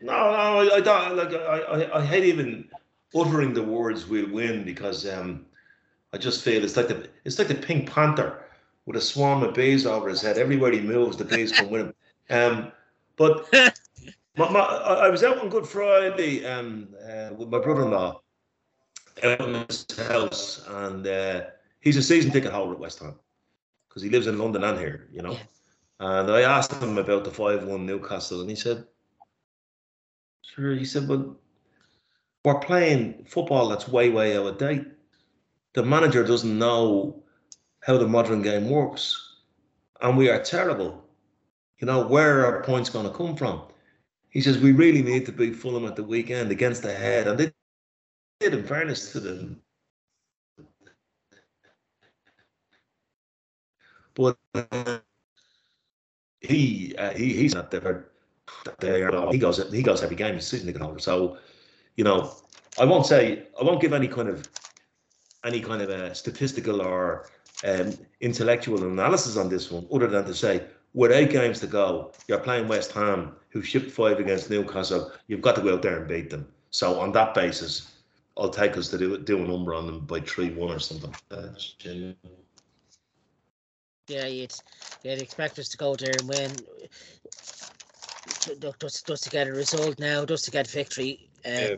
no, 0.00 0.12
no, 0.12 0.12
I, 0.12 0.74
I 0.74 0.80
don't 0.80 1.16
like. 1.16 1.32
I, 1.32 1.58
I, 1.60 1.98
I 2.00 2.04
hate 2.04 2.24
even 2.24 2.68
uttering 3.14 3.54
the 3.54 3.62
words 3.62 4.06
"we'll 4.06 4.30
win" 4.30 4.64
because 4.64 5.08
um, 5.08 5.46
I 6.12 6.18
just 6.18 6.42
feel 6.42 6.64
it's 6.64 6.76
like 6.76 6.88
the 6.88 7.08
it's 7.24 7.38
like 7.38 7.48
the 7.48 7.54
Pink 7.54 7.90
Panther 7.90 8.44
with 8.86 8.96
a 8.96 9.00
swarm 9.00 9.42
of 9.42 9.54
bees 9.54 9.86
over 9.86 10.08
his 10.08 10.22
head. 10.22 10.38
Everywhere 10.38 10.72
he 10.72 10.80
moves, 10.80 11.16
the 11.16 11.24
bees 11.24 11.52
come 11.52 11.70
with 11.70 11.82
him. 11.82 11.94
Um, 12.30 12.72
but 13.16 13.48
my, 14.36 14.50
my, 14.50 14.60
I 14.60 15.08
was 15.08 15.22
out 15.22 15.38
on 15.38 15.48
Good 15.48 15.66
Friday 15.66 16.44
um, 16.44 16.88
uh, 17.08 17.30
with 17.34 17.48
my 17.48 17.58
brother-in-law 17.58 18.20
out 19.22 19.40
in 19.40 19.66
his 19.68 19.86
house, 20.08 20.64
and 20.68 21.06
uh, 21.06 21.42
he's 21.80 21.96
a 21.96 22.02
season 22.02 22.30
ticket 22.30 22.52
holder 22.52 22.74
at 22.74 22.80
West 22.80 22.98
Ham 23.00 23.14
because 23.88 24.02
he 24.02 24.10
lives 24.10 24.26
in 24.26 24.38
London 24.38 24.64
and 24.64 24.78
here, 24.78 25.08
you 25.12 25.22
know. 25.22 25.36
And 26.00 26.30
I 26.30 26.42
asked 26.42 26.72
him 26.72 26.98
about 26.98 27.24
the 27.24 27.30
five-one 27.30 27.86
Newcastle, 27.86 28.40
and 28.40 28.50
he 28.50 28.56
said, 28.56 28.84
"Sure." 30.42 30.74
He 30.74 30.84
said, 30.84 31.06
"Well, 31.06 31.36
we're 32.44 32.58
playing 32.58 33.24
football 33.28 33.68
that's 33.68 33.88
way, 33.88 34.10
way 34.10 34.36
out 34.36 34.46
of 34.46 34.58
date. 34.58 34.86
The 35.74 35.82
manager 35.82 36.24
doesn't 36.24 36.58
know 36.58 37.22
how 37.80 37.98
the 37.98 38.06
modern 38.06 38.42
game 38.42 38.68
works, 38.68 39.36
and 40.00 40.16
we 40.16 40.28
are 40.28 40.42
terrible. 40.42 41.02
You 41.78 41.86
know, 41.86 42.06
where 42.06 42.44
are 42.46 42.62
points 42.62 42.90
going 42.90 43.06
to 43.06 43.16
come 43.16 43.36
from?" 43.36 43.62
He 44.30 44.40
says, 44.40 44.58
"We 44.58 44.72
really 44.72 45.02
need 45.02 45.26
to 45.26 45.32
beat 45.32 45.56
Fulham 45.56 45.86
at 45.86 45.96
the 45.96 46.04
weekend 46.04 46.50
against 46.50 46.82
the 46.82 46.92
head," 46.92 47.28
and 47.28 47.38
they 47.38 47.52
did, 48.40 48.54
in 48.54 48.66
fairness 48.66 49.12
to 49.12 49.20
them. 49.20 49.62
But 54.14 54.36
uh, 54.54 54.98
he 56.40 56.94
uh, 56.98 57.10
he 57.14 57.32
he's 57.34 57.54
not 57.54 57.70
there. 57.70 58.08
he 58.82 59.38
goes 59.38 59.72
he 59.72 59.82
goes 59.82 60.02
every 60.02 60.16
game. 60.16 60.34
He's 60.34 60.46
season 60.46 60.66
ticket 60.66 60.82
holder. 60.82 60.98
So 60.98 61.38
you 61.96 62.04
know, 62.04 62.34
I 62.78 62.84
won't 62.84 63.06
say 63.06 63.46
I 63.60 63.64
won't 63.64 63.80
give 63.80 63.92
any 63.92 64.08
kind 64.08 64.28
of 64.28 64.48
any 65.44 65.60
kind 65.60 65.82
of 65.82 65.90
a 65.90 66.14
statistical 66.14 66.80
or 66.80 67.28
um, 67.64 67.92
intellectual 68.20 68.82
analysis 68.84 69.36
on 69.36 69.48
this 69.48 69.70
one, 69.70 69.86
other 69.92 70.06
than 70.06 70.24
to 70.24 70.34
say 70.34 70.64
with 70.94 71.12
eight 71.12 71.30
games 71.30 71.60
to 71.60 71.66
go, 71.66 72.12
you're 72.28 72.38
playing 72.38 72.68
West 72.68 72.92
Ham, 72.92 73.34
who 73.48 73.62
shipped 73.62 73.90
five 73.90 74.18
against 74.18 74.50
Newcastle. 74.50 75.10
You've 75.26 75.40
got 75.40 75.56
to 75.56 75.62
go 75.62 75.74
out 75.74 75.82
there 75.82 75.98
and 75.98 76.08
beat 76.08 76.30
them. 76.30 76.46
So 76.70 77.00
on 77.00 77.12
that 77.12 77.34
basis, 77.34 77.92
I'll 78.36 78.50
take 78.50 78.76
us 78.76 78.88
to 78.88 78.98
do 78.98 79.18
do 79.18 79.38
a 79.38 79.46
number 79.46 79.74
on 79.74 79.86
them 79.86 80.00
by 80.00 80.20
three 80.20 80.50
one 80.50 80.70
or 80.70 80.78
something. 80.78 81.14
That's. 81.28 81.76
Yeah, 84.08 84.26
you'd, 84.26 84.52
you'd 85.04 85.22
expect 85.22 85.58
us 85.58 85.68
to 85.68 85.76
go 85.76 85.94
there 85.94 86.12
and 86.18 86.28
win. 86.28 86.50
Just, 88.80 89.06
just 89.06 89.24
to 89.24 89.30
get 89.30 89.46
a 89.46 89.52
result 89.52 89.98
now, 89.98 90.24
just 90.24 90.44
to 90.46 90.50
get 90.50 90.66
victory. 90.66 91.30
Uh, 91.44 91.50
Yeah. 91.50 91.76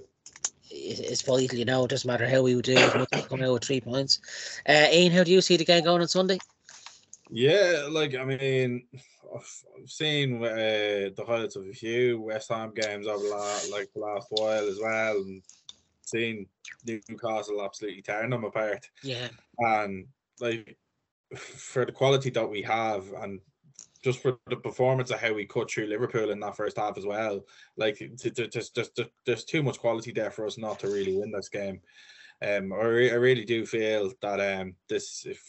is 0.71 1.23
vital, 1.23 1.59
you 1.59 1.65
know. 1.65 1.85
It 1.85 1.91
doesn't 1.91 2.09
matter 2.09 2.29
how 2.29 2.43
we 2.43 2.55
would 2.57 2.65
do 2.65 2.87
it. 2.87 2.95
We'll 2.95 3.23
come 3.23 3.43
out 3.43 3.53
with 3.53 3.65
three 3.65 3.81
points. 3.81 4.21
Uh, 4.69 4.89
Ian, 4.91 5.13
how 5.13 5.25
do 5.25 5.31
you 5.31 5.41
see 5.41 5.57
the 5.57 5.65
game 5.65 5.85
going 5.85 6.03
on 6.03 6.09
Sunday? 6.09 6.39
Yeah, 7.31 7.87
like 7.91 8.15
I 8.15 8.25
mean, 8.25 8.87
I've, 9.35 9.65
seen 9.87 10.43
uh, 10.43 11.11
the 11.17 11.25
highlights 11.27 11.57
of 11.57 11.67
a 11.67 11.73
few 11.73 12.21
West 12.21 12.49
Ham 12.51 12.73
games 12.75 13.07
over 13.07 13.23
the 13.23 13.29
la- 13.29 13.77
like 13.77 13.93
the 13.93 14.01
last 14.01 14.29
while 14.31 14.69
as 14.69 14.79
well, 14.81 15.17
and 15.17 15.43
seen 16.03 16.47
Newcastle 16.85 17.65
absolutely 17.65 18.03
tearing 18.03 18.31
them 18.31 18.45
apart. 18.45 18.89
Yeah, 19.03 19.29
And 19.59 20.07
like 20.41 20.77
for 21.35 21.85
the 21.85 21.93
quality 21.93 22.31
that 22.31 22.49
we 22.49 22.63
have, 22.63 23.13
and 23.13 23.41
just 24.05 24.21
for 24.21 24.39
the 24.51 24.57
performance 24.57 25.11
of 25.11 25.19
how 25.19 25.33
we 25.33 25.47
cut 25.47 25.71
through 25.71 25.87
Liverpool 25.87 26.31
in 26.31 26.39
that 26.41 26.57
first 26.57 26.77
half 26.77 26.99
as 26.99 27.07
well, 27.07 27.41
like 27.79 27.99
there's 28.23 28.71
there's 28.71 28.91
there's 29.25 29.45
too 29.45 29.63
much 29.63 29.79
quality 29.79 30.13
there 30.13 30.31
for 30.31 30.45
us 30.47 30.59
not 30.59 30.79
to 30.81 30.89
really 30.89 31.17
win 31.17 31.33
this 31.33 31.49
game. 31.49 31.81
Um, 32.43 32.73
I, 32.75 32.85
I 32.85 33.15
really 33.15 33.47
do 33.47 33.65
feel 33.65 34.13
that 34.21 34.61
um 34.61 34.75
this 34.91 35.25
if 35.25 35.43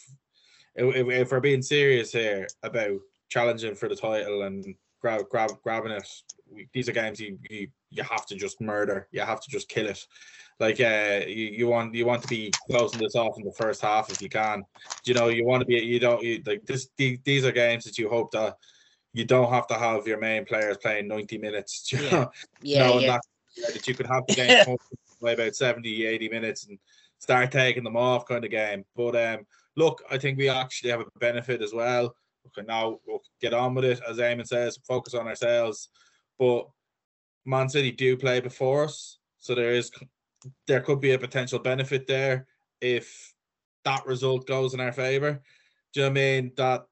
if, 0.76 1.08
if 1.10 1.32
we're 1.32 1.41
being 1.41 1.62
serious 1.62 2.14
here 2.14 2.47
about 2.64 2.97
challenging 3.30 3.76
for 3.76 3.89
the 3.89 3.95
title 3.95 4.43
and 4.43 4.74
grab 5.06 5.30
grab 5.30 5.51
grabbing 5.64 5.91
it, 5.91 6.08
these 6.74 6.89
are 6.89 6.91
games 6.91 7.20
you, 7.20 7.38
you 7.49 7.68
you 7.91 8.01
have 8.03 8.26
to 8.26 8.36
just 8.36 8.60
murder. 8.60 9.08
You 9.12 9.22
have 9.22 9.39
to 9.41 9.49
just 9.51 9.70
kill 9.70 9.86
it. 9.88 10.03
Like 10.60 10.80
uh, 10.82 11.22
you, 11.28 11.45
you 11.60 11.68
want 11.68 11.93
you 11.93 12.06
want 12.08 12.24
to 12.24 12.28
be 12.28 12.49
closing 12.72 12.99
this 12.99 13.16
off 13.16 13.38
in 13.38 13.43
the 13.45 13.51
first 13.51 13.82
half 13.82 14.12
if 14.12 14.20
you 14.20 14.30
can. 14.30 14.64
You 15.06 15.14
know 15.14 15.28
you 15.28 15.45
want 15.45 15.62
to 15.62 15.66
be 15.68 15.76
you 15.76 15.99
don't 15.99 16.24
you, 16.24 16.41
like 16.45 16.66
this. 16.66 16.89
the- 16.97 17.20
These 17.24 17.45
are 17.45 17.51
games 17.51 17.84
that 17.84 17.99
you 17.99 18.10
hope 18.10 18.32
that 18.32 18.58
you 19.14 19.26
don't 19.26 19.51
have 19.53 19.68
to 19.68 19.76
have 19.76 20.08
your 20.08 20.20
main 20.20 20.43
players 20.43 20.78
playing 20.78 21.08
ninety 21.08 21.38
minutes. 21.38 21.88
You 21.93 21.99
Yeah. 21.99 22.12
know, 22.12 22.32
yeah, 22.62 22.99
yeah. 22.99 23.08
That, 23.12 23.22
that 23.74 23.88
you 23.88 23.93
could 23.93 24.08
have 24.08 24.26
the 24.28 24.34
game 24.34 24.78
by 25.22 25.32
about 25.32 25.56
70, 25.56 26.06
80 26.06 26.30
minutes 26.30 26.66
and 26.68 26.78
start 27.20 27.51
taking 27.51 27.84
them 27.84 27.95
off 27.95 28.26
kind 28.26 28.43
of 28.43 28.51
game. 28.51 28.84
But 28.95 29.16
um, 29.16 29.45
look, 29.76 30.01
I 30.12 30.18
think 30.18 30.38
we 30.38 30.49
actually 30.49 30.89
have 30.91 31.01
a 31.01 31.20
benefit 31.20 31.62
as 31.62 31.74
well. 31.74 32.16
Okay, 32.48 32.66
now 32.68 33.00
we'll 33.06 33.22
get 33.41 33.54
on 33.54 33.74
with 33.74 33.86
it, 33.86 34.00
as 34.08 34.18
Eamonn 34.18 34.46
says, 34.46 34.80
focus 34.88 35.14
on 35.14 35.28
ourselves. 35.28 35.89
But 36.38 36.68
Man 37.46 37.70
City 37.70 37.91
do 37.91 38.18
play 38.18 38.39
before 38.39 38.86
us, 38.86 39.20
so 39.39 39.56
there 39.56 39.72
is 39.72 39.91
there 40.68 40.82
could 40.82 41.00
be 41.00 41.12
a 41.12 41.20
potential 41.20 41.60
benefit 41.60 42.06
there 42.08 42.46
if 42.82 43.34
that 43.84 44.06
result 44.06 44.48
goes 44.48 44.74
in 44.74 44.80
our 44.80 44.91
favour. 44.91 45.41
Do 45.93 46.02
you 46.02 46.06
know 46.06 46.10
I 46.10 46.14
mean? 46.14 46.52
That 46.58 46.86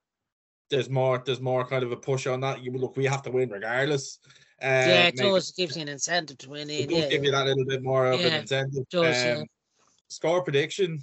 there's 0.70 0.90
more 0.90 1.22
there's 1.26 1.42
more 1.42 1.66
kind 1.66 1.84
of 1.84 1.92
a 1.92 1.98
push 1.98 2.28
on 2.28 2.40
that. 2.42 2.64
You 2.64 2.72
look, 2.72 2.98
we 2.98 3.06
have 3.06 3.22
to 3.24 3.32
win 3.32 3.50
regardless. 3.50 4.20
yeah, 4.62 5.08
it 5.08 5.18
does. 5.18 5.52
Gives 5.52 5.76
you 5.76 5.84
an 5.84 5.90
incentive 5.90 6.38
to 6.40 6.50
win 6.50 6.70
It 6.70 6.90
does 6.90 6.98
Yeah, 6.98 7.10
give 7.10 7.24
you 7.24 7.32
that 7.32 7.46
little 7.46 7.66
bit 7.66 7.84
more 7.84 8.08
of 8.08 8.22
Yeah, 8.22 8.28
an 8.28 8.42
incentive. 8.42 8.88
does, 8.90 9.26
yeah. 9.26 9.34
Um, 9.40 9.46
Score 10.08 10.44
prediction. 10.44 11.00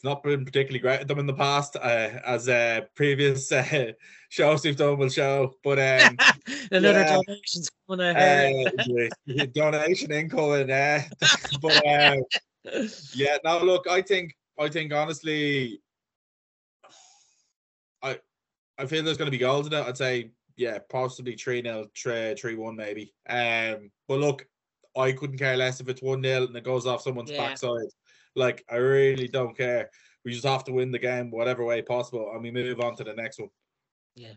It's 0.00 0.04
not 0.06 0.22
been 0.22 0.46
particularly 0.46 0.78
great 0.78 1.00
at 1.00 1.08
them 1.08 1.18
in 1.18 1.26
the 1.26 1.34
past, 1.34 1.76
uh, 1.76 2.08
as 2.24 2.48
uh, 2.48 2.80
previous 2.94 3.52
uh, 3.52 3.92
shows 4.30 4.64
we've 4.64 4.74
done 4.74 4.96
will 4.96 5.10
show. 5.10 5.52
But 5.62 5.78
um, 5.78 6.16
Another 6.72 7.00
yeah. 7.00 7.18
donation's 7.26 7.70
coming 7.86 8.06
out. 8.06 8.16
uh, 8.16 9.44
donation 9.52 10.10
incoming. 10.10 10.70
Uh, 10.70 11.02
but 11.60 11.86
uh, 11.86 12.16
yeah, 13.14 13.36
now 13.44 13.62
look, 13.62 13.86
I 13.90 14.00
think, 14.00 14.34
I 14.58 14.70
think 14.70 14.94
honestly, 14.94 15.82
I, 18.02 18.18
I 18.78 18.86
feel 18.86 19.02
there's 19.02 19.18
going 19.18 19.26
to 19.30 19.30
be 19.30 19.36
goals 19.36 19.66
in 19.66 19.74
it. 19.74 19.86
I'd 19.86 19.98
say, 19.98 20.30
yeah, 20.56 20.78
possibly 20.88 21.36
three 21.36 21.60
0 21.62 21.88
three 21.94 22.34
three 22.38 22.54
one 22.54 22.74
maybe. 22.74 23.12
Um, 23.28 23.90
but 24.08 24.18
look, 24.18 24.46
I 24.96 25.12
couldn't 25.12 25.36
care 25.36 25.58
less 25.58 25.78
if 25.80 25.90
it's 25.90 26.00
one 26.00 26.22
0 26.22 26.44
and 26.44 26.56
it 26.56 26.64
goes 26.64 26.86
off 26.86 27.02
someone's 27.02 27.30
Yeah. 27.30 27.48
backside. 27.48 27.82
Like, 28.36 28.64
I 28.70 28.76
really 28.76 29.28
don't 29.28 29.56
care. 29.56 29.90
We 30.24 30.32
just 30.32 30.44
have 30.44 30.64
to 30.64 30.72
win 30.72 30.90
the 30.90 30.98
game 30.98 31.30
whatever 31.30 31.64
way 31.64 31.82
possible, 31.82 32.30
and 32.32 32.42
we 32.42 32.50
move 32.50 32.80
on 32.80 32.94
to 32.96 33.04
the 33.04 33.14
next 33.14 33.40
one. 33.40 33.50
yeah, 34.14 34.32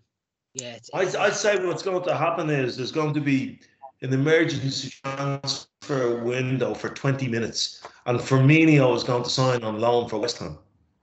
Yeah. 0.53 0.77
I'd, 0.93 1.15
I'd 1.15 1.33
say 1.35 1.63
what's 1.65 1.83
going 1.83 2.03
to 2.03 2.15
happen 2.15 2.49
is 2.49 2.77
there's 2.77 2.91
going 2.91 3.13
to 3.13 3.21
be 3.21 3.59
an 4.01 4.13
emergency 4.13 4.93
transfer 5.03 6.23
window 6.23 6.73
for 6.73 6.89
20 6.89 7.27
minutes, 7.27 7.85
and 8.05 8.19
Firmino 8.19 8.95
is 8.95 9.03
going 9.03 9.23
to 9.23 9.29
sign 9.29 9.63
on 9.63 9.79
loan 9.79 10.09
for 10.09 10.19
West 10.19 10.37
Ham. 10.39 10.57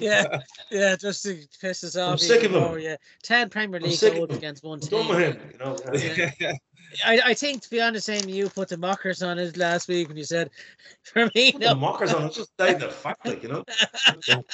yeah, 0.00 0.40
yeah, 0.70 0.96
just 0.96 1.22
to 1.22 1.38
piss 1.60 1.84
us 1.84 1.96
off. 1.96 2.20
sick 2.20 2.44
of 2.44 2.52
him. 2.52 2.60
more, 2.60 2.78
Yeah, 2.78 2.96
ten 3.22 3.48
Premier 3.48 3.80
League 3.80 3.98
goals 4.00 4.36
against 4.36 4.64
one 4.64 4.80
team. 4.80 5.04
him. 5.06 5.38
You 5.52 5.58
know. 5.58 5.76
Yeah. 5.94 6.52
I, 7.04 7.20
I 7.26 7.34
think 7.34 7.62
to 7.62 7.70
be 7.70 7.80
honest, 7.80 8.06
same 8.06 8.28
you 8.28 8.48
put 8.48 8.68
the 8.68 8.76
mockers 8.76 9.22
on 9.22 9.38
it 9.38 9.56
last 9.56 9.88
week 9.88 10.08
when 10.08 10.16
you 10.16 10.24
said 10.24 10.50
for 11.02 11.30
me 11.34 11.52
The 11.52 11.58
no. 11.58 11.74
mockers 11.74 12.12
on 12.14 12.24
it, 12.26 12.32
just 12.32 12.52
stating 12.52 12.80
the 12.80 12.90
fact, 12.90 13.26
like 13.26 13.42
you 13.42 13.48
know. 13.48 13.64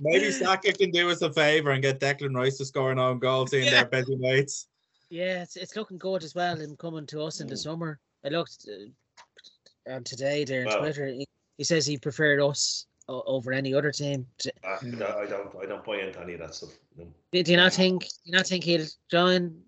Maybe 0.00 0.30
Saka 0.32 0.72
can 0.72 0.90
do 0.90 1.08
us 1.10 1.22
a 1.22 1.32
favour 1.32 1.70
and 1.70 1.80
get 1.82 2.00
Declan 2.00 2.34
Rice 2.34 2.58
to 2.58 2.64
score 2.64 2.90
an 2.92 2.98
own 2.98 3.18
goal, 3.20 3.46
seeing 3.46 3.64
Yeah. 3.66 3.70
their 3.70 3.84
busy 3.86 4.16
mates. 4.16 4.66
Yeah, 5.10 5.42
it's, 5.42 5.56
it's 5.56 5.76
looking 5.76 5.98
good 5.98 6.24
as 6.24 6.34
well. 6.34 6.56
Him 6.56 6.76
coming 6.76 7.06
to 7.06 7.22
us 7.22 7.40
in 7.40 7.46
the 7.46 7.54
Mm. 7.54 7.58
summer. 7.62 8.00
I 8.24 8.28
looked 8.30 8.66
uh, 8.68 9.92
on 9.92 10.02
today 10.02 10.44
there 10.44 10.62
on 10.62 10.66
Wow. 10.66 10.78
Twitter. 10.80 11.06
He, 11.06 11.26
he 11.58 11.64
says 11.64 11.86
he 11.86 11.96
preferred 11.96 12.40
us 12.40 12.86
o- 13.08 13.22
over 13.26 13.52
any 13.52 13.72
other 13.74 13.92
team. 13.92 14.26
D- 14.38 14.50
Ah, 14.64 14.78
I 14.82 14.84
don't, 14.90 15.02
I 15.02 15.26
don't, 15.26 15.56
I 15.62 15.66
don't 15.66 15.84
buy 15.84 15.98
into 15.98 16.20
any 16.20 16.34
of 16.34 16.40
that 16.40 16.54
stuff. 16.56 16.70
No. 16.98 17.06
Do 17.32 17.50
you 17.52 17.56
not 17.56 17.72
think? 17.72 18.02
Do 18.02 18.08
you 18.24 18.32
not 18.32 18.46
think 18.48 18.64
he'll 18.64 18.86
join? 19.08 19.62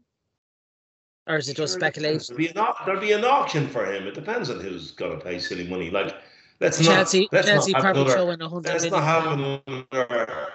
Or 1.28 1.36
is 1.36 1.48
it 1.48 1.56
just 1.56 1.74
Sure, 1.74 1.80
speculation? 1.80 2.36
There'll 2.36 2.52
be, 2.54 2.58
an, 2.58 2.66
there'll 2.86 3.00
be 3.00 3.12
an 3.12 3.24
auction 3.24 3.68
for 3.68 3.84
him. 3.84 4.06
It 4.06 4.14
depends 4.14 4.48
on 4.50 4.60
who's 4.60 4.92
going 4.92 5.18
to 5.18 5.22
pay 5.24 5.38
silly 5.38 5.68
money. 5.68 5.90
Like, 5.90 6.14
let's 6.60 6.82
Chelsea, 6.84 7.22
not. 7.22 7.32
Let's 7.32 7.48
Chelsea 7.48 7.72
not 7.72 7.84
have 7.84 7.94
probably 7.94 8.12
another, 8.12 8.16
showing 8.16 8.40
a 8.40 8.48
Let's 8.48 8.90
not 8.90 9.04
have 9.04 9.26
another 9.32 10.48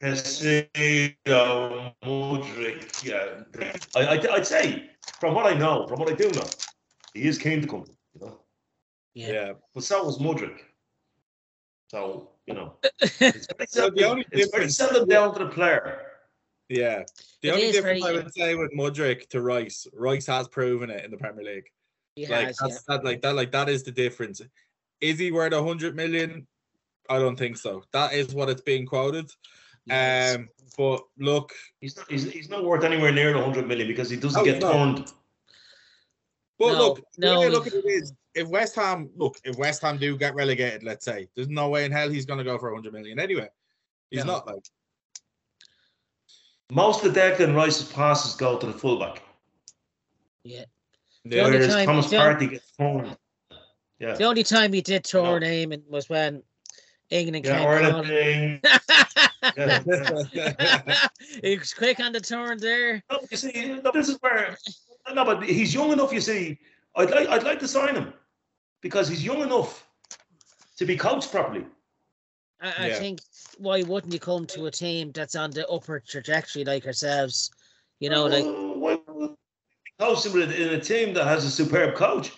Casino, 0.00 1.94
Mudryk. 2.02 3.04
Yeah, 3.04 3.42
I, 3.94 4.16
I, 4.16 4.34
I'd 4.34 4.46
say 4.46 4.90
from 5.18 5.34
what 5.34 5.46
I 5.46 5.52
know, 5.52 5.86
from 5.86 6.00
what 6.00 6.10
I 6.10 6.14
do 6.14 6.30
know, 6.30 6.46
he 7.12 7.24
is 7.24 7.36
keen 7.36 7.60
to 7.60 7.68
come. 7.68 7.84
You 8.14 8.20
know, 8.26 8.40
Yeah. 9.14 9.32
Yeah. 9.32 9.52
but 9.74 9.84
so 9.84 10.02
was 10.04 10.18
Mudryk. 10.18 10.60
So 11.88 12.30
you 12.46 12.54
know, 12.54 12.74
it's 12.82 13.20
very 13.20 13.66
So 13.68 13.90
the 13.90 14.00
seldom, 14.00 14.04
only 14.04 14.26
it's 14.32 14.50
very 14.50 14.70
seldom 14.70 15.06
down 15.06 15.34
to 15.34 15.40
the 15.40 15.50
player. 15.50 16.09
Yeah. 16.70 17.02
The 17.42 17.48
It 17.48 17.52
only 17.52 17.64
is 17.66 17.72
difference 17.74 18.02
very- 18.04 18.18
I 18.18 18.22
would 18.22 18.32
say 18.32 18.54
with 18.54 18.70
Mudryk 18.72 19.28
to 19.30 19.42
Rice, 19.42 19.86
Rice 19.92 20.26
has 20.26 20.46
proven 20.48 20.88
it 20.88 21.04
in 21.04 21.10
the 21.10 21.16
Premier 21.18 21.44
League. 21.44 21.68
He 22.14 22.26
like 22.26 22.46
has, 22.46 22.56
that's 22.58 22.82
that 22.84 23.04
like 23.04 23.20
that 23.22 23.34
like 23.34 23.50
that 23.52 23.68
is 23.68 23.82
the 23.82 23.90
difference. 23.92 24.40
Is 25.00 25.18
he 25.18 25.32
worth 25.32 25.52
a 25.52 25.62
hundred 25.62 25.96
million? 25.96 26.46
I 27.08 27.18
don't 27.18 27.36
think 27.36 27.56
so. 27.56 27.82
That 27.92 28.12
is 28.12 28.32
what 28.34 28.48
it's 28.48 28.60
being 28.60 28.86
quoted. 28.86 29.28
yeah. 29.86 30.36
Um, 30.36 30.48
but 30.78 31.02
look, 31.18 31.52
He's 31.80 31.96
not, 31.96 32.08
he's, 32.10 32.30
he's 32.30 32.48
not 32.48 32.64
worth 32.64 32.84
anywhere 32.84 33.10
near 33.12 33.32
the 33.32 33.42
hundred 33.42 33.66
million 33.66 33.88
because 33.88 34.08
he 34.08 34.16
doesn't 34.16 34.40
Oh, 34.40 34.44
get 34.44 34.60
no. 34.60 34.72
turned. 34.72 35.12
but 36.58 36.72
No, 36.74 36.78
look, 36.78 37.04
the 37.18 37.26
way 37.26 37.46
I 37.46 37.48
no. 37.48 37.54
look 37.54 37.66
at 37.66 37.74
it 37.74 37.84
is, 37.84 38.12
if 38.34 38.46
West 38.48 38.76
Ham 38.76 39.10
look, 39.16 39.38
if 39.44 39.56
West 39.56 39.82
Ham 39.82 39.98
do 39.98 40.16
get 40.16 40.34
relegated, 40.36 40.84
let's 40.84 41.04
say, 41.04 41.26
there's 41.34 41.48
no 41.48 41.68
way 41.68 41.84
in 41.84 41.90
hell 41.90 42.08
he's 42.08 42.26
going 42.26 42.38
to 42.38 42.44
go 42.44 42.58
for 42.58 42.70
a 42.70 42.74
hundred 42.74 42.92
million 42.92 43.18
anyway. 43.18 43.48
He's 44.10 44.24
No. 44.24 44.34
not 44.34 44.46
like 44.46 44.62
Most 46.70 47.04
of 47.04 47.12
Declan 47.14 47.54
Rice's 47.54 47.90
passes 47.90 48.34
go 48.36 48.56
to 48.58 48.66
the 48.66 48.72
fullback, 48.72 49.22
yeah. 50.44 50.64
yeah, 51.24 51.42
only 51.42 51.58
whereas 51.58 51.74
time- 51.74 51.86
Thomas 51.86 52.10
the 52.10 52.16
Partey 52.16 52.50
gets 52.50 52.70
turned. 52.78 53.16
Yeah. 53.98 54.14
The 54.14 54.24
only 54.24 54.44
time 54.44 54.72
he 54.72 54.80
did 54.80 55.04
No. 55.12 55.22
tour 55.24 55.40
name 55.40 55.74
was 55.88 56.08
when 56.08 56.42
England 57.10 57.44
Yeah, 57.44 58.00
came. 58.02 58.60
Yeah. 59.56 59.80
he 61.42 61.58
was 61.58 61.74
quick 61.74 61.98
on 62.00 62.12
the 62.12 62.20
turn 62.20 62.58
there. 62.58 63.02
No, 63.10 63.18
you 63.30 63.36
see, 63.36 63.80
no, 63.82 63.90
this 63.92 64.08
is 64.08 64.16
where 64.20 64.56
no, 65.14 65.24
but 65.24 65.42
he's 65.42 65.74
young 65.74 65.92
enough. 65.92 66.12
You 66.12 66.20
see, 66.20 66.58
I'd 66.96 67.10
like 67.10 67.28
I'd 67.28 67.42
like 67.42 67.58
to 67.60 67.68
sign 67.68 67.94
him 67.94 68.12
because 68.80 69.08
he's 69.08 69.24
young 69.24 69.40
enough 69.40 69.86
to 70.76 70.86
be 70.86 70.96
coached 70.96 71.30
properly. 71.30 71.64
I, 72.60 72.86
I 72.86 72.90
think 72.94 73.20
why 73.58 73.82
wouldn't 73.82 74.12
you 74.12 74.20
come 74.20 74.46
to 74.48 74.66
a 74.66 74.70
team 74.70 75.12
that's 75.12 75.34
on 75.36 75.50
the 75.50 75.66
upward 75.68 76.06
trajectory 76.06 76.64
like 76.64 76.86
ourselves? 76.86 77.50
You 78.00 78.10
know, 78.10 78.26
like 78.26 78.44
Uh, 78.44 78.78
why 78.78 78.98
would 79.06 79.30
you 79.30 79.36
coach 79.98 80.26
him 80.26 80.40
in 80.40 80.50
a- 80.74 80.80
team 80.80 81.14
that 81.14 81.24
has 81.26 81.44
a 81.44 81.50
superb 81.50 81.94
coach. 81.94 82.32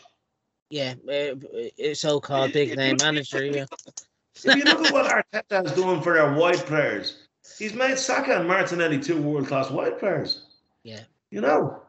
yeah, 0.70 0.94
uh, 1.08 1.34
uh, 1.34 1.94
so-called 1.94 2.52
big 2.52 2.76
name 2.76 2.96
manager. 3.00 3.44
Yeah, 3.44 3.66
If 4.44 4.56
you 4.56 4.64
look 4.64 4.86
at 4.86 4.92
what 4.92 5.06
Arteta 5.06 5.66
has 5.68 5.76
done 5.76 6.00
for 6.02 6.18
our 6.18 6.34
wide 6.34 6.64
players, 6.66 7.26
he's 7.58 7.74
made 7.74 7.98
Saka 7.98 8.38
and 8.38 8.48
Martinelli 8.48 8.98
two 9.00 9.20
world 9.20 9.46
class 9.46 9.70
wide 9.70 9.98
players. 9.98 10.46
Yeah. 10.84 11.00
You 11.30 11.40
know. 11.42 11.82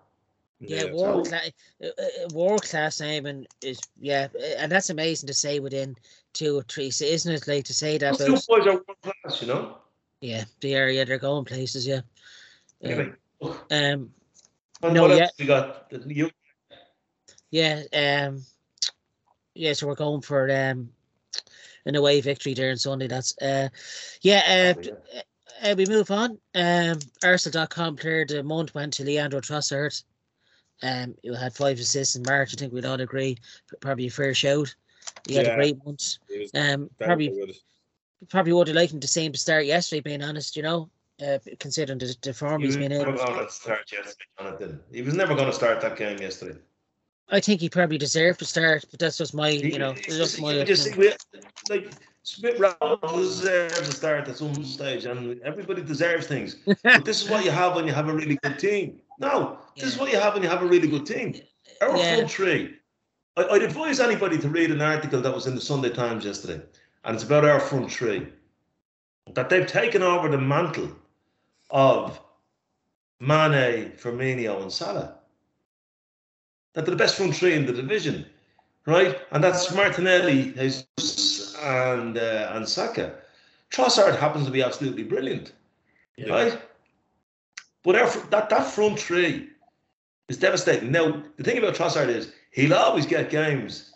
yeah, 0.59 0.81
so- 0.81 0.93
world 0.95 1.27
class, 1.29 1.49
world 2.33 2.63
class 2.63 2.99
name, 2.99 3.25
and 3.25 3.47
is 3.61 3.79
yeah, 3.99 4.27
uh, 4.37 4.43
and 4.57 4.71
that's 4.71 4.89
amazing 4.89 5.27
to 5.27 5.33
say 5.33 5.59
within 5.59 5.95
two 6.33 6.57
or 6.57 6.63
three, 6.63 6.91
so 6.91 7.05
isn't 7.05 7.31
it? 7.33 7.47
Like 7.47 7.65
to 7.65 7.73
say 7.73 7.97
that 7.97 8.17
Those 8.17 8.45
two 8.45 8.53
boys 8.55 8.67
are 8.67 8.73
world 8.73 8.97
class, 9.23 9.41
you 9.41 9.47
know. 9.47 9.77
yeah, 10.21 10.43
the 10.61 10.75
area 10.75 11.05
they're 11.05 11.17
going 11.17 11.45
places. 11.45 11.87
Yeah, 11.87 12.01
Anyway, 12.81 13.11
um, 13.41 13.53
um, 13.71 14.11
and 14.81 14.93
No, 14.93 15.13
yeah. 15.13 15.29
we 15.39 15.45
got? 15.45 15.91
You, 16.05 16.29
Yeah, 17.51 17.83
um, 17.93 18.43
yeah. 19.55 19.73
So 19.73 19.87
we're 19.87 19.95
going 19.95 20.21
for 20.21 20.49
um, 20.51 20.89
an 21.85 21.95
away 21.95 22.19
victory 22.21 22.53
there 22.53 22.71
on 22.71 22.77
Sunday. 22.77 23.07
That's 23.07 23.37
uh, 23.41 23.69
yeah. 24.21 24.75
Uh, 24.75 25.19
uh, 25.63 25.75
we 25.77 25.85
move 25.85 26.11
on. 26.11 26.37
Um, 26.55 26.99
Arsenal.com 27.23 27.95
player 27.95 28.25
the 28.25 28.43
month 28.43 28.73
went 28.75 28.93
to 28.93 29.05
Leandro 29.05 29.39
Trossard. 29.39 30.03
Um, 30.81 31.15
who 31.23 31.33
had 31.33 31.53
five 31.53 31.79
assists 31.79 32.15
in 32.17 32.23
March. 32.23 32.53
I 32.53 32.57
think 32.57 32.73
we'd 32.73 32.83
all 32.83 32.99
agree. 32.99 33.37
Probably 33.79 34.07
a 34.07 34.11
fair 34.11 34.33
shout. 34.33 34.75
He 35.27 35.35
had 35.35 35.47
a 35.47 35.55
great 35.55 35.77
month. 35.85 36.17
Um, 36.53 36.89
probably 36.99 37.29
good. 37.29 37.55
probably 38.29 38.53
would 38.53 38.67
have 38.67 38.75
liked 38.75 38.93
him 38.93 38.99
to 38.99 39.07
see 39.07 39.25
him 39.25 39.31
to 39.31 39.39
start 39.39 39.65
yesterday. 39.65 40.01
Being 40.01 40.23
honest, 40.23 40.55
you 40.55 40.63
know, 40.63 40.89
uh, 41.25 41.37
considering 41.59 41.99
the, 41.99 42.15
the 42.21 42.33
form 42.33 42.61
he 42.61 42.67
he's 42.67 42.75
was 42.77 42.83
been 42.87 42.97
never 42.97 43.11
in. 43.11 43.17
going 43.17 43.45
to 43.45 43.51
start 43.51 43.91
yesterday, 43.91 44.25
Jonathan. 44.39 44.79
He 44.91 45.01
was 45.01 45.13
never 45.13 45.33
going 45.35 45.47
to 45.47 45.53
start 45.53 45.81
that 45.81 45.95
game 45.97 46.19
yesterday. 46.19 46.59
I 47.29 47.39
think 47.39 47.61
he 47.61 47.69
probably 47.69 47.97
deserved 47.97 48.39
to 48.39 48.45
start, 48.45 48.83
but 48.91 48.99
that's 48.99 49.17
just 49.17 49.33
my, 49.33 49.49
you 49.49 49.79
know, 49.79 49.93
He- 49.93 50.01
it's 50.07 50.17
just 50.17 50.41
my. 50.41 50.53
you 50.53 50.65
just 50.65 50.87
opinion. 50.87 51.13
we, 51.69 51.75
like 51.75 51.93
Smith 52.23 52.59
Rowe 52.59 52.99
deserves 53.15 53.79
to 53.79 53.91
start 53.91 54.27
at 54.27 54.37
some 54.37 54.63
stage, 54.65 55.05
and 55.05 55.41
everybody 55.41 55.81
deserves 55.81 56.27
things. 56.27 56.57
But 56.83 57.05
this 57.05 57.23
is 57.23 57.29
what 57.29 57.43
you 57.45 57.51
have 57.51 57.75
when 57.75 57.87
you 57.87 57.93
have 57.93 58.09
a 58.09 58.13
really 58.13 58.37
good 58.43 58.59
team. 58.59 58.99
No, 59.19 59.57
this 59.75 59.85
is 59.93 59.97
what 59.97 60.11
you 60.11 60.19
have 60.19 60.33
when 60.33 60.43
you 60.43 60.49
have 60.49 60.61
a 60.61 60.65
really 60.65 60.87
good 60.87 61.05
team. 61.05 61.35
Our 61.81 61.97
Yeah. 61.97 62.15
front 62.15 62.31
three. 62.31 62.75
I, 63.37 63.43
I'd 63.45 63.63
advise 63.63 63.99
anybody 63.99 64.37
to 64.39 64.49
read 64.49 64.71
an 64.71 64.81
article 64.81 65.21
that 65.21 65.33
was 65.33 65.47
in 65.47 65.55
the 65.55 65.61
Sunday 65.61 65.89
Times 65.89 66.25
yesterday, 66.25 66.61
and 67.03 67.15
it's 67.15 67.23
about 67.23 67.45
our 67.45 67.59
front 67.59 67.91
three. 67.91 68.27
That 69.33 69.49
they've 69.49 69.67
taken 69.67 70.03
over 70.03 70.27
the 70.27 70.37
mantle 70.37 70.91
of 71.69 72.19
Mane, 73.19 73.93
Firmino, 73.97 74.61
and 74.61 74.71
Salah. 74.71 75.15
That 76.73 76.85
they're 76.85 76.95
the 76.95 77.03
best 77.03 77.15
front 77.15 77.35
three 77.35 77.53
in 77.53 77.65
the 77.65 77.73
division, 77.73 78.25
right? 78.85 79.19
And 79.31 79.43
that's 79.43 79.73
Martinelli, 79.73 80.51
Jesus, 80.51 81.55
and 81.61 82.17
uh, 82.17 82.51
and 82.53 82.67
Saka. 82.67 83.15
Trossard 83.71 84.17
happens 84.19 84.45
to 84.45 84.51
be 84.51 84.61
absolutely 84.61 85.03
brilliant, 85.03 85.53
Yeah. 86.17 86.29
right? 86.33 86.61
But 87.83 87.95
our, 87.95 88.09
that 88.29 88.49
that 88.49 88.67
front 88.67 88.99
three 88.99 89.49
is 90.29 90.37
devastating. 90.37 90.91
Now 90.91 91.23
the 91.37 91.43
thing 91.43 91.57
about 91.57 91.75
Trossard 91.75 92.09
is 92.09 92.31
he'll 92.51 92.73
always 92.73 93.05
get 93.05 93.29
games 93.29 93.93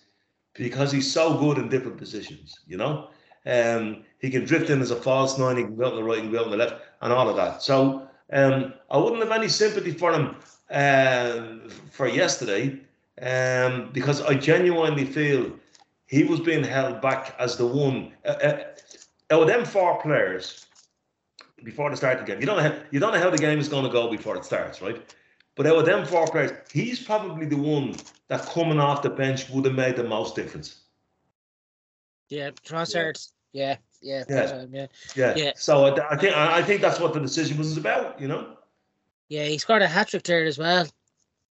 because 0.54 0.92
he's 0.92 1.12
so 1.12 1.38
good 1.38 1.58
in 1.58 1.70
different 1.70 1.98
positions. 1.98 2.60
You 2.68 2.78
know, 2.78 3.10
um, 3.46 4.04
he 4.20 4.30
can 4.30 4.46
drift 4.46 4.70
in 4.70 4.82
as 4.82 4.92
a 4.92 4.96
false 4.96 5.38
nine, 5.38 5.58
he 5.58 5.64
can 5.64 5.76
go 5.76 5.90
on 5.90 5.96
the 5.96 6.04
right 6.04 6.18
he 6.18 6.24
can 6.24 6.32
go 6.32 6.44
on 6.44 6.52
the 6.52 6.58
left, 6.58 6.76
and 7.02 7.14
all 7.14 7.30
of 7.30 7.36
that. 7.36 7.62
So 7.62 8.08
Um, 8.30 8.74
I 8.92 8.98
wouldn't 8.98 9.24
have 9.24 9.32
any 9.32 9.48
sympathy 9.48 9.94
for 9.94 10.12
him 10.12 10.36
uh, 10.70 11.70
for 11.92 12.08
yesterday 12.08 12.64
um, 13.22 13.90
because 13.94 14.20
I 14.22 14.34
genuinely 14.34 15.06
feel 15.06 15.52
he 16.08 16.24
was 16.26 16.42
being 16.42 16.64
held 16.64 17.02
back 17.02 17.36
as 17.40 17.56
the 17.56 17.66
one. 17.66 18.12
Uh, 18.26 18.38
uh, 18.48 18.64
out 19.32 19.42
of 19.44 19.48
them 19.48 19.64
four 19.66 20.02
players 20.02 20.68
before 21.64 21.90
the 21.90 21.98
start 21.98 22.20
of 22.20 22.26
the 22.26 22.32
game, 22.32 22.42
you 22.42 22.48
don't 22.48 22.58
know 22.58 22.70
how, 22.70 22.76
you 22.92 23.00
don't 23.00 23.14
know 23.14 23.20
how 23.22 23.30
the 23.30 23.38
game 23.38 23.60
is 23.60 23.70
going 23.70 23.86
to 23.86 23.92
go 23.92 24.10
before 24.12 24.36
it 24.36 24.46
starts, 24.46 24.82
right? 24.82 25.00
But 25.58 25.66
out 25.68 25.78
of 25.80 25.86
them 25.86 26.06
four 26.06 26.28
players, 26.28 26.52
he's 26.72 27.00
probably 27.04 27.48
the 27.48 27.58
one 27.58 27.96
that 28.28 28.46
coming 28.46 28.80
off 28.80 29.02
the 29.02 29.10
bench 29.10 29.50
would 29.50 29.66
have 29.66 29.74
made 29.74 29.96
the 29.96 30.04
most 30.04 30.36
difference. 30.36 30.82
Yeah, 32.30 32.52
Trossard. 32.52 33.28
Yeah, 33.54 33.78
yeah, 34.02 34.24
Yeah. 34.30 34.36
yeah, 34.46 34.66
yeah. 34.72 34.88
Yeah. 35.16 35.34
Yeah. 35.36 35.52
So 35.56 35.86
I, 35.86 36.14
I 36.14 36.18
think 36.18 36.36
I 36.36 36.58
I 36.60 36.62
think 36.64 36.82
that's 36.82 37.00
what 37.00 37.14
the 37.14 37.20
decision 37.20 37.58
was 37.58 37.76
about. 37.78 38.22
You 38.22 38.28
know. 38.28 38.58
Yeah, 39.30 39.46
he 39.46 39.58
scored 39.58 39.82
a 39.82 39.88
hat 39.88 40.10
trick 40.10 40.24
there 40.24 40.46
as 40.46 40.58
well. 40.58 40.86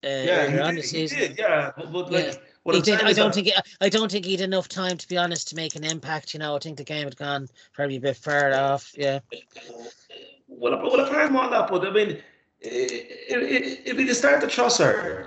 Uh, 0.03 0.07
Yeah, 0.07 0.47
he 0.51 0.59
on 0.59 0.75
did, 0.75 0.83
the 0.83 0.87
he 0.87 1.07
did, 1.07 1.39
yeah, 1.39 1.71
but, 1.77 1.91
but 1.93 2.11
Yeah. 2.11 2.17
like 2.19 2.43
what 2.63 2.73
He 2.75 2.79
I'm 2.79 2.83
did. 2.83 3.01
I 3.07 3.13
don't 3.13 3.33
that- 3.33 3.43
think. 3.45 3.55
I 3.79 3.89
don't 3.89 4.11
think 4.11 4.25
he'd 4.25 4.41
enough 4.41 4.67
time, 4.67 4.97
to 4.97 5.07
be 5.07 5.17
honest, 5.17 5.47
to 5.49 5.55
make 5.55 5.75
an 5.75 5.83
impact. 5.85 6.33
You 6.33 6.39
know, 6.41 6.55
I 6.55 6.59
think 6.59 6.77
the 6.77 6.83
game 6.83 7.05
had 7.05 7.15
gone 7.15 7.47
probably 7.71 7.95
a 7.95 8.01
bit 8.01 8.17
far 8.17 8.53
off. 8.53 8.91
Yeah. 8.97 9.19
Well, 10.47 10.77
well, 10.83 10.99
I've 11.01 11.09
heard 11.11 11.31
more 11.31 11.49
that, 11.49 11.69
but 11.69 11.85
I 11.87 11.91
mean, 11.91 12.21
if, 12.63 13.97
we 13.97 14.13
start 14.13 14.41
the 14.41 14.47
Trossard, 14.47 15.25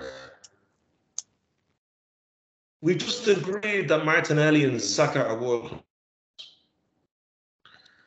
we 2.81 2.95
just 2.95 3.27
agreed 3.29 3.89
that 3.89 4.05
Martinelli 4.05 4.65
and 4.65 4.81
Saka 4.81 5.27
are 5.27 5.39
world 5.39 5.83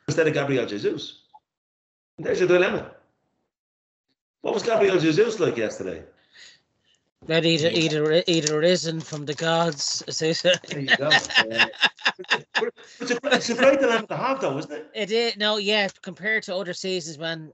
instead 0.08 0.26
of 0.26 0.34
Gabriel 0.34 0.66
Jesus. 0.66 1.22
There's 2.18 2.40
your 2.40 2.48
dilemma. 2.48 2.90
What 4.42 4.54
was 4.54 4.62
Gabriel 4.62 4.98
Jesus 4.98 5.38
like 5.38 5.56
yesterday? 5.56 6.02
That 7.26 7.44
either 7.44 7.68
either 7.68 8.22
either 8.26 8.58
risen 8.58 9.00
from 9.00 9.26
the 9.26 9.34
gods. 9.34 10.02
There 10.18 10.80
you 10.80 10.96
go. 10.96 11.10
It's, 13.00 13.10
a, 13.10 13.18
it's 13.24 13.48
a 13.48 13.54
great 13.54 13.80
dilemma 13.80 14.06
to 14.08 14.16
have, 14.16 14.40
though, 14.40 14.58
isn't 14.58 14.72
it? 14.72 14.90
It 14.94 15.10
is 15.10 15.36
no, 15.38 15.56
yeah. 15.56 15.88
Compared 16.02 16.42
to 16.44 16.54
other 16.54 16.74
seasons 16.74 17.16
when 17.16 17.50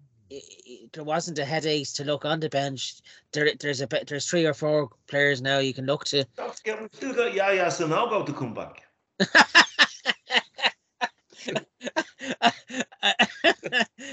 there 0.92 1.04
wasn't 1.04 1.38
a 1.38 1.44
headache 1.44 1.92
to 1.94 2.04
look 2.04 2.24
on 2.24 2.40
the 2.40 2.48
bench, 2.48 2.96
there 3.32 3.50
there's 3.60 3.80
a 3.80 3.86
bit 3.86 4.06
there's 4.06 4.28
three 4.28 4.46
or 4.46 4.54
four 4.54 4.90
players 5.06 5.40
now 5.40 5.58
you 5.58 5.74
can 5.74 5.86
look 5.86 6.04
to. 6.06 6.24
Don't 6.36 6.54
forget, 6.54 6.80
we've 6.80 6.90
still 6.92 7.14
got 7.14 7.34
Yaya 7.34 7.66
Sanogo 7.66 8.24
to 8.26 8.32
come 8.32 8.54
back. 8.54 8.82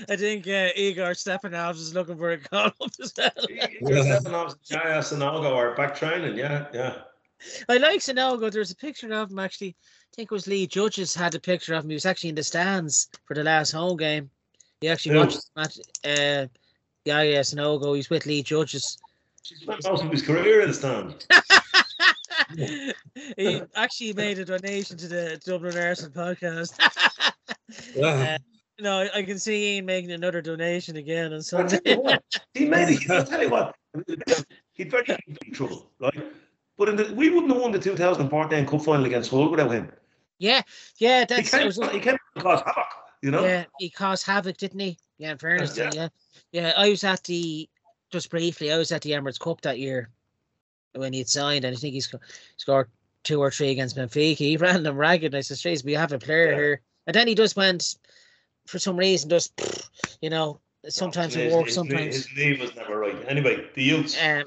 I 0.10 0.16
think 0.16 0.48
uh, 0.48 0.70
Igor 0.76 1.14
Stepanov 1.14 1.76
is 1.76 1.94
looking 1.94 2.18
for 2.18 2.32
a 2.32 2.38
call 2.38 2.68
up 2.68 2.92
as 3.02 3.14
well. 3.18 3.32
Yaya 3.50 5.00
Sanogo 5.00 5.56
are 5.56 5.76
back 5.76 5.96
training, 5.96 6.38
yeah, 6.38 6.68
yeah. 6.74 6.96
I 7.68 7.78
like 7.78 8.00
Sanogo. 8.00 8.52
There's 8.52 8.72
a 8.72 8.76
picture 8.76 9.12
of 9.14 9.32
him 9.32 9.40
actually. 9.40 9.76
I 10.14 10.16
think 10.16 10.32
it 10.32 10.36
was 10.36 10.48
Lee 10.48 10.68
Judges 10.68 11.16
had 11.16 11.36
a 11.36 11.40
picture 11.40 11.74
of 11.74 11.84
him. 11.84 11.90
He 11.90 11.96
was 11.96 12.06
actually 12.06 12.30
in 12.30 12.36
the 12.36 12.44
stands 12.44 13.10
for 13.26 13.34
the 13.34 13.44
last 13.44 13.72
home 13.72 13.98
game. 13.98 14.30
He 14.84 14.90
actually 14.90 15.14
Who? 15.14 15.20
watched 15.22 15.40
the 15.56 15.62
match. 15.62 15.78
Uh, 16.04 16.48
yeah, 17.06 17.40
Sanogo. 17.40 17.96
He's 17.96 18.10
with 18.10 18.26
Lee 18.26 18.44
Judges. 18.44 18.98
She 19.42 19.56
spent 19.56 19.82
most 19.90 20.04
of 20.04 20.12
his 20.12 20.22
career 20.22 20.60
in 20.60 20.68
the 20.68 20.74
stand. 20.74 21.26
he 23.38 23.62
actually 23.78 24.12
made 24.12 24.40
a 24.40 24.44
donation 24.46 24.98
to 24.98 25.08
the 25.08 25.42
Dublin 25.46 25.78
Arsenal 25.78 26.12
podcast. 26.12 26.78
Yeah. 27.96 28.38
no, 28.82 29.08
I 29.16 29.24
can 29.24 29.40
see 29.40 29.76
Ian 29.78 29.86
making 29.86 30.12
another 30.12 30.42
donation 30.42 30.98
again 30.98 31.28
on 31.28 31.36
I'll 31.36 31.42
Sunday. 31.42 31.80
tell 31.80 31.96
you 31.96 32.02
what, 32.02 32.24
he 32.54 32.66
made 32.66 32.90
it. 32.90 33.10
I'll 33.10 33.24
tell 33.26 33.42
you 33.42 33.50
what, 33.50 33.74
he'd 34.74 34.92
very 34.92 35.04
big 35.06 35.54
trouble, 35.54 35.90
right? 36.00 36.26
But 36.78 36.90
in 36.90 36.96
the, 36.98 37.14
we 37.16 37.30
wouldn't 37.30 37.52
have 37.54 37.62
won 37.62 37.72
the 37.72 37.80
2014 37.80 38.66
Cup 38.68 38.82
final 38.82 39.06
against 39.06 39.32
Hull 39.32 39.50
without 39.50 39.72
him. 39.72 39.92
yeah, 40.40 40.62
yeah, 41.00 41.26
He 41.30 41.44
came, 41.44 41.66
was- 41.68 41.78
he 41.92 42.00
came 42.02 42.18
and 42.36 42.44
caused 42.44 42.66
havoc, 42.66 42.86
you 43.24 43.32
know? 43.32 43.46
Yeah, 43.46 43.66
he 43.80 43.90
caused 43.90 44.26
havoc, 44.26 44.58
didn't 44.58 44.80
he? 44.80 44.98
Yeah, 45.18 45.32
in 45.32 45.38
fairness, 45.38 45.78
Yeah. 45.78 45.92
yeah, 45.94 46.08
yeah. 46.52 46.74
I 46.76 46.90
was 46.90 47.04
at 47.04 47.24
the 47.24 47.70
just 48.12 48.30
briefly. 48.30 48.72
I 48.72 48.78
was 48.78 48.92
at 48.92 49.02
the 49.02 49.12
Emirates 49.12 49.40
Cup 49.40 49.62
that 49.62 49.80
year 49.80 50.10
when 50.94 51.14
he 51.14 51.20
had 51.20 51.30
signed, 51.30 51.64
and 51.66 51.76
I 51.76 51.80
think 51.80 51.94
he 51.94 52.02
sco- 52.02 52.20
scored 52.58 52.90
two 53.24 53.40
or 53.40 53.50
three 53.50 53.70
against 53.72 53.96
Benfica. 53.96 54.36
He 54.36 54.58
ran 54.68 54.84
them 54.84 54.98
ragged. 54.98 55.34
And 55.34 55.36
I 55.38 55.42
said, 55.42 55.58
"Jeez, 55.58 55.84
we 55.86 55.94
have 55.94 56.12
a 56.12 56.20
player 56.20 56.50
Yeah. 56.52 56.56
here." 56.56 56.82
And 57.08 57.16
then 57.16 57.28
he 57.28 57.36
just 57.36 57.56
went 57.56 57.96
for 58.68 58.78
some 58.80 58.98
reason, 58.98 59.30
just 59.30 59.54
you 60.22 60.30
know, 60.30 60.60
sometimes 60.90 61.36
it 61.38 61.46
His- 61.46 61.54
works, 61.54 61.74
sometimes. 61.74 62.16
His 62.16 62.28
knee 62.36 62.58
was 62.60 62.76
never 62.76 63.00
right. 63.00 63.16
Anyway, 63.28 63.66
the 63.74 63.84
youths. 63.84 64.18
Um, 64.22 64.44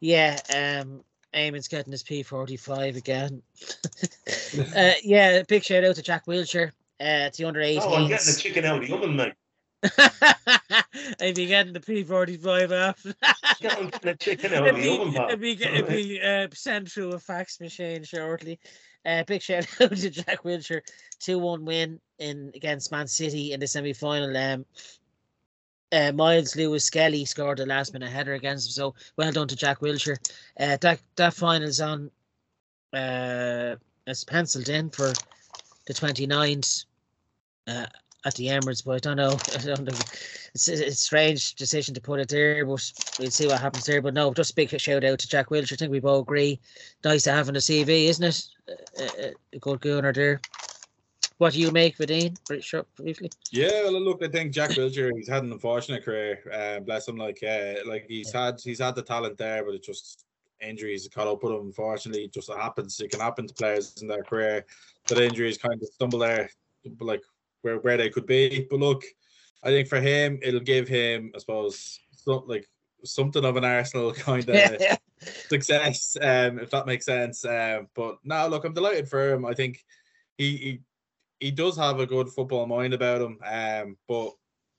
yeah, 0.00 0.38
um, 0.54 1.02
Eamonn's 1.34 1.68
getting 1.68 1.90
his 1.92 2.02
P45 2.04 2.96
again. 2.96 3.42
uh, 4.76 4.92
yeah, 5.02 5.42
big 5.48 5.64
shout 5.64 5.84
out 5.84 5.96
to 5.96 6.02
Jack 6.02 6.26
Wilshere. 6.26 6.70
Uh, 7.00 7.30
to 7.30 7.42
the 7.42 7.48
under 7.48 7.60
18s. 7.60 7.80
oh, 7.82 7.94
I'm 7.94 8.08
getting 8.08 8.32
the 8.32 8.38
chicken 8.40 8.64
out 8.64 8.82
of 8.82 8.88
the 8.88 8.94
oven, 8.94 9.16
mate. 9.16 9.34
I'd 11.20 11.34
be 11.34 11.46
getting 11.46 11.72
the 11.72 11.80
P45 11.80 12.72
after. 12.72 13.14
I'm 13.22 13.56
getting 13.60 13.92
the 14.02 14.14
chicken 14.14 14.54
out 14.54 14.68
of 14.68 14.76
the 14.76 14.90
oven, 14.90 15.12
pal. 15.12 15.28
it'd 15.28 15.40
be, 15.40 15.52
it'd 15.52 15.88
be 15.88 16.20
uh, 16.20 16.48
sent 16.54 16.90
through 16.90 17.12
a 17.12 17.18
fax 17.18 17.60
machine 17.60 18.02
shortly. 18.02 18.58
Uh, 19.04 19.22
big 19.24 19.42
shout 19.42 19.66
out 19.80 19.94
to 19.94 20.10
Jack 20.10 20.42
Wilshere. 20.42 20.80
2 21.20 21.38
1 21.38 21.64
win 21.64 22.00
in 22.18 22.50
against 22.54 22.90
Man 22.90 23.06
City 23.06 23.52
in 23.52 23.60
the 23.60 23.66
semi 23.66 23.92
final. 23.92 24.36
Um, 24.36 24.64
uh, 25.92 26.12
Miles 26.12 26.56
Lewis 26.56 26.84
Skelly 26.84 27.24
scored 27.24 27.60
a 27.60 27.66
last 27.66 27.92
minute 27.92 28.10
header 28.10 28.34
against 28.34 28.68
him. 28.68 28.72
So 28.72 28.94
well 29.16 29.32
done 29.32 29.48
to 29.48 29.56
Jack 29.56 29.80
Wilshere. 29.80 30.18
Uh, 30.58 30.76
that, 30.80 31.00
that 31.16 31.34
final's 31.34 31.80
on, 31.80 32.10
uh, 32.92 33.76
it's 34.06 34.24
penciled 34.24 34.68
in 34.68 34.90
for 34.90 35.12
the 35.86 35.94
29th. 35.94 36.84
Uh, 37.66 37.86
at 38.26 38.34
the 38.34 38.46
Emirates, 38.46 38.84
but 38.84 38.96
I 38.96 38.98
don't 38.98 39.16
know. 39.16 39.38
I 39.54 39.62
don't 39.62 39.84
know. 39.84 39.98
It's, 40.54 40.68
it's 40.68 40.80
a 40.80 40.92
strange 40.92 41.54
decision 41.54 41.94
to 41.94 42.00
put 42.00 42.20
it 42.20 42.28
there, 42.28 42.64
but 42.66 42.92
we'll 43.18 43.30
see 43.30 43.46
what 43.46 43.60
happens 43.60 43.86
there. 43.86 44.02
But 44.02 44.14
no, 44.14 44.34
just 44.34 44.50
a 44.50 44.54
big 44.54 44.68
shout 44.80 45.04
out 45.04 45.20
to 45.20 45.28
Jack 45.28 45.48
Wilshere. 45.48 45.74
I 45.74 45.76
think 45.76 45.92
we 45.92 46.00
both 46.00 46.22
agree. 46.22 46.60
Nice 47.04 47.22
to 47.22 47.32
have 47.32 47.48
in 47.48 47.54
the 47.54 47.60
CV, 47.60 48.08
isn't 48.08 48.24
it? 48.24 48.46
Uh, 48.68 49.04
uh, 49.04 49.30
a 49.52 49.58
good 49.58 49.80
gunner 49.80 50.12
there. 50.12 50.40
What 51.38 51.52
do 51.52 51.60
you 51.60 51.70
make, 51.70 51.98
Vadine? 51.98 52.36
Pretty 52.46 52.62
short, 52.62 52.86
briefly. 52.96 53.30
Yeah, 53.52 53.84
well, 53.84 54.00
look, 54.00 54.22
I 54.24 54.28
think 54.28 54.52
Jack 54.52 54.70
Wilshere, 54.70 55.12
he's 55.14 55.28
had 55.28 55.44
an 55.44 55.52
unfortunate 55.52 56.02
career. 56.02 56.40
Uh, 56.50 56.80
bless 56.80 57.06
him, 57.06 57.16
like, 57.16 57.42
uh, 57.42 57.74
like 57.86 58.06
he's 58.08 58.32
had 58.32 58.58
he's 58.60 58.80
had 58.80 58.94
the 58.94 59.02
talent 59.02 59.36
there, 59.36 59.62
but 59.62 59.74
it 59.74 59.82
just 59.82 60.24
injuries 60.60 61.08
caught 61.12 61.26
up 61.26 61.42
with 61.42 61.52
him. 61.52 61.66
Unfortunately, 61.66 62.28
just 62.32 62.50
happens. 62.52 63.00
It 63.00 63.10
can 63.10 63.20
happen 63.20 63.46
to 63.46 63.54
players 63.54 63.96
in 64.00 64.08
their 64.08 64.22
career 64.22 64.64
that 65.08 65.18
injuries 65.18 65.58
kind 65.58 65.80
of 65.80 65.88
stumble 65.88 66.18
there, 66.20 66.50
like 67.00 67.22
where 67.62 67.78
where 67.78 67.96
they 67.96 68.10
could 68.10 68.26
be. 68.26 68.66
But 68.68 68.80
look, 68.80 69.04
I 69.62 69.68
think 69.68 69.88
for 69.88 70.00
him, 70.00 70.38
it'll 70.42 70.60
give 70.60 70.88
him, 70.88 71.32
I 71.34 71.38
suppose, 71.38 71.98
some, 72.12 72.44
like 72.46 72.68
something 73.04 73.44
of 73.44 73.56
an 73.56 73.64
Arsenal 73.64 74.12
kind 74.14 74.48
of 74.48 74.80
Yeah, 74.80 74.96
success, 75.48 76.16
um, 76.20 76.58
if 76.58 76.70
that 76.70 76.86
makes 76.86 77.04
sense. 77.04 77.44
Um, 77.44 77.88
but 77.94 78.18
now, 78.24 78.46
look, 78.46 78.64
I'm 78.64 78.74
delighted 78.74 79.08
for 79.08 79.32
him. 79.32 79.44
I 79.44 79.54
think 79.54 79.84
he 80.38 80.56
he, 80.56 80.80
he 81.40 81.50
does 81.50 81.76
have 81.76 82.00
a 82.00 82.06
good 82.06 82.28
football 82.28 82.66
mind 82.66 82.94
about 82.94 83.20
him. 83.20 83.38
Um, 83.44 83.96
but 84.08 84.32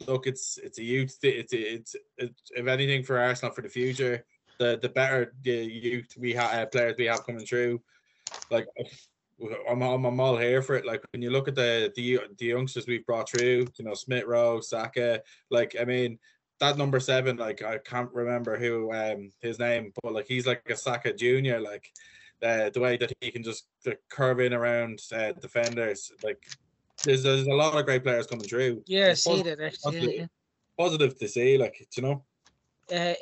look, 0.07 0.28
it's 0.28 0.57
it's 0.61 0.80
a 0.80 0.84
youth. 0.84 1.17
It's 1.23 1.53
it's, 1.53 1.95
it's 2.17 2.51
if 2.55 2.67
anything 2.67 3.03
for 3.03 3.19
Arsenal 3.19 3.53
for 3.53 3.61
the 3.61 3.69
future, 3.69 4.25
the 4.60 4.80
the 4.82 4.89
better 4.89 5.34
the 5.43 5.51
youth 5.51 6.14
we 6.18 6.34
have 6.34 6.53
uh, 6.53 6.66
players 6.68 6.95
we 6.97 7.05
have 7.05 7.26
coming 7.26 7.45
through. 7.45 7.82
Like 8.51 8.68
I'm, 9.70 9.82
I'm 9.82 10.05
I'm 10.05 10.20
all 10.20 10.38
here 10.38 10.62
for 10.62 10.76
it. 10.76 10.86
Like 10.86 11.03
when 11.12 11.22
you 11.22 11.30
look 11.30 11.47
at 11.47 11.55
the 11.55 11.91
the 11.95 12.20
the 12.38 12.45
youngsters 12.45 12.88
we've 12.88 13.05
brought 13.05 13.30
through, 13.30 13.68
you 13.78 13.86
know 13.86 13.93
Smith 13.93 14.26
Rowe, 14.26 14.60
Saka. 14.62 15.22
Like 15.49 15.76
I 15.80 15.86
mean 15.86 16.20
that 16.60 16.78
number 16.78 16.99
seven, 16.99 17.38
like 17.38 17.62
I 17.62 17.78
can't 17.78 18.12
remember 18.14 18.58
who 18.58 18.91
um 18.93 19.30
his 19.41 19.60
name, 19.60 19.91
but 20.01 20.14
like 20.14 20.28
he's 20.28 20.47
like 20.47 20.64
a 20.70 20.76
Saka 20.76 21.14
junior, 21.14 21.60
like 21.60 21.91
uh, 22.43 22.70
the 22.70 22.80
way 22.80 22.97
that 22.97 23.12
he 23.22 23.32
can 23.32 23.43
just 23.43 23.68
like, 23.86 23.99
curve 24.10 24.39
in 24.39 24.53
around 24.53 25.01
uh, 25.12 25.32
defenders, 25.34 26.12
like 26.24 26.43
there's 27.03 27.24
there's 27.24 27.47
a 27.47 27.53
lot 27.53 27.78
of 27.78 27.86
great 27.86 28.03
players 28.03 28.28
coming 28.28 28.47
through. 28.47 28.84
yeah, 28.88 29.08
It's 29.10 29.24
see 29.24 29.43
that 29.43 29.60
actually. 29.60 29.93
Yeah, 29.93 29.99
positive, 29.99 30.30
positive 30.80 31.20
to 31.20 31.28
see, 31.28 31.58
like 31.58 31.88
you 31.95 32.03
know. 32.03 32.24
Uh, 32.91 33.13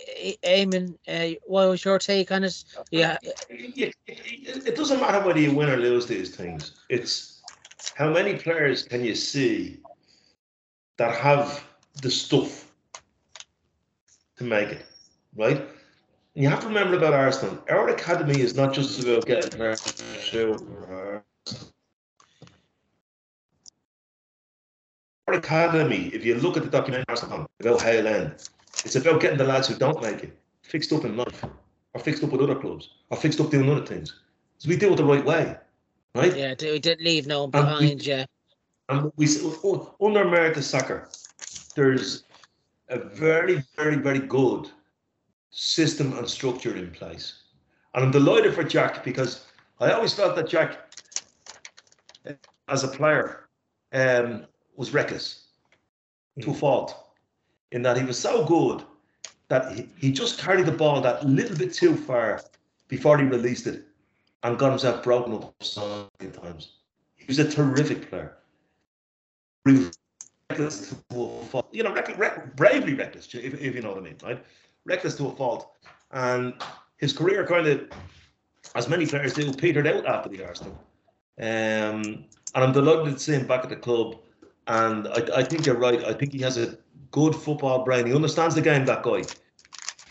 Eamonn, 0.43 0.95
uh, 1.07 1.39
what 1.45 1.70
was 1.70 1.84
your 1.84 1.97
take 1.97 2.32
on 2.32 2.43
it? 2.43 2.63
Yeah, 2.91 3.18
it 3.49 3.95
it 4.07 4.76
doesn't 4.76 4.99
matter 4.99 5.26
whether 5.26 5.39
you 5.39 5.55
win 5.55 5.70
or 5.70 5.78
lose 5.78 6.05
these 6.05 6.36
things. 6.36 6.84
It's 6.89 7.41
how 7.95 8.11
many 8.11 8.36
players 8.36 8.84
can 8.84 9.03
you 9.03 9.16
see 9.16 9.80
that 10.97 11.16
have 11.16 11.63
the 12.01 12.11
stuff 12.11 12.72
to 14.38 14.43
make 14.43 14.70
it, 14.70 14.86
right? 15.36 15.57
And 15.57 16.43
you 16.43 16.49
have 16.49 16.59
to 16.61 16.68
remember 16.68 16.97
about 16.97 17.13
Arsenal. 17.13 17.57
Our 17.70 17.89
academy 17.89 18.41
is 18.41 18.55
not 18.55 18.74
just 18.74 19.01
about 19.01 19.26
getting 19.26 19.49
players 19.49 19.82
through. 19.82 21.24
our 25.28 25.34
academy, 25.34 26.11
if 26.13 26.24
you 26.24 26.36
look 26.36 26.57
at 26.57 26.63
the 26.63 26.70
documentary 26.70 27.05
about 27.59 27.82
Hale 27.82 28.07
End, 28.07 28.49
it's 28.86 28.96
about 28.96 29.20
getting 29.20 29.38
the 29.38 29.44
lads 29.44 29.68
who 29.68 29.76
don't 29.76 30.02
make 30.02 30.24
it 30.24 30.38
fixed 30.62 30.94
up 30.94 31.04
in 31.04 31.18
life, 31.18 31.44
or 31.94 32.00
fixed 32.00 32.24
up 32.24 32.32
with 32.32 32.42
other 32.42 32.56
clubs, 32.56 32.90
or 33.10 33.18
fixed 33.18 33.42
up 33.42 33.50
doing 33.50 33.70
other 33.70 33.86
things. 33.86 34.14
So 34.60 34.70
we 34.70 34.78
do 34.78 34.94
it 34.94 34.96
the 34.96 35.04
right 35.04 35.26
way, 35.26 35.58
right? 36.14 36.36
Yeah, 36.36 36.54
we 36.62 36.80
didn't 36.80 37.04
leave 37.04 37.28
no 37.28 37.46
one 37.46 37.52
And 37.54 37.66
we- 37.80 37.86
behind. 37.88 38.06
Yeah, 38.06 38.26
And 38.88 39.12
we 39.16 39.26
s- 39.26 39.40
oh, 39.44 39.96
under 40.00 40.24
Per 40.24 40.54
Mertesacker, 40.54 41.74
there's 41.74 42.24
a 42.90 43.00
very, 43.00 43.64
very, 43.76 43.96
very 43.98 44.20
good 44.20 44.70
system 45.50 46.16
and 46.18 46.30
structure 46.30 46.76
in 46.76 46.92
place. 46.92 47.42
And 47.96 48.06
I'm 48.06 48.12
delighted 48.12 48.54
for 48.54 48.64
Jack 48.64 49.04
because 49.04 49.46
I 49.80 49.92
always 49.92 50.14
felt 50.14 50.36
that 50.36 50.48
Jack, 50.48 50.94
as 52.68 52.84
a 52.84 52.88
player, 52.88 53.50
um, 53.94 54.46
was 54.76 54.94
reckless 54.94 55.46
to 56.42 56.52
a 56.52 56.54
fault, 56.54 57.05
in 57.76 57.82
that 57.82 57.98
he 57.98 58.04
was 58.04 58.18
so 58.18 58.46
good 58.46 58.84
that 59.50 59.76
he, 59.76 59.88
he 59.98 60.12
just 60.12 60.40
carried 60.40 60.66
the 60.66 60.72
ball 60.72 61.02
that 61.02 61.24
little 61.28 61.58
bit 61.58 61.74
too 61.74 61.94
far 61.94 62.42
before 62.88 63.18
he 63.18 63.26
released 63.26 63.68
it 63.68 63.84
and 64.44 64.58
got 64.58 64.70
himself 64.70 65.04
broken 65.04 65.34
up 65.34 65.54
so 65.62 66.08
many 66.20 66.32
times. 66.32 66.78
He 67.16 67.26
was 67.28 67.38
a 67.38 67.52
terrific 67.52 68.10
player. 68.10 68.38
Reckless 69.66 70.90
to 70.90 70.96
a 71.22 71.46
fault. 71.46 71.68
You 71.74 71.84
know, 71.84 71.94
bravely 72.56 72.94
reckless, 72.94 73.28
if, 73.36 73.60
if 73.60 73.76
you 73.76 73.82
know 73.82 73.90
what 73.90 73.98
I 73.98 74.02
mean, 74.02 74.16
right? 74.24 74.44
Reckless 74.86 75.18
to 75.18 75.28
a 75.28 75.36
fault. 75.36 75.74
And 76.12 76.54
his 76.98 77.12
career 77.12 77.46
kind 77.46 77.68
of, 77.68 77.90
as 78.76 78.88
many 78.88 79.06
players 79.06 79.34
do, 79.34 79.52
petered 79.52 79.86
out 79.86 80.06
after 80.06 80.30
the 80.30 80.46
Arsenal. 80.46 80.80
Um, 81.40 82.24
and 82.54 82.64
I'm 82.64 82.72
delighted 82.72 83.16
to 83.16 83.20
see 83.20 83.34
him 83.34 83.48
back 83.48 83.66
at 83.66 83.70
the 83.70 83.76
club. 83.76 84.16
And 84.68 85.10
I, 85.10 85.40
I 85.40 85.44
think 85.44 85.66
you're 85.66 85.76
right. 85.76 86.06
I 86.06 86.14
think 86.14 86.32
he 86.32 86.40
has 86.40 86.58
a 86.58 86.78
good 87.16 87.34
football 87.34 87.86
brain. 87.86 88.05
He 88.05 88.13
understands 88.13 88.55
the 88.55 88.61
game, 88.61 88.86
that 88.86 89.01
guy. 89.01 89.24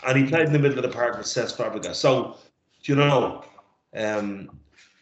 And 0.07 0.17
he 0.17 0.25
played 0.25 0.47
in 0.47 0.53
the 0.53 0.59
middle 0.59 0.79
of 0.79 0.83
the 0.83 0.89
park 0.89 1.19
with 1.19 1.27
Cesc 1.27 1.55
Fabregas. 1.55 1.95
So, 1.95 2.37
you 2.81 2.95
know, 2.95 3.45
um, 3.95 4.59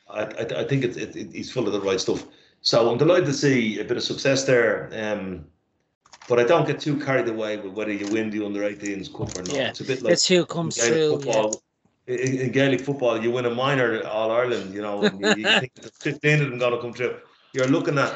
I, 0.10 0.24
I, 0.24 0.42
I 0.64 0.64
think 0.66 0.84
it's 0.84 0.98
it, 0.98 1.16
it, 1.16 1.32
he's 1.32 1.50
full 1.50 1.66
of 1.66 1.72
the 1.72 1.80
right 1.80 2.00
stuff. 2.00 2.26
So 2.60 2.92
I'm 2.92 2.98
delighted 2.98 3.28
to 3.28 3.34
see 3.34 3.80
a 3.80 3.86
bit 3.86 3.96
of 3.96 4.04
success 4.04 4.44
there. 4.44 4.90
Um, 4.94 5.46
but 6.28 6.40
I 6.40 6.44
don't 6.44 6.68
get 6.68 6.82
too 6.82 7.00
carried 7.00 7.30
away 7.30 7.56
with 7.56 7.74
whether 7.74 7.94
you 7.94 8.08
win 8.12 8.30
the 8.30 8.46
under 8.46 8.62
18s 8.62 9.10
cup 9.10 9.34
or 9.38 9.44
not. 9.44 9.56
Yeah, 9.56 9.70
It's 9.70 9.80
a 9.80 9.86
bit 9.86 10.02
like 10.02 10.12
that's 10.12 10.28
who 10.28 10.46
comes 10.46 10.76
through. 10.78 11.22
Yeah. 11.24 11.52
In, 12.08 12.40
in 12.40 12.52
Gaelic 12.52 12.82
football, 12.82 13.24
you 13.24 13.32
win 13.32 13.46
a 13.46 13.56
minor 13.56 14.06
All 14.06 14.30
Ireland, 14.30 14.74
you 14.74 14.82
know, 14.82 15.04
and 15.04 15.22
you, 15.22 15.28
you 15.28 15.60
think 15.62 15.74
that 15.76 15.94
15 16.02 16.42
of 16.42 16.50
them 16.50 16.60
going 16.60 16.74
to 16.74 16.82
come 16.82 16.94
through. 16.94 17.16
You're 17.54 17.68
looking 17.68 17.98
at 17.98 18.14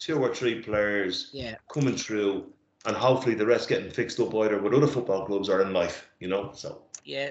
two 0.00 0.18
or 0.20 0.34
three 0.34 0.60
players 0.60 1.30
Yeah, 1.32 1.54
coming 1.72 1.96
through, 1.96 2.52
and 2.88 2.96
hopefully 2.96 3.34
the 3.34 3.46
rest 3.46 3.68
getting 3.68 3.90
fixed 3.90 4.18
up 4.18 4.34
either 4.34 4.58
with 4.58 4.72
other 4.72 4.86
football 4.86 5.26
clubs 5.26 5.50
or 5.50 5.60
in 5.60 5.74
life, 5.74 6.08
you 6.20 6.26
know. 6.26 6.50
So 6.54 6.82
yeah, 7.04 7.30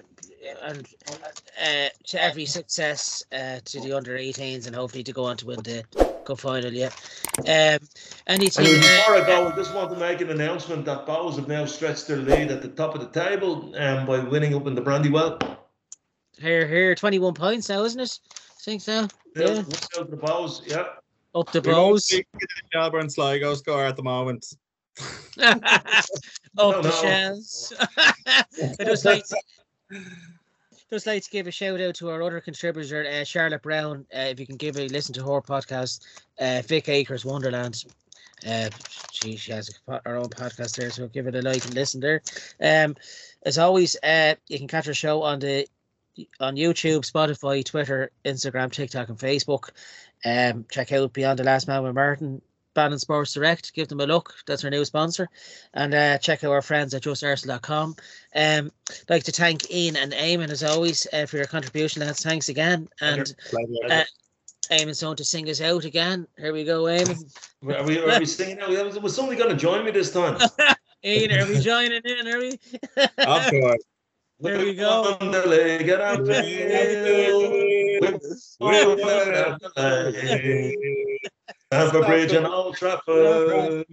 and 0.63 0.87
uh, 1.61 1.89
to 2.05 2.23
every 2.23 2.45
success 2.45 3.23
uh, 3.31 3.59
to 3.65 3.81
the 3.81 3.91
under 3.91 4.17
18s, 4.17 4.67
and 4.67 4.75
hopefully 4.75 5.03
to 5.03 5.11
go 5.11 5.25
on 5.25 5.35
to 5.37 5.47
win 5.47 5.59
the 5.63 5.83
cup 6.25 6.39
final. 6.39 6.71
Yeah. 6.71 6.91
Um, 7.39 7.79
anything? 8.27 8.67
Anyway, 8.67 8.79
uh, 8.79 8.97
before 8.97 9.15
I 9.15 9.25
go, 9.25 9.47
I 9.49 9.55
just 9.55 9.73
want 9.73 9.91
to 9.91 9.97
make 9.99 10.21
an 10.21 10.29
announcement 10.29 10.85
that 10.85 11.07
Bows 11.07 11.37
have 11.37 11.47
now 11.47 11.65
stretched 11.65 12.07
their 12.07 12.17
lead 12.17 12.51
at 12.51 12.61
the 12.61 12.69
top 12.69 12.93
of 12.93 13.01
the 13.01 13.19
table 13.19 13.73
um, 13.77 14.05
by 14.05 14.19
winning 14.19 14.53
up 14.53 14.67
in 14.67 14.75
the 14.75 14.81
Brandywell. 14.81 15.39
here, 16.39 16.67
here, 16.67 16.93
21 16.93 17.33
points 17.33 17.67
now, 17.69 17.83
isn't 17.83 17.99
it? 17.99 18.19
I 18.31 18.61
think 18.61 18.81
so. 18.81 19.07
Yeah. 19.35 19.45
Yeah. 19.47 19.53
one 19.55 19.65
out 19.65 19.91
to 19.91 20.03
the 20.07 20.17
Bows, 20.17 20.61
yeah. 20.67 20.85
Up 21.33 21.51
the 21.51 21.61
We 21.61 21.71
won't 21.71 21.93
bows. 21.93 22.07
see 22.07 22.25
the 22.33 23.09
Sligo 23.09 23.53
score 23.55 23.85
at 23.85 23.95
the 23.95 24.03
moment. 24.03 24.45
No, 26.57 26.81
the 26.81 26.89
no. 26.89 26.95
shells. 26.95 27.73
I 28.79 28.83
just 28.83 29.05
like 29.05 29.23
just 30.89 31.05
like 31.05 31.23
to 31.23 31.29
give 31.29 31.47
a 31.47 31.51
shout 31.51 31.79
out 31.79 31.95
to 31.95 32.09
our 32.09 32.23
other 32.23 32.41
contributor, 32.41 33.05
uh, 33.05 33.23
Charlotte 33.23 33.61
Brown. 33.61 34.05
Uh, 34.15 34.21
if 34.21 34.39
you 34.39 34.47
can 34.47 34.57
give 34.57 34.77
a 34.77 34.87
listen 34.87 35.13
to 35.13 35.21
her 35.23 35.41
podcast, 35.41 36.01
uh, 36.39 36.61
Vic 36.65 36.89
Acres 36.89 37.25
Wonderland. 37.25 37.85
Uh, 38.47 38.69
she, 39.11 39.35
she 39.35 39.51
has 39.51 39.69
a, 39.87 40.01
her 40.05 40.15
own 40.15 40.29
podcast 40.29 40.75
there, 40.75 40.89
so 40.89 41.07
give 41.07 41.27
it 41.27 41.35
a 41.35 41.41
like 41.41 41.63
and 41.65 41.75
listen 41.75 41.99
there. 41.99 42.21
Um, 42.61 42.95
as 43.45 43.57
always, 43.57 43.95
uh, 44.03 44.35
you 44.47 44.57
can 44.57 44.67
catch 44.67 44.87
our 44.87 44.93
show 44.93 45.21
on 45.23 45.39
the 45.39 45.67
on 46.39 46.55
YouTube, 46.55 47.09
Spotify, 47.09 47.63
Twitter, 47.63 48.11
Instagram, 48.25 48.71
TikTok, 48.71 49.09
and 49.09 49.19
Facebook. 49.19 49.69
Um, 50.25 50.65
check 50.69 50.91
out 50.91 51.13
Beyond 51.13 51.39
the 51.39 51.43
Last 51.43 51.67
Man 51.67 51.83
with 51.83 51.93
Martin, 51.93 52.41
Bannon 52.78 52.99
Sports 52.99 53.34
Direct. 53.34 53.73
Give 53.73 53.88
them 53.88 54.01
a 54.01 54.05
look. 54.05 54.36
That's 54.45 54.63
our 54.63 54.69
new 54.69 54.86
sponsor. 54.86 55.28
And 55.73 55.95
uh, 55.95 56.19
check 56.19 56.43
out 56.43 56.51
our 56.51 56.61
friends 56.61 56.93
at 56.93 57.01
justarsenal.com. 57.01 57.95
Um, 58.36 58.71
like 59.09 59.23
to 59.23 59.32
thank 59.32 59.71
Ian 59.71 59.95
and 59.95 60.13
Eamonn 60.13 60.51
as 60.51 60.63
always 60.63 61.07
uh, 61.11 61.25
for 61.25 61.38
your 61.38 61.47
contribution, 61.47 62.03
lads. 62.03 62.23
Thanks 62.23 62.49
again. 62.49 62.88
And 63.01 63.36
uh, 63.89 64.03
Eamonn's 64.69 65.01
on 65.01 65.15
to 65.15 65.25
sing 65.25 65.49
us 65.49 65.59
out 65.59 65.86
again. 65.86 66.28
Here 66.38 66.53
we 66.53 66.63
go, 66.65 66.84
Eamonn. 66.84 67.23
Are 67.67 67.84
we, 67.84 67.97
are 67.97 68.19
we 68.19 68.25
singing 68.28 68.57
now? 68.57 68.69
Was 68.69 68.99
was 68.99 69.15
somebody 69.15 69.39
going 69.39 69.49
to 69.49 69.57
join 69.57 69.84
me 69.84 69.89
this 69.89 70.13
time? 70.13 70.39
Ian, 71.03 71.32
are 71.32 71.47
we 71.47 71.59
joining 71.59 72.01
in? 72.05 72.28
Are 72.28 72.39
we? 72.39 72.59
Of 73.17 73.49
course. 73.49 73.84
There 74.39 74.59
we 74.59 74.75
go. 74.75 75.17
On 81.72 81.89
the 81.89 81.99
leg, 81.99 82.01
get 82.01 82.01
out 82.01 82.01
the 82.01 82.01
hill. 82.01 82.01
We'll 82.01 82.01
put 82.01 82.01
out 82.01 82.01
the 82.01 82.01
leg. 82.01 82.01
Stamford 82.01 82.05
Bridge 82.05 82.34
and 82.34 82.47
Old 82.47 82.76
Trafford. 82.76 83.86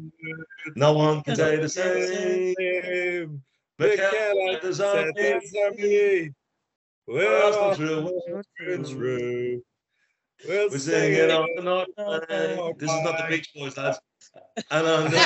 No 0.77 0.93
one 0.93 1.23
can 1.23 1.37
say 1.37 1.57
the 1.57 1.69
same. 1.69 3.43
Mikel 3.79 4.65
is 4.65 4.81
on 4.81 5.13
We'll 7.07 7.45
Arsenal 7.45 7.75
through. 7.75 8.21
We're 8.29 8.79
through. 8.85 9.63
We're 10.49 10.79
singing 10.79 11.31
on 11.31 11.49
the 11.57 11.63
north 11.63 11.89
line. 11.99 12.21
This 12.79 12.91
is 12.91 13.03
not 13.05 13.19
the 13.19 13.25
Beach 13.29 13.53
Boys, 13.55 13.77
lads. 13.77 14.01
And 14.71 14.87
on 14.87 15.11
the. 15.11 15.19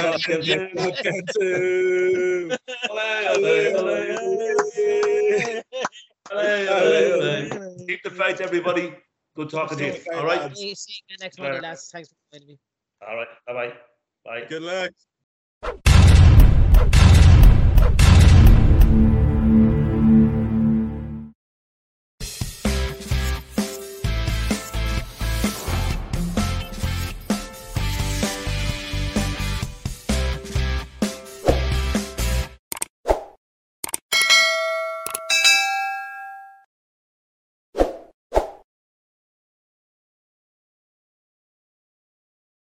Keep 7.86 8.02
the 8.02 8.10
faith, 8.10 8.40
everybody. 8.40 8.94
Good 9.38 9.50
talking 9.50 9.78
to 9.78 9.86
you. 9.86 9.94
All 10.14 10.26
right. 10.26 10.56
See 10.56 10.74
see 10.74 10.94
you 11.08 11.16
next 11.20 11.38
Monday, 11.38 11.60
lads. 11.60 11.90
Thanks 11.92 12.08
for 12.08 12.16
joining 12.32 12.48
me. 12.48 12.58
All 13.08 13.14
right. 13.14 13.28
Bye 13.46 13.52
bye. 13.52 13.72
Bye. 14.24 14.46
Good 14.48 14.62
luck. 15.62 15.84